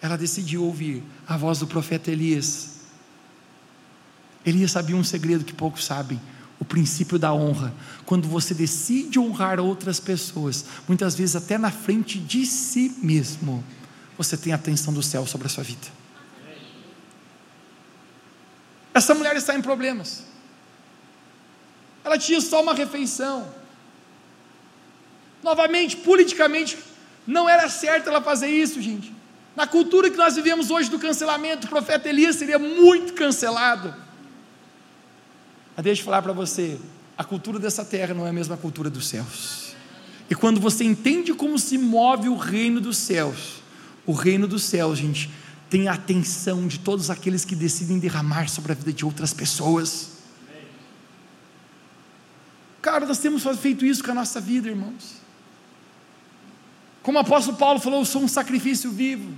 Ela 0.00 0.16
decidiu 0.16 0.64
ouvir 0.64 1.02
a 1.26 1.36
voz 1.36 1.58
do 1.58 1.66
profeta 1.66 2.10
Elias. 2.10 2.78
Elias 4.46 4.70
sabia 4.70 4.96
um 4.96 5.04
segredo 5.04 5.44
que 5.44 5.52
poucos 5.52 5.84
sabem: 5.84 6.20
o 6.58 6.64
princípio 6.64 7.18
da 7.18 7.32
honra. 7.32 7.74
Quando 8.06 8.28
você 8.28 8.54
decide 8.54 9.18
honrar 9.18 9.58
outras 9.58 9.98
pessoas, 9.98 10.64
muitas 10.86 11.14
vezes 11.14 11.36
até 11.36 11.58
na 11.58 11.70
frente 11.70 12.18
de 12.18 12.46
si 12.46 12.94
mesmo, 13.02 13.64
você 14.16 14.36
tem 14.36 14.52
a 14.52 14.56
atenção 14.56 14.92
do 14.92 15.02
céu 15.02 15.26
sobre 15.26 15.48
a 15.48 15.50
sua 15.50 15.64
vida. 15.64 15.98
Essa 18.94 19.14
mulher 19.14 19.36
está 19.36 19.54
em 19.54 19.62
problemas. 19.62 20.24
Ela 22.08 22.16
tinha 22.16 22.40
só 22.40 22.62
uma 22.62 22.72
refeição. 22.72 23.46
Novamente, 25.42 25.94
politicamente, 25.94 26.78
não 27.26 27.46
era 27.46 27.68
certo 27.68 28.08
ela 28.08 28.22
fazer 28.22 28.48
isso, 28.48 28.80
gente. 28.80 29.14
Na 29.54 29.66
cultura 29.66 30.10
que 30.10 30.16
nós 30.16 30.34
vivemos 30.34 30.70
hoje 30.70 30.88
do 30.88 30.98
cancelamento, 30.98 31.66
o 31.66 31.70
profeta 31.70 32.08
Elias 32.08 32.36
seria 32.36 32.58
muito 32.58 33.12
cancelado. 33.12 33.94
Mas 35.76 35.84
deixa 35.84 36.00
eu 36.00 36.06
falar 36.06 36.22
para 36.22 36.32
você: 36.32 36.78
a 37.16 37.22
cultura 37.22 37.58
dessa 37.58 37.84
terra 37.84 38.14
não 38.14 38.26
é 38.26 38.30
a 38.30 38.32
mesma 38.32 38.56
cultura 38.56 38.88
dos 38.88 39.06
céus. 39.06 39.74
E 40.30 40.34
quando 40.34 40.58
você 40.62 40.84
entende 40.84 41.34
como 41.34 41.58
se 41.58 41.76
move 41.76 42.30
o 42.30 42.36
reino 42.36 42.80
dos 42.80 42.96
céus, 42.96 43.62
o 44.06 44.12
reino 44.12 44.48
dos 44.48 44.62
céus, 44.62 44.98
gente, 44.98 45.28
tem 45.68 45.88
a 45.88 45.92
atenção 45.92 46.66
de 46.66 46.78
todos 46.78 47.10
aqueles 47.10 47.44
que 47.44 47.54
decidem 47.54 47.98
derramar 47.98 48.48
sobre 48.48 48.72
a 48.72 48.74
vida 48.74 48.94
de 48.94 49.04
outras 49.04 49.34
pessoas. 49.34 50.17
Cara, 52.80 53.04
nós 53.06 53.18
temos 53.18 53.42
feito 53.58 53.84
isso 53.84 54.02
com 54.02 54.10
a 54.10 54.14
nossa 54.14 54.40
vida, 54.40 54.68
irmãos. 54.68 55.18
Como 57.02 57.18
o 57.18 57.20
apóstolo 57.20 57.56
Paulo 57.56 57.80
falou, 57.80 58.00
eu 58.00 58.04
sou 58.04 58.22
um 58.22 58.28
sacrifício 58.28 58.90
vivo. 58.90 59.36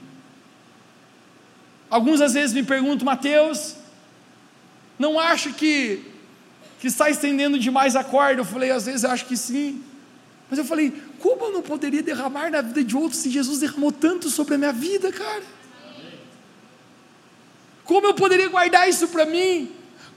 Alguns 1.89 2.21
às 2.21 2.35
vezes 2.35 2.55
me 2.55 2.63
perguntam, 2.63 3.05
Mateus, 3.05 3.77
não 4.99 5.19
acha 5.19 5.51
que, 5.51 6.05
que 6.79 6.87
está 6.87 7.09
estendendo 7.09 7.59
demais 7.59 7.97
a 7.97 8.05
corda? 8.05 8.41
Eu 8.41 8.45
falei, 8.45 8.71
às 8.71 8.87
vezes 8.87 9.05
acho 9.05 9.27
que 9.27 9.37
sim. 9.37 9.83
Mas 10.49 10.59
eu 10.59 10.65
falei, 10.65 10.93
como 11.21 11.45
eu 11.45 11.53
não 11.53 11.63
poderia 11.63 12.03
derramar 12.03 12.51
na 12.51 12.61
vida 12.61 12.83
de 12.83 12.97
outros 12.97 13.21
se 13.21 13.31
Jesus 13.31 13.61
derramou 13.61 13.93
tanto 13.93 14.29
sobre 14.29 14.57
a 14.57 14.59
minha 14.59 14.73
vida, 14.73 15.13
cara? 15.13 15.43
Como 17.85 18.07
eu 18.07 18.15
poderia 18.15 18.49
guardar 18.49 18.89
isso 18.89 19.09
para 19.09 19.27
mim? 19.27 19.71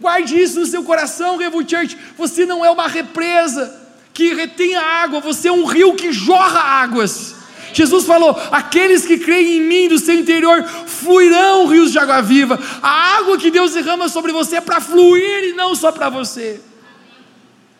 Guarde 0.04 0.38
isso 0.38 0.60
no 0.60 0.66
seu 0.66 0.84
coração, 0.84 1.38
Revo 1.38 1.68
Church. 1.68 1.97
Você 2.18 2.45
não 2.45 2.64
é 2.64 2.70
uma 2.70 2.89
represa 2.89 3.74
que 4.14 4.34
retém 4.34 4.76
a 4.76 4.86
água, 4.86 5.22
você 5.22 5.47
é 5.47 5.51
um 5.51 5.64
rio 5.64 5.95
que 5.95 6.12
jorra 6.12 6.60
águas. 6.60 7.36
Jesus 7.72 8.04
falou: 8.04 8.38
aqueles 8.51 9.06
que 9.06 9.18
creem 9.18 9.60
em 9.60 9.62
mim, 9.62 9.88
do 9.88 9.97
seu 9.97 10.14
interior, 10.14 10.62
fluirão 10.66 11.68
rios 11.68 11.93
de 11.93 11.99
água 11.99 12.22
viva. 12.22 12.60
A 12.82 13.18
água 13.18 13.38
que 13.38 13.49
Deus 13.49 13.76
derrama 13.76 14.10
sobre 14.10 14.34
você 14.34 14.58
é 14.58 14.62
para 14.62 14.82
fluir 14.82 15.45
e 15.45 15.54
não 15.54 15.74
só 15.74 15.89
para 15.89 16.10
você. 16.10 16.60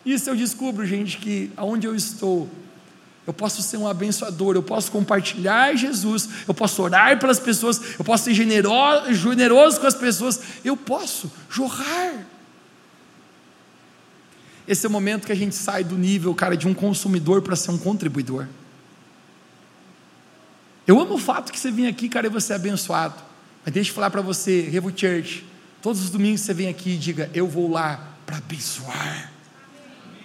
Isso 0.04 0.30
eu 0.30 0.34
descubro, 0.34 0.86
gente, 0.86 1.18
que 1.18 1.50
aonde 1.58 1.86
eu 1.86 1.94
estou, 1.94 2.48
eu 3.26 3.32
posso 3.32 3.62
ser 3.62 3.78
um 3.78 3.88
abençoador, 3.88 4.54
eu 4.54 4.62
posso 4.62 4.92
compartilhar 4.92 5.74
Jesus, 5.74 6.28
eu 6.46 6.52
posso 6.52 6.82
orar 6.82 7.18
pelas 7.18 7.40
pessoas, 7.40 7.98
eu 7.98 8.04
posso 8.04 8.24
ser 8.24 8.34
generoso, 8.34 9.14
generoso 9.14 9.80
com 9.80 9.86
as 9.86 9.94
pessoas, 9.94 10.40
eu 10.62 10.76
posso 10.76 11.32
jorrar. 11.48 12.26
Esse 14.68 14.84
é 14.84 14.88
o 14.88 14.92
momento 14.92 15.26
que 15.26 15.32
a 15.32 15.36
gente 15.36 15.54
sai 15.54 15.82
do 15.84 15.96
nível, 15.96 16.34
cara, 16.34 16.56
de 16.56 16.68
um 16.68 16.74
consumidor 16.74 17.40
para 17.40 17.56
ser 17.56 17.70
um 17.70 17.78
contribuidor. 17.78 18.46
Eu 20.86 21.00
amo 21.00 21.14
o 21.14 21.18
fato 21.18 21.50
que 21.50 21.58
você 21.58 21.70
vem 21.70 21.86
aqui, 21.86 22.10
cara, 22.10 22.26
e 22.26 22.30
você 22.30 22.52
é 22.52 22.56
abençoado. 22.56 23.14
Mas 23.64 23.72
deixa 23.72 23.90
eu 23.90 23.94
falar 23.94 24.10
para 24.10 24.20
você, 24.20 24.60
Revo 24.60 24.92
Church, 24.94 25.46
todos 25.80 26.02
os 26.02 26.10
domingos 26.10 26.42
você 26.42 26.52
vem 26.52 26.68
aqui 26.68 26.90
e 26.90 26.98
diga: 26.98 27.30
Eu 27.32 27.48
vou 27.48 27.70
lá 27.70 28.06
para 28.26 28.36
abençoar. 28.36 29.32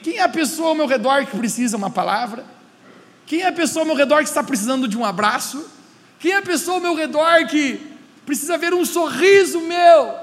Quem 0.04 0.18
é 0.18 0.22
a 0.22 0.30
pessoa 0.30 0.70
ao 0.70 0.76
meu 0.76 0.88
redor 0.88 1.26
que 1.26 1.38
precisa 1.38 1.78
uma 1.78 1.89
palavra? 1.89 2.59
Quem 3.30 3.43
é 3.43 3.47
a 3.47 3.51
pessoa 3.51 3.84
ao 3.84 3.86
meu 3.86 3.95
redor 3.95 4.23
que 4.23 4.27
está 4.27 4.43
precisando 4.43 4.88
de 4.88 4.97
um 4.97 5.05
abraço? 5.05 5.63
Quem 6.17 6.32
é 6.32 6.38
a 6.38 6.41
pessoa 6.41 6.77
ao 6.77 6.82
meu 6.82 6.95
redor 6.95 7.45
que 7.45 7.80
precisa 8.25 8.57
ver 8.57 8.73
um 8.73 8.84
sorriso 8.84 9.61
meu? 9.61 10.15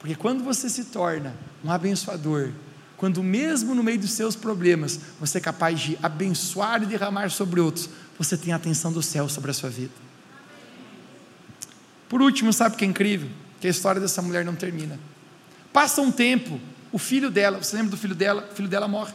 Porque 0.00 0.16
quando 0.16 0.42
você 0.42 0.68
se 0.68 0.86
torna 0.86 1.36
um 1.62 1.70
abençoador, 1.70 2.50
quando 2.96 3.22
mesmo 3.22 3.76
no 3.76 3.82
meio 3.84 3.96
dos 3.96 4.10
seus 4.10 4.34
problemas, 4.34 4.98
você 5.20 5.38
é 5.38 5.40
capaz 5.40 5.78
de 5.78 5.96
abençoar 6.02 6.82
e 6.82 6.86
derramar 6.86 7.30
sobre 7.30 7.60
outros, 7.60 7.88
você 8.18 8.36
tem 8.36 8.52
a 8.52 8.56
atenção 8.56 8.92
do 8.92 9.00
céu 9.00 9.28
sobre 9.28 9.52
a 9.52 9.54
sua 9.54 9.70
vida. 9.70 9.92
Por 12.08 12.20
último, 12.20 12.52
sabe 12.52 12.74
o 12.74 12.78
que 12.78 12.84
é 12.84 12.88
incrível? 12.88 13.30
Que 13.60 13.68
a 13.68 13.70
história 13.70 14.00
dessa 14.00 14.20
mulher 14.20 14.44
não 14.44 14.56
termina. 14.56 14.98
Passa 15.72 16.00
um 16.00 16.10
tempo, 16.10 16.60
o 16.90 16.98
filho 16.98 17.30
dela, 17.30 17.62
você 17.62 17.76
lembra 17.76 17.92
do 17.92 17.96
filho 17.96 18.16
dela? 18.16 18.48
O 18.50 18.54
filho 18.56 18.68
dela 18.68 18.88
morre. 18.88 19.14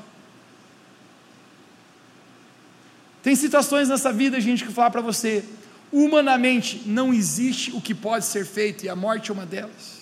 Tem 3.24 3.36
situações 3.36 3.90
nessa 3.90 4.12
vida, 4.12 4.40
gente, 4.42 4.66
que 4.66 4.72
falar 4.72 4.90
para 4.90 5.02
você, 5.02 5.44
humanamente 5.92 6.84
não 6.86 7.14
existe 7.14 7.72
o 7.72 7.82
que 7.82 7.94
pode 7.94 8.26
ser 8.26 8.46
feito, 8.46 8.86
e 8.86 8.90
a 8.90 8.96
morte 8.96 9.30
é 9.30 9.34
uma 9.34 9.46
delas. 9.46 10.02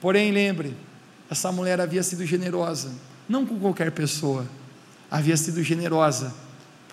Porém, 0.00 0.32
lembre, 0.32 0.74
essa 1.30 1.52
mulher 1.52 1.80
havia 1.80 2.02
sido 2.02 2.26
generosa, 2.26 2.90
não 3.28 3.46
com 3.46 3.58
qualquer 3.58 3.92
pessoa, 3.92 4.46
havia 5.10 5.36
sido 5.36 5.62
generosa 5.62 6.34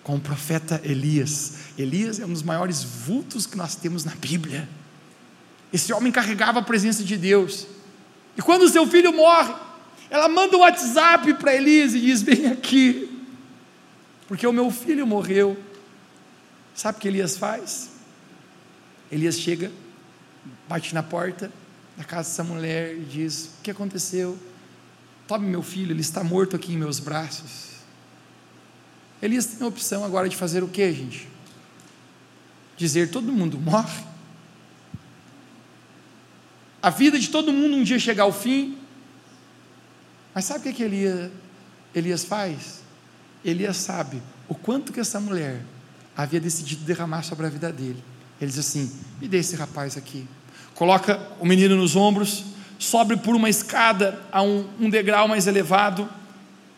com 0.02 0.16
o 0.16 0.20
profeta 0.20 0.80
Elias. 0.84 1.54
Elias 1.76 2.20
é 2.20 2.24
um 2.24 2.32
dos 2.32 2.42
maiores 2.42 2.82
vultos 2.82 3.46
que 3.46 3.56
nós 3.56 3.74
temos 3.74 4.04
na 4.04 4.14
Bíblia. 4.14 4.68
Esse 5.72 5.92
homem 5.92 6.12
carregava 6.12 6.60
a 6.60 6.62
presença 6.62 7.02
de 7.02 7.16
Deus. 7.16 7.66
E 8.36 8.42
quando 8.42 8.68
seu 8.68 8.86
filho 8.86 9.12
morre, 9.12 9.54
ela 10.08 10.28
manda 10.28 10.56
um 10.56 10.60
WhatsApp 10.60 11.34
para 11.34 11.54
Elias 11.54 11.94
e 11.94 12.00
diz: 12.00 12.22
Vem 12.22 12.46
aqui, 12.46 13.09
porque 14.30 14.46
o 14.46 14.52
meu 14.52 14.70
filho 14.70 15.04
morreu. 15.04 15.60
Sabe 16.72 16.98
o 16.98 17.00
que 17.00 17.08
Elias 17.08 17.36
faz? 17.36 17.90
Elias 19.10 19.36
chega 19.36 19.72
bate 20.68 20.94
na 20.94 21.02
porta 21.02 21.50
da 21.96 22.04
casa 22.04 22.28
dessa 22.28 22.44
mulher 22.44 22.96
e 22.96 23.00
diz: 23.00 23.46
O 23.58 23.62
que 23.64 23.72
aconteceu? 23.72 24.38
Tome 25.26 25.48
meu 25.48 25.64
filho, 25.64 25.90
ele 25.90 26.00
está 26.00 26.22
morto 26.22 26.54
aqui 26.54 26.72
em 26.72 26.76
meus 26.76 27.00
braços. 27.00 27.70
Elias 29.20 29.46
tem 29.46 29.64
a 29.64 29.66
opção 29.66 30.04
agora 30.04 30.28
de 30.28 30.36
fazer 30.36 30.62
o 30.62 30.68
que, 30.68 30.92
gente? 30.92 31.28
Dizer: 32.76 33.10
todo 33.10 33.32
mundo 33.32 33.58
morre. 33.58 34.04
A 36.80 36.88
vida 36.88 37.18
de 37.18 37.30
todo 37.30 37.52
mundo 37.52 37.74
um 37.74 37.82
dia 37.82 37.98
chegar 37.98 38.22
ao 38.22 38.32
fim. 38.32 38.78
Mas 40.32 40.44
sabe 40.44 40.60
o 40.60 40.62
que, 40.62 40.72
que 40.72 40.82
Elias, 40.84 41.32
Elias 41.92 42.24
faz? 42.24 42.79
Elias 43.44 43.76
sabe 43.76 44.22
o 44.48 44.54
quanto 44.54 44.92
que 44.92 45.00
essa 45.00 45.18
mulher 45.20 45.62
havia 46.16 46.40
decidido 46.40 46.84
derramar 46.84 47.22
sobre 47.22 47.46
a 47.46 47.48
vida 47.48 47.72
dele. 47.72 48.02
Ele 48.40 48.50
diz 48.50 48.58
assim: 48.58 48.90
me 49.20 49.28
dê 49.28 49.38
esse 49.38 49.56
rapaz 49.56 49.96
aqui. 49.96 50.26
Coloca 50.74 51.20
o 51.38 51.46
menino 51.46 51.76
nos 51.76 51.96
ombros, 51.96 52.44
sobe 52.78 53.16
por 53.16 53.34
uma 53.34 53.48
escada 53.48 54.20
a 54.32 54.42
um, 54.42 54.66
um 54.78 54.90
degrau 54.90 55.28
mais 55.28 55.46
elevado. 55.46 56.08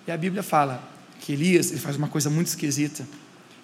E 0.06 0.10
a 0.10 0.16
Bíblia 0.16 0.42
fala 0.42 0.82
que 1.20 1.32
Elias 1.32 1.70
ele 1.70 1.80
faz 1.80 1.96
uma 1.96 2.08
coisa 2.08 2.28
muito 2.28 2.48
esquisita. 2.48 3.06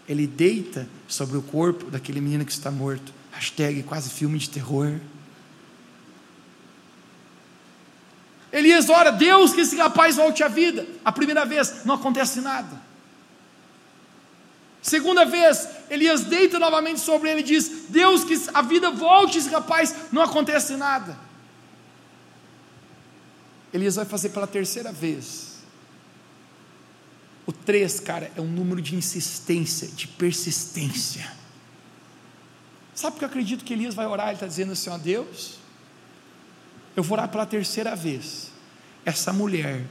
Ele 0.09 0.27
deita 0.27 0.89
sobre 1.07 1.37
o 1.37 1.43
corpo 1.43 1.91
daquele 1.91 2.21
menino 2.21 2.45
que 2.45 2.53
está 2.53 2.71
morto. 2.71 3.13
Hashtag 3.33 3.83
quase 3.83 4.11
filme 4.11 4.39
de 4.39 4.49
terror. 4.49 4.95
Elias 8.51 8.89
ora, 8.89 9.11
Deus, 9.11 9.53
que 9.53 9.61
esse 9.61 9.77
rapaz 9.77 10.17
volte 10.17 10.43
à 10.43 10.49
vida. 10.49 10.87
A 11.05 11.13
primeira 11.13 11.45
vez, 11.45 11.85
não 11.85 11.97
acontece 11.97 12.41
nada. 12.41 12.88
Segunda 14.81 15.25
vez, 15.25 15.69
Elias 15.91 16.25
deita 16.25 16.59
novamente 16.59 17.01
sobre 17.01 17.31
ele 17.31 17.41
e 17.41 17.45
diz: 17.45 17.87
Deus, 17.89 18.25
que 18.25 18.35
a 18.55 18.63
vida 18.63 18.91
volte 18.91 19.39
esse 19.39 19.49
rapaz, 19.49 19.95
não 20.13 20.23
acontece 20.23 20.77
nada. 20.77 21.19
Elias 23.73 23.97
vai 23.97 24.05
fazer 24.05 24.31
pela 24.31 24.47
terceira 24.47 24.93
vez. 24.93 25.59
O 27.45 27.53
três, 27.53 27.99
cara, 27.99 28.31
é 28.37 28.41
um 28.41 28.47
número 28.47 28.81
de 28.81 28.95
insistência, 28.95 29.89
de 29.89 30.07
persistência. 30.07 31.31
Sabe 32.95 33.13
por 33.13 33.19
que 33.21 33.25
eu 33.25 33.29
acredito 33.29 33.65
que 33.65 33.73
Elias 33.73 33.95
vai 33.95 34.07
orar? 34.07 34.29
Ele 34.29 34.35
está 34.35 34.47
dizendo 34.47 34.73
assim: 34.73 34.91
ó 34.91 34.99
Deus, 34.99 35.59
eu 36.97 37.03
vou 37.03 37.17
orar 37.17 37.29
pela 37.29 37.47
terceira 37.47 37.95
vez. 37.95 38.51
Essa 39.05 39.33
mulher, 39.33 39.85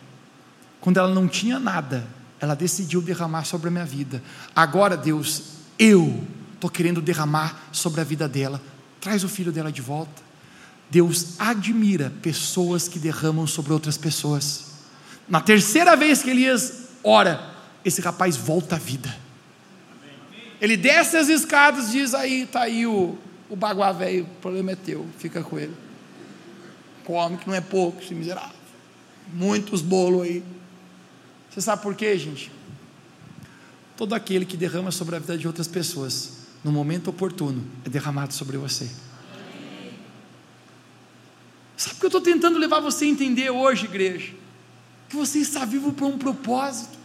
quando 0.79 0.97
ela 0.97 1.13
não 1.13 1.27
tinha 1.27 1.59
nada, 1.59 2.07
ela 2.39 2.55
decidiu 2.55 3.01
derramar 3.01 3.45
sobre 3.45 3.67
a 3.67 3.71
minha 3.71 3.85
vida. 3.85 4.21
Agora, 4.55 4.95
Deus, 4.95 5.43
eu 5.77 6.23
estou 6.53 6.69
querendo 6.69 7.01
derramar 7.01 7.69
sobre 7.71 8.01
a 8.01 8.03
vida 8.03 8.27
dela. 8.27 8.61
Traz 8.99 9.23
o 9.23 9.29
filho 9.29 9.51
dela 9.51 9.71
de 9.71 9.81
volta. 9.81 10.27
Deus 10.89 11.39
admira 11.39 12.13
pessoas 12.21 12.87
que 12.87 12.99
derramam 12.99 13.45
sobre 13.45 13.73
outras 13.73 13.97
pessoas. 13.97 14.67
Na 15.27 15.41
terceira 15.41 15.95
vez 15.95 16.23
que 16.23 16.29
Elias 16.29 16.87
ora, 17.03 17.53
esse 17.83 18.01
rapaz 18.01 18.37
volta 18.37 18.75
à 18.75 18.79
vida. 18.79 19.13
Ele 20.61 20.77
desce 20.77 21.17
as 21.17 21.27
escadas 21.27 21.89
e 21.89 21.91
diz: 21.99 22.13
Aí, 22.13 22.43
está 22.43 22.61
aí 22.61 22.87
o, 22.87 23.17
o 23.49 23.55
baguá 23.55 23.91
velho, 23.91 24.23
o 24.23 24.41
problema 24.41 24.71
é 24.71 24.75
teu, 24.75 25.05
fica 25.17 25.43
com 25.43 25.59
ele. 25.59 25.73
Come 27.03 27.37
que 27.37 27.47
não 27.47 27.55
é 27.55 27.61
pouco, 27.61 28.01
esse 28.01 28.13
miserável. 28.13 28.55
Muitos 29.33 29.81
bolos 29.81 30.23
aí. 30.23 30.43
Você 31.57 31.61
sabe 31.61 31.81
por 31.81 31.95
quê, 31.95 32.15
gente? 32.19 32.51
Todo 33.95 34.13
aquele 34.13 34.45
que 34.45 34.55
derrama 34.55 34.91
sobre 34.91 35.15
a 35.15 35.19
vida 35.19 35.35
de 35.35 35.47
outras 35.47 35.67
pessoas, 35.67 36.33
no 36.63 36.71
momento 36.71 37.09
oportuno, 37.09 37.65
é 37.83 37.89
derramado 37.89 38.31
sobre 38.31 38.57
você. 38.57 38.87
Sabe 41.75 41.95
o 41.95 41.99
que 41.99 42.05
eu 42.05 42.09
estou 42.09 42.21
tentando 42.21 42.59
levar 42.59 42.79
você 42.79 43.05
a 43.05 43.07
entender 43.07 43.49
hoje, 43.49 43.85
igreja? 43.85 44.35
Que 45.09 45.15
você 45.15 45.39
está 45.39 45.65
vivo 45.65 45.91
por 45.93 46.05
um 46.05 46.19
propósito, 46.19 46.95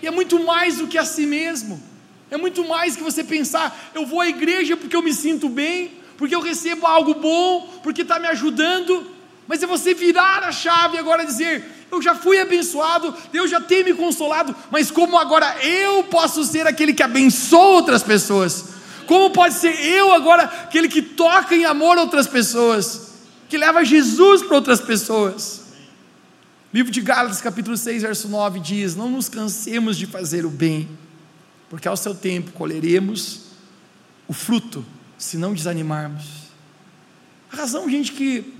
e 0.00 0.06
é 0.06 0.10
muito 0.12 0.44
mais 0.44 0.76
do 0.76 0.86
que 0.86 0.96
a 0.96 1.04
si 1.04 1.26
mesmo, 1.26 1.82
é 2.30 2.36
muito 2.36 2.64
mais 2.68 2.94
que 2.94 3.02
você 3.02 3.24
pensar, 3.24 3.90
eu 3.92 4.06
vou 4.06 4.20
à 4.20 4.28
igreja 4.28 4.76
porque 4.76 4.94
eu 4.94 5.02
me 5.02 5.12
sinto 5.12 5.48
bem, 5.48 5.90
porque 6.16 6.32
eu 6.32 6.40
recebo 6.40 6.86
algo 6.86 7.14
bom, 7.14 7.80
porque 7.82 8.02
está 8.02 8.20
me 8.20 8.28
ajudando, 8.28 9.13
mas 9.46 9.62
é 9.62 9.66
você 9.66 9.94
virar 9.94 10.42
a 10.42 10.52
chave 10.52 10.98
agora 10.98 11.24
dizer: 11.24 11.64
eu 11.90 12.02
já 12.02 12.14
fui 12.14 12.40
abençoado, 12.40 13.14
Deus 13.32 13.50
já 13.50 13.60
tem 13.60 13.84
me 13.84 13.94
consolado, 13.94 14.54
mas 14.70 14.90
como 14.90 15.18
agora 15.18 15.56
eu 15.64 16.04
posso 16.04 16.44
ser 16.44 16.66
aquele 16.66 16.94
que 16.94 17.02
abençoa 17.02 17.76
outras 17.76 18.02
pessoas? 18.02 18.74
Como 19.06 19.30
pode 19.30 19.54
ser 19.54 19.74
eu 19.84 20.12
agora 20.12 20.44
aquele 20.44 20.88
que 20.88 21.02
toca 21.02 21.54
em 21.54 21.64
amor 21.64 21.98
outras 21.98 22.26
pessoas, 22.26 23.12
que 23.48 23.58
leva 23.58 23.84
Jesus 23.84 24.42
para 24.42 24.56
outras 24.56 24.80
pessoas? 24.80 25.62
Livro 26.72 26.90
de 26.90 27.00
Gálatas, 27.00 27.40
capítulo 27.40 27.76
6, 27.76 28.02
verso 28.02 28.28
9 28.28 28.60
diz: 28.60 28.96
Não 28.96 29.10
nos 29.10 29.28
cansemos 29.28 29.96
de 29.96 30.06
fazer 30.06 30.44
o 30.44 30.50
bem, 30.50 30.88
porque 31.68 31.86
ao 31.86 31.96
seu 31.96 32.14
tempo 32.14 32.50
colheremos 32.52 33.42
o 34.26 34.32
fruto, 34.32 34.84
se 35.18 35.36
não 35.36 35.52
desanimarmos. 35.52 36.24
A 37.52 37.56
razão, 37.56 37.88
gente, 37.88 38.12
que 38.12 38.52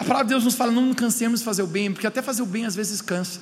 a 0.00 0.04
palavra 0.04 0.24
de 0.24 0.30
Deus 0.30 0.44
nos 0.44 0.54
fala: 0.54 0.72
não 0.72 0.94
cansemos 0.94 1.40
de 1.40 1.44
fazer 1.44 1.62
o 1.62 1.66
bem, 1.66 1.92
porque 1.92 2.06
até 2.06 2.22
fazer 2.22 2.40
o 2.40 2.46
bem 2.46 2.64
às 2.64 2.74
vezes 2.74 3.02
cansa. 3.02 3.40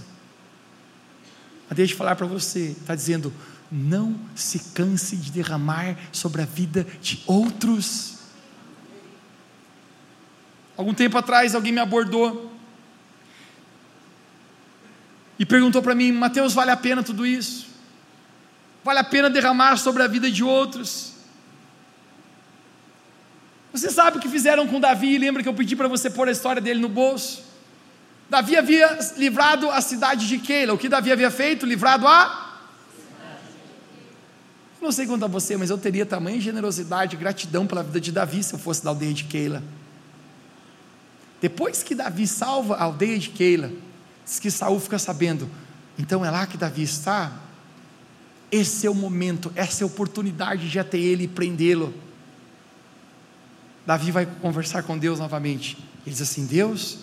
Mas 1.68 1.76
deixa 1.76 1.92
eu 1.92 1.96
falar 1.96 2.16
para 2.16 2.26
você: 2.26 2.76
está 2.80 2.96
dizendo, 2.96 3.32
não 3.70 4.18
se 4.34 4.58
canse 4.74 5.16
de 5.16 5.30
derramar 5.30 5.96
sobre 6.10 6.42
a 6.42 6.44
vida 6.44 6.84
de 7.00 7.22
outros. 7.26 8.18
Algum 10.76 10.92
tempo 10.92 11.16
atrás, 11.16 11.54
alguém 11.54 11.72
me 11.72 11.80
abordou 11.80 12.52
e 15.38 15.46
perguntou 15.46 15.80
para 15.80 15.94
mim: 15.94 16.10
Mateus, 16.10 16.54
vale 16.54 16.72
a 16.72 16.76
pena 16.76 17.04
tudo 17.04 17.24
isso? 17.24 17.68
Vale 18.82 18.98
a 18.98 19.04
pena 19.04 19.30
derramar 19.30 19.76
sobre 19.76 20.02
a 20.02 20.08
vida 20.08 20.28
de 20.28 20.42
outros? 20.42 21.17
Você 23.78 23.90
sabe 23.90 24.18
o 24.18 24.20
que 24.20 24.28
fizeram 24.28 24.66
com 24.66 24.80
Davi? 24.80 25.16
Lembra 25.18 25.42
que 25.42 25.48
eu 25.48 25.54
pedi 25.54 25.76
para 25.76 25.86
você 25.86 26.10
pôr 26.10 26.28
a 26.28 26.32
história 26.32 26.60
dele 26.60 26.80
no 26.80 26.88
bolso? 26.88 27.44
Davi 28.28 28.56
havia 28.56 28.98
livrado 29.16 29.70
a 29.70 29.80
cidade 29.80 30.26
de 30.26 30.38
Keila. 30.38 30.74
O 30.74 30.78
que 30.78 30.88
Davi 30.88 31.12
havia 31.12 31.30
feito? 31.30 31.64
Livrado 31.64 32.06
a. 32.06 32.58
não 34.82 34.90
sei 34.90 35.06
quanto 35.06 35.24
a 35.24 35.28
você, 35.28 35.56
mas 35.56 35.70
eu 35.70 35.78
teria 35.78 36.04
tamanha 36.04 36.40
generosidade 36.40 37.14
e 37.14 37.18
gratidão 37.18 37.66
pela 37.66 37.82
vida 37.82 38.00
de 38.00 38.10
Davi 38.10 38.42
se 38.42 38.52
eu 38.52 38.58
fosse 38.58 38.82
da 38.82 38.90
aldeia 38.90 39.14
de 39.14 39.24
Keila. 39.24 39.62
Depois 41.40 41.84
que 41.84 41.94
Davi 41.94 42.26
salva 42.26 42.74
a 42.74 42.82
aldeia 42.82 43.18
de 43.18 43.30
Keila, 43.30 43.70
diz 44.24 44.40
que 44.40 44.50
Saul 44.50 44.80
fica 44.80 44.98
sabendo, 44.98 45.48
então 45.96 46.24
é 46.24 46.30
lá 46.30 46.46
que 46.46 46.56
Davi 46.56 46.82
está. 46.82 47.32
Esse 48.50 48.86
é 48.86 48.90
o 48.90 48.94
momento, 48.94 49.52
essa 49.54 49.82
é 49.82 49.84
a 49.84 49.86
oportunidade 49.86 50.68
de 50.68 50.78
até 50.80 50.98
ele 50.98 51.28
prendê-lo. 51.28 51.94
Davi 53.88 54.10
vai 54.10 54.26
conversar 54.26 54.82
com 54.82 54.98
Deus 54.98 55.18
novamente. 55.18 55.78
Ele 56.04 56.14
diz 56.14 56.20
assim: 56.20 56.44
Deus, 56.44 56.98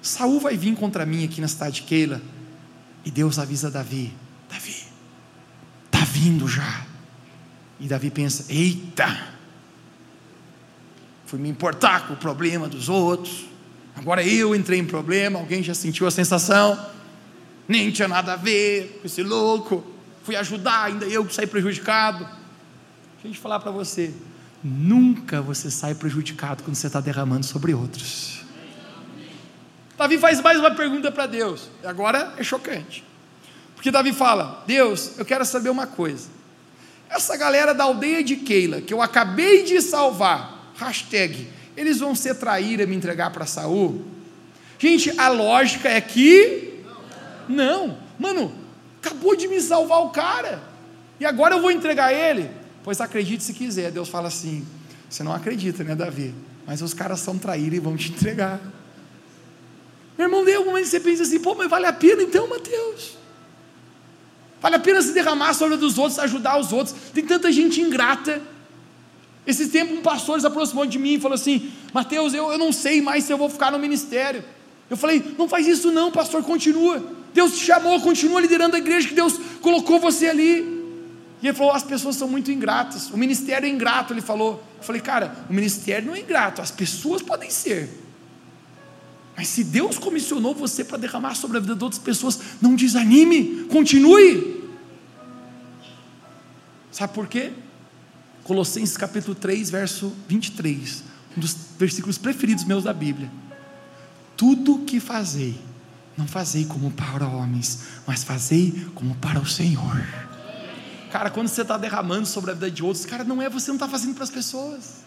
Saul 0.00 0.38
vai 0.38 0.56
vir 0.56 0.76
contra 0.76 1.04
mim 1.04 1.24
aqui 1.24 1.40
na 1.40 1.48
cidade 1.48 1.80
de 1.80 1.82
Keila. 1.82 2.22
E 3.04 3.10
Deus 3.10 3.36
avisa 3.36 3.68
Davi: 3.68 4.14
Davi, 4.48 4.76
está 5.86 6.04
vindo 6.04 6.46
já. 6.46 6.86
E 7.80 7.88
Davi 7.88 8.12
pensa: 8.12 8.44
Eita, 8.48 9.34
fui 11.26 11.40
me 11.40 11.48
importar 11.48 12.06
com 12.06 12.14
o 12.14 12.16
problema 12.16 12.68
dos 12.68 12.88
outros. 12.88 13.46
Agora 13.96 14.22
eu 14.24 14.54
entrei 14.54 14.78
em 14.78 14.86
problema. 14.86 15.36
Alguém 15.36 15.64
já 15.64 15.74
sentiu 15.74 16.06
a 16.06 16.12
sensação? 16.12 16.78
Nem 17.66 17.90
tinha 17.90 18.06
nada 18.06 18.34
a 18.34 18.36
ver 18.36 19.00
com 19.00 19.06
esse 19.08 19.24
louco. 19.24 19.84
Fui 20.22 20.36
ajudar, 20.36 20.84
ainda 20.84 21.06
eu 21.06 21.24
que 21.24 21.34
saí 21.34 21.48
prejudicado. 21.48 22.24
Deixa 23.20 23.36
eu 23.36 23.42
falar 23.42 23.58
para 23.58 23.72
você: 23.72 24.14
Nunca 24.62 25.40
você 25.40 25.70
sai 25.70 25.94
prejudicado 25.94 26.62
quando 26.62 26.76
você 26.76 26.86
está 26.86 27.00
derramando 27.00 27.46
sobre 27.46 27.72
outros. 27.72 28.40
Davi 29.96 30.18
faz 30.18 30.40
mais 30.40 30.58
uma 30.58 30.70
pergunta 30.70 31.10
para 31.10 31.26
Deus, 31.26 31.68
e 31.82 31.86
agora 31.86 32.34
é 32.36 32.42
chocante, 32.42 33.04
porque 33.74 33.90
Davi 33.90 34.12
fala: 34.12 34.62
Deus, 34.66 35.18
eu 35.18 35.24
quero 35.24 35.44
saber 35.44 35.70
uma 35.70 35.86
coisa. 35.86 36.28
Essa 37.08 37.36
galera 37.36 37.74
da 37.74 37.84
aldeia 37.84 38.22
de 38.22 38.36
Keila, 38.36 38.80
que 38.80 38.94
eu 38.94 39.02
acabei 39.02 39.62
de 39.62 39.80
salvar, 39.80 40.72
hashtag, 40.76 41.48
eles 41.76 41.98
vão 41.98 42.14
ser 42.14 42.34
traíra 42.34 42.86
me 42.86 42.94
entregar 42.94 43.30
para 43.30 43.46
Saul? 43.46 44.04
Gente, 44.78 45.18
a 45.18 45.28
lógica 45.28 45.88
é 45.88 46.00
que. 46.00 46.82
Não, 47.48 47.98
mano, 48.18 48.54
acabou 49.02 49.34
de 49.34 49.48
me 49.48 49.60
salvar 49.60 50.02
o 50.02 50.10
cara, 50.10 50.62
e 51.18 51.24
agora 51.24 51.54
eu 51.54 51.60
vou 51.62 51.70
entregar 51.70 52.12
ele. 52.12 52.59
Pois 52.82 53.00
acredite 53.00 53.44
se 53.44 53.52
quiser. 53.52 53.90
Deus 53.90 54.08
fala 54.08 54.28
assim: 54.28 54.66
você 55.08 55.22
não 55.22 55.32
acredita, 55.32 55.84
né, 55.84 55.94
Davi? 55.94 56.34
Mas 56.66 56.82
os 56.82 56.94
caras 56.94 57.20
são 57.20 57.36
traídos 57.36 57.76
e 57.76 57.80
vão 57.80 57.96
te 57.96 58.10
entregar. 58.10 58.60
Meu 60.16 60.26
irmão, 60.26 60.44
de 60.44 60.54
algum 60.54 60.70
momento 60.70 60.86
você 60.86 61.00
pensa 61.00 61.22
assim: 61.22 61.40
pô, 61.40 61.54
mas 61.54 61.68
vale 61.68 61.86
a 61.86 61.92
pena 61.92 62.22
então, 62.22 62.48
Mateus? 62.48 63.18
Vale 64.60 64.76
a 64.76 64.78
pena 64.78 65.00
se 65.00 65.12
derramar 65.12 65.54
sobre 65.54 65.76
dos 65.76 65.98
outros, 65.98 66.18
ajudar 66.18 66.58
os 66.58 66.72
outros. 66.72 66.94
Tem 67.12 67.24
tanta 67.24 67.50
gente 67.50 67.80
ingrata. 67.80 68.40
Esse 69.46 69.68
tempo 69.68 69.94
um 69.94 70.02
pastor 70.02 70.38
se 70.38 70.46
aproximou 70.46 70.86
de 70.86 70.98
mim 70.98 71.14
e 71.14 71.20
falou 71.20 71.34
assim: 71.34 71.72
Mateus, 71.92 72.34
eu, 72.34 72.52
eu 72.52 72.58
não 72.58 72.72
sei 72.72 73.02
mais 73.02 73.24
se 73.24 73.32
eu 73.32 73.38
vou 73.38 73.48
ficar 73.48 73.72
no 73.72 73.78
ministério. 73.78 74.44
Eu 74.88 74.96
falei: 74.96 75.34
não 75.38 75.48
faz 75.48 75.66
isso 75.66 75.90
não, 75.90 76.10
pastor, 76.12 76.42
continua. 76.42 77.02
Deus 77.32 77.58
te 77.58 77.64
chamou, 77.64 78.00
continua 78.00 78.40
liderando 78.40 78.76
a 78.76 78.78
igreja 78.78 79.08
que 79.08 79.14
Deus 79.14 79.38
colocou 79.60 79.98
você 79.98 80.28
ali. 80.28 80.79
E 81.42 81.48
ele 81.48 81.56
falou: 81.56 81.72
as 81.72 81.82
pessoas 81.82 82.16
são 82.16 82.28
muito 82.28 82.50
ingratas, 82.50 83.10
o 83.10 83.16
ministério 83.16 83.66
é 83.66 83.70
ingrato. 83.70 84.12
Ele 84.12 84.20
falou: 84.20 84.62
eu 84.78 84.84
falei, 84.84 85.00
cara, 85.00 85.34
o 85.48 85.52
ministério 85.52 86.06
não 86.06 86.14
é 86.14 86.20
ingrato, 86.20 86.60
as 86.60 86.70
pessoas 86.70 87.22
podem 87.22 87.50
ser. 87.50 87.88
Mas 89.36 89.48
se 89.48 89.64
Deus 89.64 89.98
comissionou 89.98 90.54
você 90.54 90.84
para 90.84 90.98
derramar 90.98 91.34
sobre 91.34 91.56
a 91.56 91.60
vida 91.60 91.74
de 91.74 91.82
outras 91.82 92.02
pessoas, 92.02 92.38
não 92.60 92.74
desanime, 92.74 93.64
continue. 93.70 94.68
Sabe 96.92 97.14
por 97.14 97.26
quê? 97.26 97.52
Colossenses 98.44 98.96
capítulo 98.96 99.34
3, 99.34 99.70
verso 99.70 100.12
23, 100.28 101.04
um 101.36 101.40
dos 101.40 101.56
versículos 101.78 102.18
preferidos 102.18 102.64
meus 102.64 102.84
da 102.84 102.92
Bíblia. 102.92 103.30
Tudo 104.36 104.80
que 104.80 104.98
fazei, 104.98 105.58
não 106.18 106.26
fazei 106.26 106.64
como 106.64 106.90
para 106.90 107.26
homens, 107.26 107.80
mas 108.06 108.24
fazei 108.24 108.86
como 108.94 109.14
para 109.14 109.38
o 109.38 109.46
Senhor. 109.46 110.29
Cara, 111.10 111.30
quando 111.30 111.48
você 111.48 111.62
está 111.62 111.76
derramando 111.76 112.26
sobre 112.26 112.52
a 112.52 112.54
vida 112.54 112.70
de 112.70 112.84
outros, 112.84 113.04
cara, 113.04 113.24
não 113.24 113.42
é 113.42 113.48
você 113.48 113.68
não 113.68 113.76
está 113.76 113.88
fazendo 113.88 114.14
para 114.14 114.24
as 114.24 114.30
pessoas, 114.30 115.04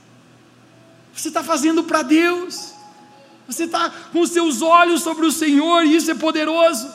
você 1.13 1.29
está 1.29 1.43
fazendo 1.43 1.83
para 1.83 2.01
Deus. 2.01 2.73
Você 3.47 3.65
está 3.65 3.89
com 4.11 4.21
os 4.21 4.29
seus 4.29 4.61
olhos 4.61 5.01
sobre 5.01 5.25
o 5.25 5.31
Senhor 5.31 5.83
e 5.83 5.95
isso 5.95 6.09
é 6.09 6.15
poderoso. 6.15 6.89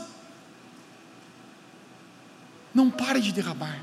Não 2.74 2.90
pare 2.90 3.20
de 3.20 3.32
derramar. 3.32 3.78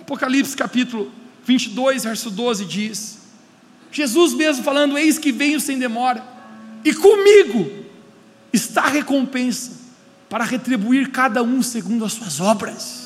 Apocalipse 0.00 0.56
capítulo 0.56 1.10
22, 1.44 2.04
verso 2.04 2.30
12 2.30 2.64
diz: 2.64 3.18
Jesus 3.90 4.34
mesmo 4.34 4.62
falando: 4.62 4.98
Eis 4.98 5.18
que 5.18 5.32
venho 5.32 5.58
sem 5.58 5.78
demora, 5.78 6.22
e 6.84 6.92
comigo 6.94 7.84
está 8.52 8.82
a 8.82 8.88
recompensa 8.88 9.72
para 10.28 10.44
retribuir 10.44 11.10
cada 11.10 11.42
um 11.42 11.62
segundo 11.62 12.04
as 12.04 12.12
suas 12.12 12.40
obras. 12.40 13.03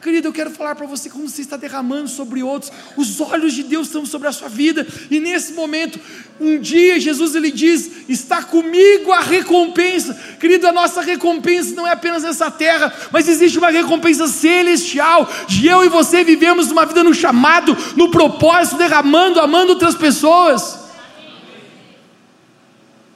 Querido, 0.00 0.28
eu 0.28 0.32
quero 0.32 0.50
falar 0.50 0.74
para 0.74 0.86
você 0.86 1.10
como 1.10 1.28
você 1.28 1.42
está 1.42 1.58
derramando 1.58 2.08
sobre 2.08 2.42
outros. 2.42 2.72
Os 2.96 3.20
olhos 3.20 3.52
de 3.52 3.62
Deus 3.62 3.86
estão 3.88 4.06
sobre 4.06 4.28
a 4.28 4.32
sua 4.32 4.48
vida. 4.48 4.86
E 5.10 5.20
nesse 5.20 5.52
momento, 5.52 6.00
um 6.40 6.58
dia 6.58 6.98
Jesus 6.98 7.34
ele 7.34 7.50
diz: 7.50 8.08
"Está 8.08 8.42
comigo 8.42 9.12
a 9.12 9.20
recompensa". 9.20 10.14
Querido, 10.40 10.66
a 10.66 10.72
nossa 10.72 11.02
recompensa 11.02 11.74
não 11.74 11.86
é 11.86 11.92
apenas 11.92 12.22
nessa 12.22 12.50
terra, 12.50 12.90
mas 13.12 13.28
existe 13.28 13.58
uma 13.58 13.68
recompensa 13.68 14.26
celestial 14.26 15.28
de 15.46 15.66
eu 15.66 15.84
e 15.84 15.88
você 15.90 16.24
vivemos 16.24 16.70
uma 16.70 16.86
vida 16.86 17.04
no 17.04 17.12
chamado, 17.12 17.76
no 17.94 18.10
propósito, 18.10 18.78
derramando, 18.78 19.38
amando 19.38 19.72
outras 19.72 19.94
pessoas. 19.94 20.78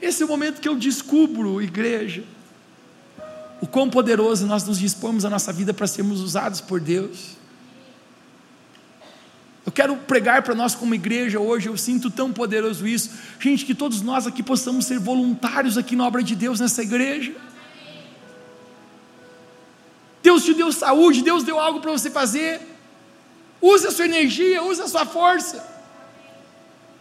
Esse 0.02 0.22
é 0.22 0.26
o 0.26 0.28
momento 0.28 0.60
que 0.60 0.68
eu 0.68 0.76
descubro, 0.76 1.62
igreja, 1.62 2.24
o 3.60 3.66
quão 3.66 3.88
poderoso 3.88 4.46
nós 4.46 4.64
nos 4.64 4.78
dispomos 4.78 5.24
a 5.24 5.30
nossa 5.30 5.52
vida 5.52 5.72
para 5.72 5.86
sermos 5.86 6.20
usados 6.20 6.60
por 6.60 6.80
Deus. 6.80 7.36
Eu 9.66 9.72
quero 9.72 9.96
pregar 9.96 10.42
para 10.42 10.54
nós 10.54 10.74
como 10.74 10.94
igreja 10.94 11.40
hoje, 11.40 11.68
eu 11.68 11.76
sinto 11.76 12.10
tão 12.10 12.32
poderoso 12.32 12.86
isso. 12.86 13.10
Gente, 13.40 13.64
que 13.64 13.74
todos 13.74 14.02
nós 14.02 14.26
aqui 14.26 14.42
possamos 14.42 14.84
ser 14.84 14.98
voluntários 14.98 15.78
aqui 15.78 15.96
na 15.96 16.06
obra 16.06 16.22
de 16.22 16.36
Deus 16.36 16.60
nessa 16.60 16.82
igreja. 16.82 17.32
Deus 20.22 20.44
te 20.44 20.52
deu 20.52 20.70
saúde, 20.70 21.22
Deus 21.22 21.44
deu 21.44 21.58
algo 21.58 21.80
para 21.80 21.92
você 21.92 22.10
fazer. 22.10 22.60
Use 23.60 23.86
a 23.86 23.90
sua 23.90 24.04
energia, 24.04 24.62
use 24.62 24.80
a 24.82 24.88
sua 24.88 25.06
força. 25.06 25.73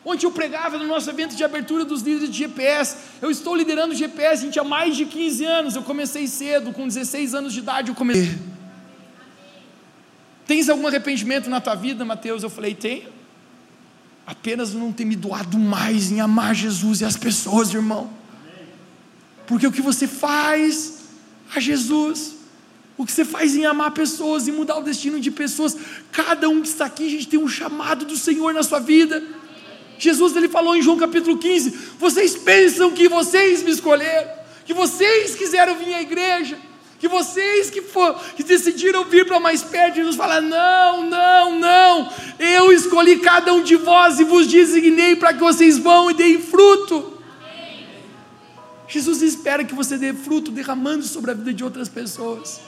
Ontem 0.06 0.26
eu 0.26 0.32
pregava 0.32 0.78
no 0.78 0.86
nosso 0.86 1.10
evento 1.10 1.36
de 1.36 1.43
abertura 1.43 1.86
dos 1.86 2.01
líderes 2.01 2.30
de 2.30 2.38
GPS. 2.39 2.97
Eu 3.22 3.32
estou 3.32 3.56
liderando 3.56 3.95
GPS, 3.95 4.43
gente, 4.43 4.60
há 4.60 4.64
mais 4.64 4.97
de 4.97 5.06
15 5.06 5.45
anos. 5.45 5.76
Eu 5.76 5.84
comecei 5.84 6.28
cedo, 6.28 6.74
com 6.74 6.88
16 6.88 7.34
anos 7.34 7.54
de 7.54 7.60
idade 7.60 7.89
eu 7.89 7.95
comecei. 7.95 8.38
Tens 10.45 10.68
algum 10.68 10.88
arrependimento 10.88 11.49
na 11.49 11.62
tua 11.62 11.76
vida, 11.76 12.04
Mateus? 12.04 12.43
Eu 12.43 12.49
falei, 12.49 12.76
tenho. 12.76 13.10
Apenas 14.28 14.74
não 14.74 14.91
ter 14.91 15.06
me 15.06 15.16
doado 15.16 15.58
mais 15.58 16.12
em 16.12 16.20
amar 16.20 16.54
Jesus 16.54 16.99
e 17.01 17.06
as 17.06 17.16
pessoas, 17.16 17.74
irmão. 17.74 18.10
Porque 19.47 19.66
o 19.66 19.72
que 19.72 19.82
você 19.82 20.08
faz 20.08 20.99
a 21.56 21.60
Jesus, 21.60 22.36
o 22.97 23.06
que 23.06 23.12
você 23.12 23.24
faz 23.24 23.56
em 23.56 23.66
amar 23.66 23.91
pessoas 23.91 24.47
e 24.47 24.51
mudar 24.51 24.78
o 24.78 24.84
destino 24.84 25.20
de 25.20 25.32
pessoas, 25.32 25.78
cada 26.12 26.49
um 26.49 26.62
que 26.62 26.68
está 26.68 26.86
aqui, 26.86 27.08
a 27.08 27.10
gente 27.10 27.28
tem 27.28 27.39
um 27.39 27.47
chamado 27.47 28.06
do 28.06 28.18
Senhor 28.18 28.54
na 28.54 28.64
sua 28.64 28.80
vida. 28.80 29.24
Jesus 30.04 30.36
ele 30.36 30.49
falou 30.49 30.76
em 30.76 30.82
João 30.82 30.97
capítulo 30.97 31.38
15: 31.38 31.70
Vocês 31.97 32.36
pensam 32.36 32.91
que 32.91 33.08
vocês 33.08 33.64
me 33.64 33.72
escolheram, 33.72 34.30
que 34.66 34.74
vocês 34.74 35.34
quiseram 35.34 35.76
vir 35.76 35.93
à 35.93 36.01
igreja, 36.01 36.58
que 36.99 37.08
vocês 37.08 37.70
que, 37.70 37.82
for, 37.82 38.20
que 38.36 38.43
decidiram 38.43 39.06
vir 39.06 39.26
para 39.26 39.39
mais 39.39 39.64
perto, 39.64 39.95
Jesus 39.95 40.18
fala: 40.18 40.41
Não, 40.41 41.10
não, 41.10 41.58
não, 41.58 42.14
eu 42.38 42.74
escolhi 42.74 43.20
cada 43.20 43.54
um 43.54 43.64
de 43.64 43.78
vós 43.78 44.20
e 44.20 44.26
vos 44.26 44.45
designei 44.45 45.16
para 45.16 45.34
que 45.34 45.39
vocês 45.39 45.78
vão 45.78 46.12
e 46.12 46.14
deem 46.14 46.41
fruto. 46.41 47.14
Jesus 48.88 49.22
espera 49.22 49.64
que 49.64 49.74
você 49.74 49.97
dê 49.97 50.14
fruto 50.14 50.51
derramando 50.51 51.04
sobre 51.04 51.32
a 51.32 51.34
vida 51.34 51.54
de 51.54 51.64
outras 51.64 51.88
pessoas. 51.88 52.60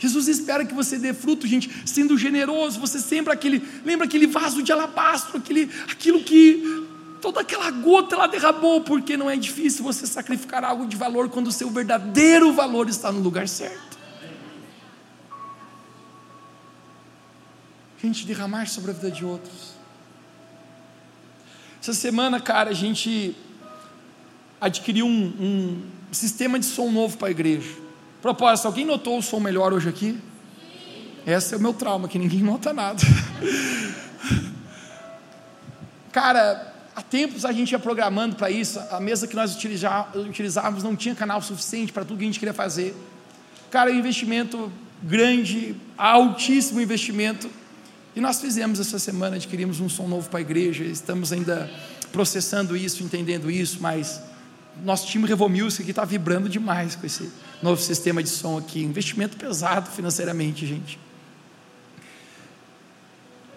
Jesus 0.00 0.28
espera 0.28 0.64
que 0.64 0.72
você 0.72 0.98
dê 0.98 1.12
fruto, 1.12 1.46
gente, 1.46 1.70
sendo 1.86 2.16
generoso. 2.16 2.80
Você 2.80 2.98
sempre 2.98 3.34
aquele, 3.34 3.62
lembra 3.84 4.06
aquele 4.06 4.26
vaso 4.26 4.62
de 4.62 4.72
alabastro, 4.72 5.36
aquele, 5.36 5.70
aquilo 5.90 6.24
que 6.24 6.88
toda 7.20 7.42
aquela 7.42 7.70
gota 7.70 8.14
ela 8.14 8.26
derramou, 8.26 8.80
porque 8.80 9.14
não 9.14 9.28
é 9.28 9.36
difícil 9.36 9.84
você 9.84 10.06
sacrificar 10.06 10.64
algo 10.64 10.86
de 10.86 10.96
valor 10.96 11.28
quando 11.28 11.48
o 11.48 11.52
seu 11.52 11.68
verdadeiro 11.68 12.50
valor 12.50 12.88
está 12.88 13.12
no 13.12 13.20
lugar 13.20 13.46
certo. 13.46 13.98
Gente, 18.02 18.24
derramar 18.24 18.66
sobre 18.68 18.92
a 18.92 18.94
vida 18.94 19.10
de 19.10 19.22
outros. 19.22 19.74
Essa 21.82 21.92
semana, 21.92 22.40
cara, 22.40 22.70
a 22.70 22.74
gente 22.74 23.36
adquiriu 24.58 25.04
um, 25.04 25.26
um 25.38 25.82
sistema 26.10 26.58
de 26.58 26.64
som 26.64 26.90
novo 26.90 27.18
para 27.18 27.28
a 27.28 27.30
igreja. 27.30 27.89
Propósito, 28.22 28.66
alguém 28.66 28.84
notou 28.84 29.18
o 29.18 29.22
som 29.22 29.40
melhor 29.40 29.72
hoje 29.72 29.88
aqui? 29.88 30.18
Esse 31.26 31.54
é 31.54 31.56
o 31.56 31.60
meu 31.60 31.72
trauma, 31.72 32.08
que 32.08 32.18
ninguém 32.18 32.42
nota 32.42 32.72
nada. 32.72 33.00
Cara, 36.12 36.74
há 36.94 37.02
tempos 37.02 37.44
a 37.44 37.52
gente 37.52 37.72
ia 37.72 37.78
programando 37.78 38.36
para 38.36 38.50
isso, 38.50 38.80
a 38.90 39.00
mesa 39.00 39.26
que 39.26 39.34
nós 39.34 39.54
utilizávamos 39.54 40.82
não 40.82 40.96
tinha 40.96 41.14
canal 41.14 41.40
suficiente 41.40 41.92
para 41.92 42.04
tudo 42.04 42.18
que 42.18 42.24
a 42.24 42.26
gente 42.26 42.38
queria 42.38 42.54
fazer. 42.54 42.94
Cara, 43.70 43.90
investimento 43.90 44.70
grande, 45.02 45.74
altíssimo 45.96 46.80
investimento. 46.80 47.48
E 48.14 48.20
nós 48.20 48.40
fizemos 48.40 48.80
essa 48.80 48.98
semana, 48.98 49.36
adquirimos 49.36 49.80
um 49.80 49.88
som 49.88 50.06
novo 50.06 50.28
para 50.28 50.40
a 50.40 50.42
igreja, 50.42 50.84
estamos 50.84 51.32
ainda 51.32 51.70
processando 52.12 52.76
isso, 52.76 53.02
entendendo 53.02 53.50
isso, 53.50 53.78
mas 53.80 54.20
nosso 54.84 55.06
time 55.06 55.26
Revo 55.26 55.48
Music 55.48 55.82
aqui 55.82 55.90
está 55.90 56.04
vibrando 56.04 56.48
demais 56.48 56.96
com 56.96 57.06
esse 57.06 57.30
novo 57.62 57.80
sistema 57.80 58.22
de 58.22 58.28
som 58.28 58.58
aqui. 58.58 58.82
Investimento 58.82 59.36
pesado 59.36 59.90
financeiramente, 59.90 60.66
gente. 60.66 60.98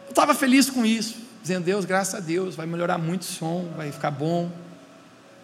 Eu 0.06 0.10
estava 0.10 0.36
feliz 0.36 0.70
com 0.70 0.86
isso, 0.86 1.18
dizendo, 1.42 1.66
Deus, 1.66 1.86
graças 1.86 2.16
a 2.16 2.20
Deus, 2.20 2.56
vai 2.56 2.66
melhorar 2.66 2.98
muito 2.98 3.22
o 3.22 3.26
som, 3.26 3.72
vai 3.76 3.92
ficar 3.92 4.12
bom. 4.12 4.52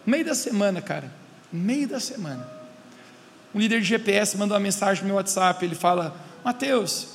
Meio 0.06 0.26
da 0.26 0.36
semana, 0.36 0.82
cara, 0.82 1.12
meio 1.52 1.88
da 1.88 2.00
semana, 2.00 2.48
um 3.54 3.60
líder 3.60 3.82
de 3.82 3.88
GPS 3.88 4.38
mandou 4.38 4.56
uma 4.56 4.62
mensagem 4.62 5.02
no 5.04 5.08
meu 5.08 5.16
WhatsApp, 5.16 5.66
ele 5.66 5.76
fala, 5.76 6.16
Mateus, 6.44 7.08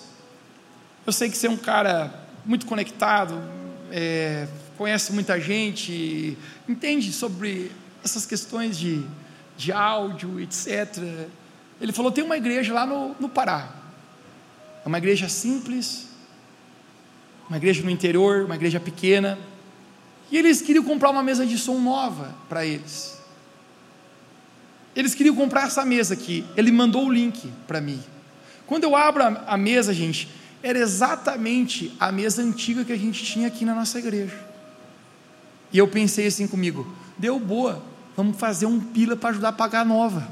eu 1.06 1.12
sei 1.12 1.30
que 1.30 1.36
você 1.36 1.46
é 1.46 1.50
um 1.50 1.56
cara 1.56 2.12
muito 2.44 2.66
conectado, 2.66 3.40
é, 3.92 4.48
conhece 4.76 5.12
muita 5.12 5.40
gente, 5.40 6.36
entende 6.68 7.12
sobre 7.12 7.70
essas 8.04 8.26
questões 8.26 8.76
de, 8.76 9.04
de 9.56 9.72
áudio, 9.72 10.40
etc. 10.40 10.98
Ele 11.80 11.92
falou: 11.92 12.10
tem 12.10 12.24
uma 12.24 12.36
igreja 12.36 12.72
lá 12.72 12.86
no, 12.86 13.14
no 13.20 13.28
Pará. 13.28 13.72
É 14.84 14.88
uma 14.88 14.98
igreja 14.98 15.28
simples, 15.28 16.08
uma 17.48 17.56
igreja 17.56 17.82
no 17.82 17.90
interior, 17.90 18.44
uma 18.44 18.54
igreja 18.54 18.78
pequena. 18.78 19.38
E 20.30 20.36
eles 20.36 20.60
queriam 20.60 20.84
comprar 20.84 21.10
uma 21.10 21.22
mesa 21.22 21.46
de 21.46 21.56
som 21.58 21.78
nova 21.78 22.34
para 22.48 22.64
eles. 22.64 23.18
Eles 24.94 25.14
queriam 25.14 25.34
comprar 25.34 25.66
essa 25.66 25.84
mesa 25.84 26.14
aqui. 26.14 26.44
Ele 26.56 26.70
mandou 26.70 27.06
o 27.06 27.12
link 27.12 27.52
para 27.66 27.80
mim. 27.80 28.02
Quando 28.66 28.84
eu 28.84 28.94
abro 28.94 29.22
a, 29.22 29.44
a 29.46 29.56
mesa, 29.56 29.92
gente, 29.92 30.28
era 30.62 30.78
exatamente 30.78 31.94
a 32.00 32.10
mesa 32.10 32.42
antiga 32.42 32.84
que 32.84 32.92
a 32.92 32.96
gente 32.96 33.24
tinha 33.24 33.48
aqui 33.48 33.64
na 33.64 33.74
nossa 33.74 33.98
igreja. 33.98 34.38
E 35.72 35.78
eu 35.78 35.88
pensei 35.88 36.26
assim 36.26 36.46
comigo: 36.46 36.90
deu 37.18 37.38
boa, 37.38 37.82
vamos 38.16 38.38
fazer 38.38 38.66
um 38.66 38.80
pila 38.80 39.16
para 39.16 39.30
ajudar 39.30 39.48
a 39.48 39.52
pagar 39.52 39.80
a 39.80 39.84
nova. 39.84 40.26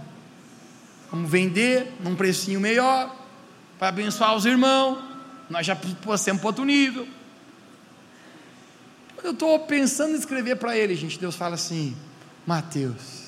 Vamos 1.10 1.30
vender 1.30 1.92
num 2.00 2.14
precinho 2.14 2.60
melhor, 2.60 3.14
para 3.78 3.88
abençoar 3.88 4.34
os 4.34 4.46
irmãos. 4.46 4.98
Nós 5.50 5.66
já 5.66 5.76
passamos 5.76 6.40
para 6.40 6.48
outro 6.48 6.64
nível. 6.64 7.06
Quando 9.14 9.26
eu 9.26 9.32
estou 9.32 9.58
pensando 9.60 10.14
em 10.14 10.18
escrever 10.18 10.56
para 10.56 10.76
ele, 10.76 10.96
gente, 10.96 11.18
Deus 11.18 11.36
fala 11.36 11.54
assim: 11.54 11.96
Mateus. 12.46 13.22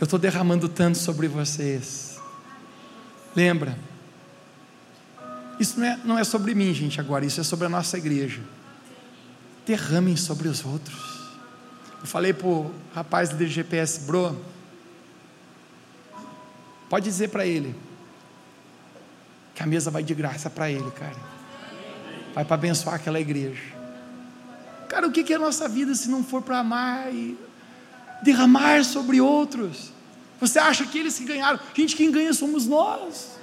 Eu 0.00 0.04
estou 0.04 0.18
derramando 0.18 0.68
tanto 0.68 0.96
sobre 0.96 1.26
vocês. 1.26 2.20
Lembra? 3.34 3.76
Isso 5.58 5.78
não 5.78 5.86
é, 5.86 6.00
não 6.04 6.18
é 6.18 6.24
sobre 6.24 6.54
mim, 6.54 6.72
gente, 6.72 7.00
agora, 7.00 7.24
isso 7.24 7.40
é 7.40 7.44
sobre 7.44 7.66
a 7.66 7.68
nossa 7.68 7.98
igreja. 7.98 8.40
Derramem 9.68 10.16
sobre 10.16 10.48
os 10.48 10.64
outros. 10.64 10.96
Eu 12.00 12.06
falei 12.06 12.32
para 12.32 12.46
o 12.46 12.72
rapaz 12.94 13.28
do 13.28 13.46
GPS, 13.46 14.00
bro, 14.00 14.34
pode 16.88 17.04
dizer 17.04 17.28
para 17.28 17.44
ele 17.44 17.74
que 19.54 19.62
a 19.62 19.66
mesa 19.66 19.90
vai 19.90 20.02
de 20.02 20.14
graça 20.14 20.48
para 20.48 20.70
ele, 20.70 20.90
cara. 20.92 21.16
Vai 22.34 22.46
para 22.46 22.54
abençoar 22.54 22.94
aquela 22.94 23.20
igreja. 23.20 23.62
Cara, 24.88 25.06
o 25.06 25.12
que 25.12 25.30
é 25.30 25.36
a 25.36 25.38
nossa 25.38 25.68
vida 25.68 25.94
se 25.94 26.08
não 26.08 26.24
for 26.24 26.40
para 26.40 26.60
amar 26.60 27.12
e 27.12 27.36
derramar 28.22 28.82
sobre 28.86 29.20
outros? 29.20 29.92
Você 30.40 30.58
acha 30.58 30.86
que 30.86 30.98
eles 30.98 31.18
que 31.18 31.26
ganharam? 31.26 31.60
Gente, 31.74 31.94
quem 31.94 32.10
ganha 32.10 32.32
somos 32.32 32.64
nós. 32.64 33.37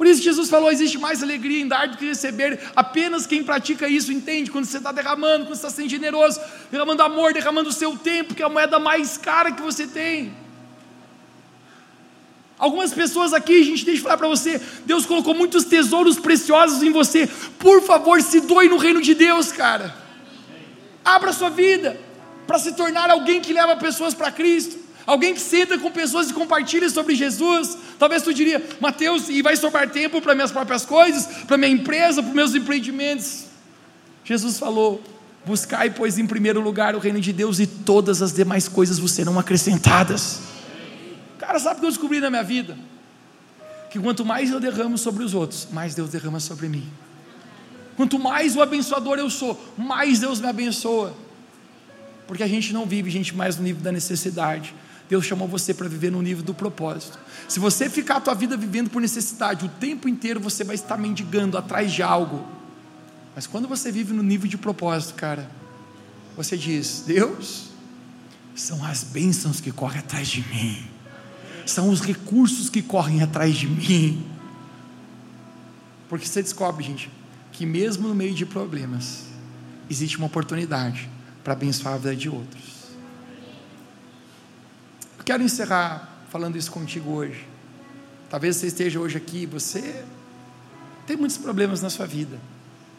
Por 0.00 0.06
isso 0.06 0.22
Jesus 0.22 0.48
falou: 0.48 0.72
existe 0.72 0.96
mais 0.96 1.22
alegria 1.22 1.60
em 1.60 1.68
dar 1.68 1.86
do 1.86 1.98
que 1.98 2.06
receber. 2.06 2.58
Apenas 2.74 3.26
quem 3.26 3.44
pratica 3.44 3.86
isso 3.86 4.10
entende 4.10 4.50
quando 4.50 4.64
você 4.64 4.78
está 4.78 4.90
derramando, 4.92 5.44
quando 5.44 5.58
você 5.58 5.66
está 5.66 5.68
sendo 5.68 5.90
generoso, 5.90 6.40
derramando 6.70 7.02
amor, 7.02 7.34
derramando 7.34 7.68
o 7.68 7.72
seu 7.72 7.94
tempo, 7.98 8.34
que 8.34 8.42
é 8.42 8.46
a 8.46 8.48
moeda 8.48 8.78
mais 8.78 9.18
cara 9.18 9.52
que 9.52 9.60
você 9.60 9.86
tem. 9.86 10.32
Algumas 12.56 12.94
pessoas 12.94 13.34
aqui, 13.34 13.62
gente, 13.62 13.84
deixa 13.84 14.00
eu 14.00 14.04
falar 14.04 14.16
para 14.16 14.28
você: 14.28 14.58
Deus 14.86 15.04
colocou 15.04 15.34
muitos 15.34 15.64
tesouros 15.64 16.18
preciosos 16.18 16.82
em 16.82 16.90
você. 16.90 17.28
Por 17.58 17.82
favor, 17.82 18.22
se 18.22 18.40
doe 18.40 18.70
no 18.70 18.78
reino 18.78 19.02
de 19.02 19.14
Deus, 19.14 19.52
cara. 19.52 19.94
Abra 21.04 21.30
sua 21.30 21.50
vida 21.50 22.00
para 22.46 22.58
se 22.58 22.72
tornar 22.72 23.10
alguém 23.10 23.38
que 23.38 23.52
leva 23.52 23.76
pessoas 23.76 24.14
para 24.14 24.32
Cristo. 24.32 24.79
Alguém 25.06 25.34
que 25.34 25.40
senta 25.40 25.78
com 25.78 25.90
pessoas 25.90 26.30
e 26.30 26.34
compartilha 26.34 26.88
sobre 26.88 27.14
Jesus. 27.14 27.76
Talvez 27.98 28.22
tu 28.22 28.32
diria, 28.32 28.62
Mateus, 28.80 29.28
e 29.28 29.42
vai 29.42 29.56
sobrar 29.56 29.88
tempo 29.90 30.20
para 30.20 30.34
minhas 30.34 30.52
próprias 30.52 30.84
coisas, 30.84 31.26
para 31.46 31.56
minha 31.56 31.70
empresa, 31.70 32.22
para 32.22 32.32
meus 32.32 32.54
empreendimentos. 32.54 33.44
Jesus 34.24 34.58
falou: 34.58 35.02
Buscai, 35.44 35.90
pois, 35.90 36.18
em 36.18 36.26
primeiro 36.26 36.60
lugar 36.60 36.94
o 36.94 36.98
reino 36.98 37.20
de 37.20 37.32
Deus 37.32 37.58
e 37.58 37.66
todas 37.66 38.20
as 38.22 38.32
demais 38.32 38.68
coisas 38.68 38.98
vos 38.98 39.12
serão 39.12 39.38
acrescentadas. 39.38 40.40
Cara, 41.38 41.58
sabe 41.58 41.76
o 41.76 41.80
que 41.80 41.86
eu 41.86 41.90
descobri 41.90 42.20
na 42.20 42.30
minha 42.30 42.44
vida? 42.44 42.76
Que 43.90 43.98
quanto 43.98 44.24
mais 44.24 44.50
eu 44.50 44.60
derramo 44.60 44.96
sobre 44.96 45.24
os 45.24 45.34
outros, 45.34 45.66
mais 45.72 45.94
Deus 45.94 46.10
derrama 46.10 46.38
sobre 46.38 46.68
mim. 46.68 46.88
Quanto 47.96 48.18
mais 48.18 48.54
o 48.54 48.62
abençoador 48.62 49.18
eu 49.18 49.28
sou, 49.28 49.60
mais 49.76 50.20
Deus 50.20 50.40
me 50.40 50.46
abençoa. 50.46 51.14
Porque 52.26 52.42
a 52.42 52.46
gente 52.46 52.72
não 52.72 52.86
vive, 52.86 53.10
gente, 53.10 53.34
mais 53.34 53.56
no 53.56 53.64
nível 53.64 53.82
da 53.82 53.90
necessidade. 53.90 54.72
Deus 55.10 55.26
chamou 55.26 55.48
você 55.48 55.74
para 55.74 55.88
viver 55.88 56.12
no 56.12 56.22
nível 56.22 56.44
do 56.44 56.54
propósito. 56.54 57.18
Se 57.48 57.58
você 57.58 57.90
ficar 57.90 58.18
a 58.18 58.20
tua 58.20 58.32
vida 58.32 58.56
vivendo 58.56 58.88
por 58.88 59.02
necessidade, 59.02 59.66
o 59.66 59.68
tempo 59.68 60.08
inteiro 60.08 60.38
você 60.38 60.62
vai 60.62 60.76
estar 60.76 60.96
mendigando 60.96 61.58
atrás 61.58 61.92
de 61.92 62.00
algo. 62.00 62.46
Mas 63.34 63.44
quando 63.44 63.66
você 63.66 63.90
vive 63.90 64.12
no 64.12 64.22
nível 64.22 64.48
de 64.48 64.56
propósito, 64.56 65.14
cara, 65.14 65.50
você 66.36 66.56
diz: 66.56 67.02
Deus, 67.04 67.70
são 68.54 68.84
as 68.84 69.02
bênçãos 69.02 69.60
que 69.60 69.72
correm 69.72 69.98
atrás 69.98 70.28
de 70.28 70.46
mim, 70.48 70.86
são 71.66 71.90
os 71.90 72.00
recursos 72.00 72.70
que 72.70 72.80
correm 72.80 73.20
atrás 73.20 73.56
de 73.56 73.66
mim. 73.66 74.24
Porque 76.08 76.24
você 76.24 76.40
descobre, 76.40 76.84
gente, 76.84 77.10
que 77.50 77.66
mesmo 77.66 78.06
no 78.06 78.14
meio 78.14 78.32
de 78.32 78.46
problemas, 78.46 79.24
existe 79.90 80.16
uma 80.18 80.28
oportunidade 80.28 81.10
para 81.42 81.52
abençoar 81.52 81.94
a 81.94 81.98
vida 81.98 82.14
de 82.14 82.28
outros. 82.28 82.79
Quero 85.30 85.44
encerrar 85.44 86.24
falando 86.28 86.58
isso 86.58 86.72
contigo 86.72 87.12
hoje. 87.12 87.46
Talvez 88.28 88.56
você 88.56 88.66
esteja 88.66 88.98
hoje 88.98 89.16
aqui, 89.16 89.46
você 89.46 90.04
tem 91.06 91.16
muitos 91.16 91.38
problemas 91.38 91.80
na 91.80 91.88
sua 91.88 92.04
vida. 92.04 92.36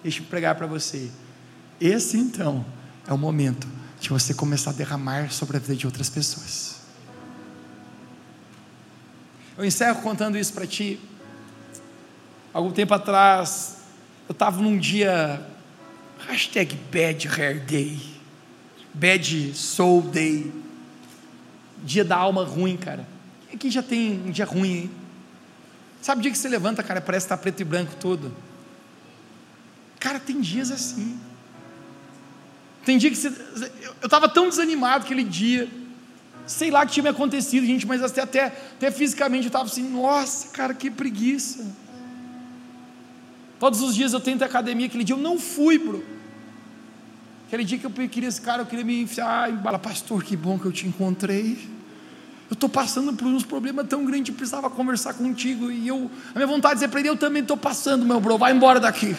Deixa 0.01 0.21
eu 0.21 0.25
pregar 0.27 0.55
para 0.55 0.65
você. 0.65 1.11
Esse 1.77 2.17
então 2.17 2.65
é 3.05 3.11
o 3.11 3.17
momento 3.17 3.67
de 3.99 4.07
você 4.07 4.33
começar 4.33 4.69
a 4.69 4.73
derramar 4.73 5.29
sobre 5.29 5.57
a 5.57 5.59
vida 5.59 5.75
de 5.75 5.85
outras 5.85 6.09
pessoas. 6.09 6.77
Eu 9.57 9.65
encerro 9.65 10.01
contando 10.01 10.37
isso 10.37 10.53
para 10.53 10.65
ti. 10.65 11.01
Algum 12.53 12.71
tempo 12.71 12.93
atrás, 12.93 13.79
eu 14.29 14.31
estava 14.31 14.61
num 14.61 14.77
dia, 14.77 15.45
hashtag 16.29 16.79
bad 16.93 17.27
hair 17.27 17.59
day, 17.65 17.99
bad 18.93 19.53
soul 19.53 20.03
day, 20.03 20.60
dia 21.83 22.03
da 22.03 22.15
alma 22.15 22.43
ruim, 22.43 22.77
cara. 22.77 23.07
Aqui 23.53 23.69
já 23.69 23.83
tem 23.83 24.21
um 24.25 24.31
dia 24.31 24.45
ruim, 24.45 24.71
hein? 24.71 24.91
Sabe 26.01 26.19
o 26.19 26.21
dia 26.21 26.31
que 26.31 26.37
você 26.37 26.49
levanta, 26.49 26.81
cara, 26.81 26.99
parece 26.99 27.25
estar 27.25 27.37
preto 27.37 27.61
e 27.61 27.63
branco 27.63 27.93
todo. 27.99 28.33
Cara, 29.99 30.19
tem 30.19 30.41
dias 30.41 30.71
assim. 30.71 31.19
Tem 32.83 32.97
dia 32.97 33.09
que 33.09 33.15
você. 33.15 33.27
Eu 34.01 34.05
estava 34.05 34.27
tão 34.27 34.49
desanimado 34.49 35.05
aquele 35.05 35.23
dia. 35.23 35.69
Sei 36.47 36.71
lá 36.71 36.81
o 36.81 36.87
que 36.87 36.93
tinha 36.93 37.03
me 37.03 37.09
acontecido, 37.09 37.65
gente, 37.65 37.85
mas 37.85 38.01
até, 38.01 38.21
até, 38.21 38.45
até 38.45 38.89
fisicamente 38.89 39.43
eu 39.43 39.49
estava 39.49 39.65
assim, 39.65 39.87
nossa, 39.87 40.49
cara, 40.49 40.73
que 40.73 40.89
preguiça. 40.89 41.65
Todos 43.59 43.81
os 43.81 43.93
dias 43.93 44.11
eu 44.11 44.19
tento 44.19 44.41
a 44.41 44.47
academia, 44.47 44.87
aquele 44.87 45.03
dia 45.03 45.15
eu 45.15 45.19
não 45.19 45.37
fui, 45.39 45.77
bro. 45.77 46.03
Aquele 47.51 47.65
dia 47.65 47.77
que 47.77 47.85
eu 47.85 47.91
queria 47.91 48.29
esse 48.29 48.39
cara, 48.39 48.61
eu 48.61 48.65
queria 48.65 48.85
me 48.85 49.01
enfiar 49.01 49.49
em 49.49 49.57
bala. 49.57 49.77
Pastor, 49.77 50.23
que 50.23 50.37
bom 50.37 50.57
que 50.57 50.65
eu 50.65 50.71
te 50.71 50.87
encontrei. 50.87 51.57
Eu 52.49 52.53
estou 52.53 52.69
passando 52.69 53.11
por 53.11 53.27
uns 53.27 53.43
problemas 53.43 53.89
tão 53.89 54.05
grandes, 54.05 54.29
eu 54.29 54.35
precisava 54.35 54.69
conversar 54.69 55.15
contigo. 55.15 55.69
E 55.69 55.85
eu, 55.85 56.09
a 56.33 56.37
minha 56.37 56.47
vontade 56.47 56.75
de 56.75 56.79
dizer 56.79 56.87
para 56.87 57.01
ele, 57.01 57.09
eu 57.09 57.17
também 57.17 57.41
estou 57.41 57.57
passando, 57.57 58.05
meu 58.05 58.21
bro, 58.21 58.37
vai 58.37 58.53
embora 58.53 58.79
daqui. 58.79 59.17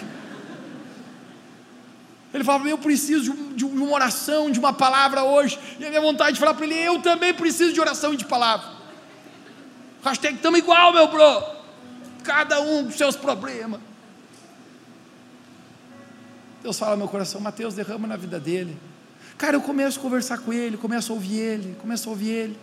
Ele 2.33 2.43
falava, 2.43 2.66
eu 2.66 2.78
preciso 2.78 3.37
de, 3.55 3.66
uma 3.66 3.93
oração, 3.93 4.51
de 4.51 4.59
uma 4.59 4.72
palavra 4.72 5.24
hoje. 5.24 5.59
E 5.78 5.85
a 5.85 5.91
minha 5.91 6.01
vontade 6.01 6.33
de 6.33 6.41
falar 6.41 6.55
para 6.55 6.64
ele, 6.64 6.78
eu 6.78 7.03
também 7.03 7.35
preciso 7.35 7.74
de 7.74 7.80
oração 7.83 8.14
e 8.14 8.16
de 8.16 8.24
palavra. 8.24 8.66
Hashtag 10.03 10.37
estamos 10.37 10.59
igual, 10.59 10.91
meu 10.95 11.07
bro. 11.07 11.43
Cada 12.24 12.62
um 12.62 12.87
com 12.87 12.93
seus 12.93 13.14
problemas. 13.14 13.91
Deus 16.63 16.79
fala 16.79 16.93
no 16.93 16.99
meu 16.99 17.09
coração, 17.09 17.41
Mateus, 17.41 17.75
derrama 17.75 18.07
na 18.07 18.17
vida 18.17 18.39
dele. 18.39 18.77
Cara, 19.37 19.57
eu 19.57 19.61
começo 19.61 19.99
a 19.99 20.03
conversar 20.03 20.39
com 20.39 20.53
ele, 20.53 20.77
começo 20.77 21.11
a 21.11 21.15
ouvir 21.15 21.39
ele, 21.39 21.77
começo 21.81 22.09
a 22.09 22.13
ouvir 22.13 22.29
ele. 22.29 22.59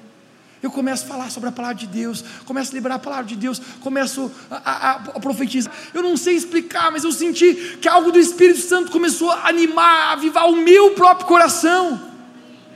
Eu 0.62 0.72
começo 0.72 1.06
a 1.06 1.08
falar 1.08 1.30
sobre 1.30 1.50
a 1.50 1.52
palavra 1.52 1.78
de 1.78 1.88
Deus, 1.88 2.24
começo 2.46 2.72
a 2.72 2.76
liberar 2.76 2.96
a 2.96 3.00
palavra 3.00 3.26
de 3.26 3.36
Deus, 3.36 3.62
começo 3.82 4.32
a, 4.52 4.58
a, 4.58 4.92
a, 4.92 5.20
profetizar. 5.20 5.74
Eu 5.94 6.02
não 6.02 6.18
sei 6.18 6.36
explicar, 6.36 6.92
mas 6.92 7.04
eu 7.04 7.12
senti 7.12 7.78
que 7.82 7.88
algo 7.88 8.12
do 8.12 8.20
Espírito 8.20 8.60
Santo 8.60 8.92
começou 8.92 9.32
a 9.32 9.48
animar, 9.48 10.10
a 10.10 10.12
avivar 10.14 10.50
o 10.50 10.56
meu 10.56 10.92
próprio 10.92 11.28
coração. 11.28 12.09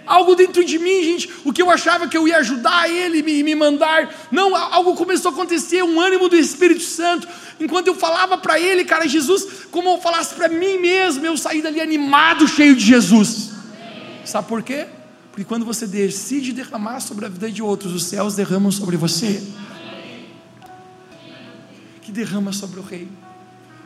Algo 0.06 0.36
dentro 0.36 0.64
de 0.66 0.78
mim, 0.78 1.04
gente, 1.04 1.30
o 1.46 1.54
que 1.54 1.62
eu 1.62 1.72
achava 1.72 2.08
que 2.08 2.18
eu 2.18 2.28
ia 2.28 2.38
ajudar 2.38 2.90
ele 2.90 3.20
e 3.20 3.24
me, 3.24 3.44
me 3.44 3.56
mandar, 3.56 4.14
não, 4.32 4.54
algo 4.56 4.96
começou 4.96 5.32
a 5.32 5.34
acontecer, 5.34 5.82
um 5.82 6.00
ânimo 6.00 6.28
do 6.28 6.36
Espírito 6.36 6.84
Santo, 6.84 7.28
enquanto 7.60 7.88
eu 7.88 7.96
falava 7.96 8.38
para 8.38 8.60
ele, 8.60 8.84
cara, 8.84 9.08
Jesus, 9.08 9.66
como 9.72 9.90
eu 9.90 10.02
falasse 10.02 10.36
para 10.36 10.50
mim 10.50 10.78
mesmo, 10.78 11.26
eu 11.26 11.38
saí 11.38 11.62
dali 11.62 11.80
animado, 11.80 12.48
cheio 12.48 12.76
de 12.76 12.86
Jesus. 12.86 13.52
Sabe 14.26 14.48
por 14.48 14.62
quê? 14.62 14.88
Porque 15.32 15.46
quando 15.46 15.66
você 15.66 15.88
decide 15.88 16.52
derramar 16.52 17.00
sobre 17.00 17.26
a 17.26 17.30
vida 17.30 17.50
de 17.50 17.64
outros, 17.64 17.94
os 17.94 18.04
céus 18.04 18.36
derramam 18.36 18.72
sobre 18.72 18.98
você. 18.98 19.42
Que 22.02 22.12
derrama 22.12 22.52
sobre 22.52 22.80
o 22.80 22.84
rei. 22.84 23.08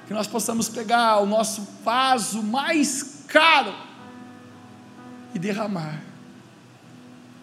Que 0.08 0.14
nós 0.14 0.26
possamos 0.26 0.68
pegar 0.68 1.20
o 1.20 1.26
nosso 1.26 1.68
vaso 1.84 2.42
mais 2.42 3.24
caro 3.28 3.74
e 5.34 5.40
derramar 5.40 6.07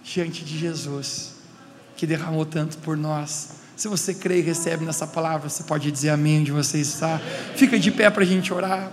diante 0.05 0.45
de 0.45 0.59
Jesus, 0.59 1.33
que 1.97 2.07
derramou 2.07 2.45
tanto 2.45 2.77
por 2.79 2.97
nós. 2.97 3.55
Se 3.75 3.89
você 3.89 4.15
crê 4.15 4.39
e 4.39 4.43
recebe 4.43 4.85
nessa 4.85 5.07
palavra, 5.07 5.49
você 5.49 5.65
pode 5.65 5.91
dizer 5.91 6.11
amém 6.11 6.41
onde 6.41 6.53
você 6.53 6.79
está. 6.79 7.19
Fica 7.57 7.79
de 7.79 7.91
pé 7.91 8.11
para 8.11 8.23
a 8.23 8.27
gente 8.27 8.53
orar. 8.53 8.93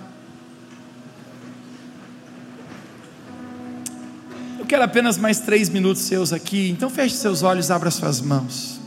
Eu 4.57 4.66
quero 4.66 4.84
apenas 4.84 5.18
mais 5.18 5.39
três 5.39 5.68
minutos 5.68 6.01
seus 6.03 6.32
aqui, 6.32 6.70
então 6.70 6.89
feche 6.89 7.16
seus 7.16 7.43
olhos, 7.43 7.70
abra 7.70 7.91
suas 7.91 8.22
mãos. 8.22 8.80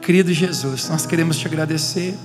Querido 0.00 0.32
Jesus, 0.32 0.88
nós 0.88 1.04
queremos 1.06 1.36
te 1.36 1.46
agradecer. 1.46 2.16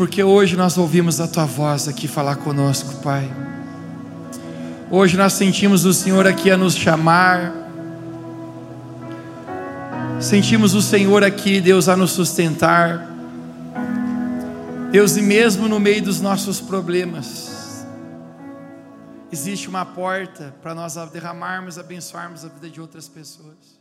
Porque 0.00 0.24
hoje 0.24 0.56
nós 0.56 0.78
ouvimos 0.78 1.20
a 1.20 1.28
tua 1.28 1.44
voz 1.44 1.86
aqui 1.86 2.08
falar 2.08 2.36
conosco, 2.36 3.02
Pai. 3.02 3.30
Hoje 4.90 5.14
nós 5.14 5.34
sentimos 5.34 5.84
o 5.84 5.92
Senhor 5.92 6.26
aqui 6.26 6.50
a 6.50 6.56
nos 6.56 6.74
chamar. 6.74 7.52
Sentimos 10.18 10.72
o 10.72 10.80
Senhor 10.80 11.22
aqui, 11.22 11.60
Deus, 11.60 11.86
a 11.86 11.98
nos 11.98 12.12
sustentar. 12.12 13.06
Deus, 14.90 15.18
e 15.18 15.20
mesmo 15.20 15.68
no 15.68 15.78
meio 15.78 16.02
dos 16.02 16.18
nossos 16.18 16.62
problemas, 16.62 17.84
existe 19.30 19.68
uma 19.68 19.84
porta 19.84 20.54
para 20.62 20.74
nós 20.74 20.94
derramarmos, 21.12 21.78
abençoarmos 21.78 22.42
a 22.42 22.48
vida 22.48 22.70
de 22.70 22.80
outras 22.80 23.06
pessoas. 23.06 23.79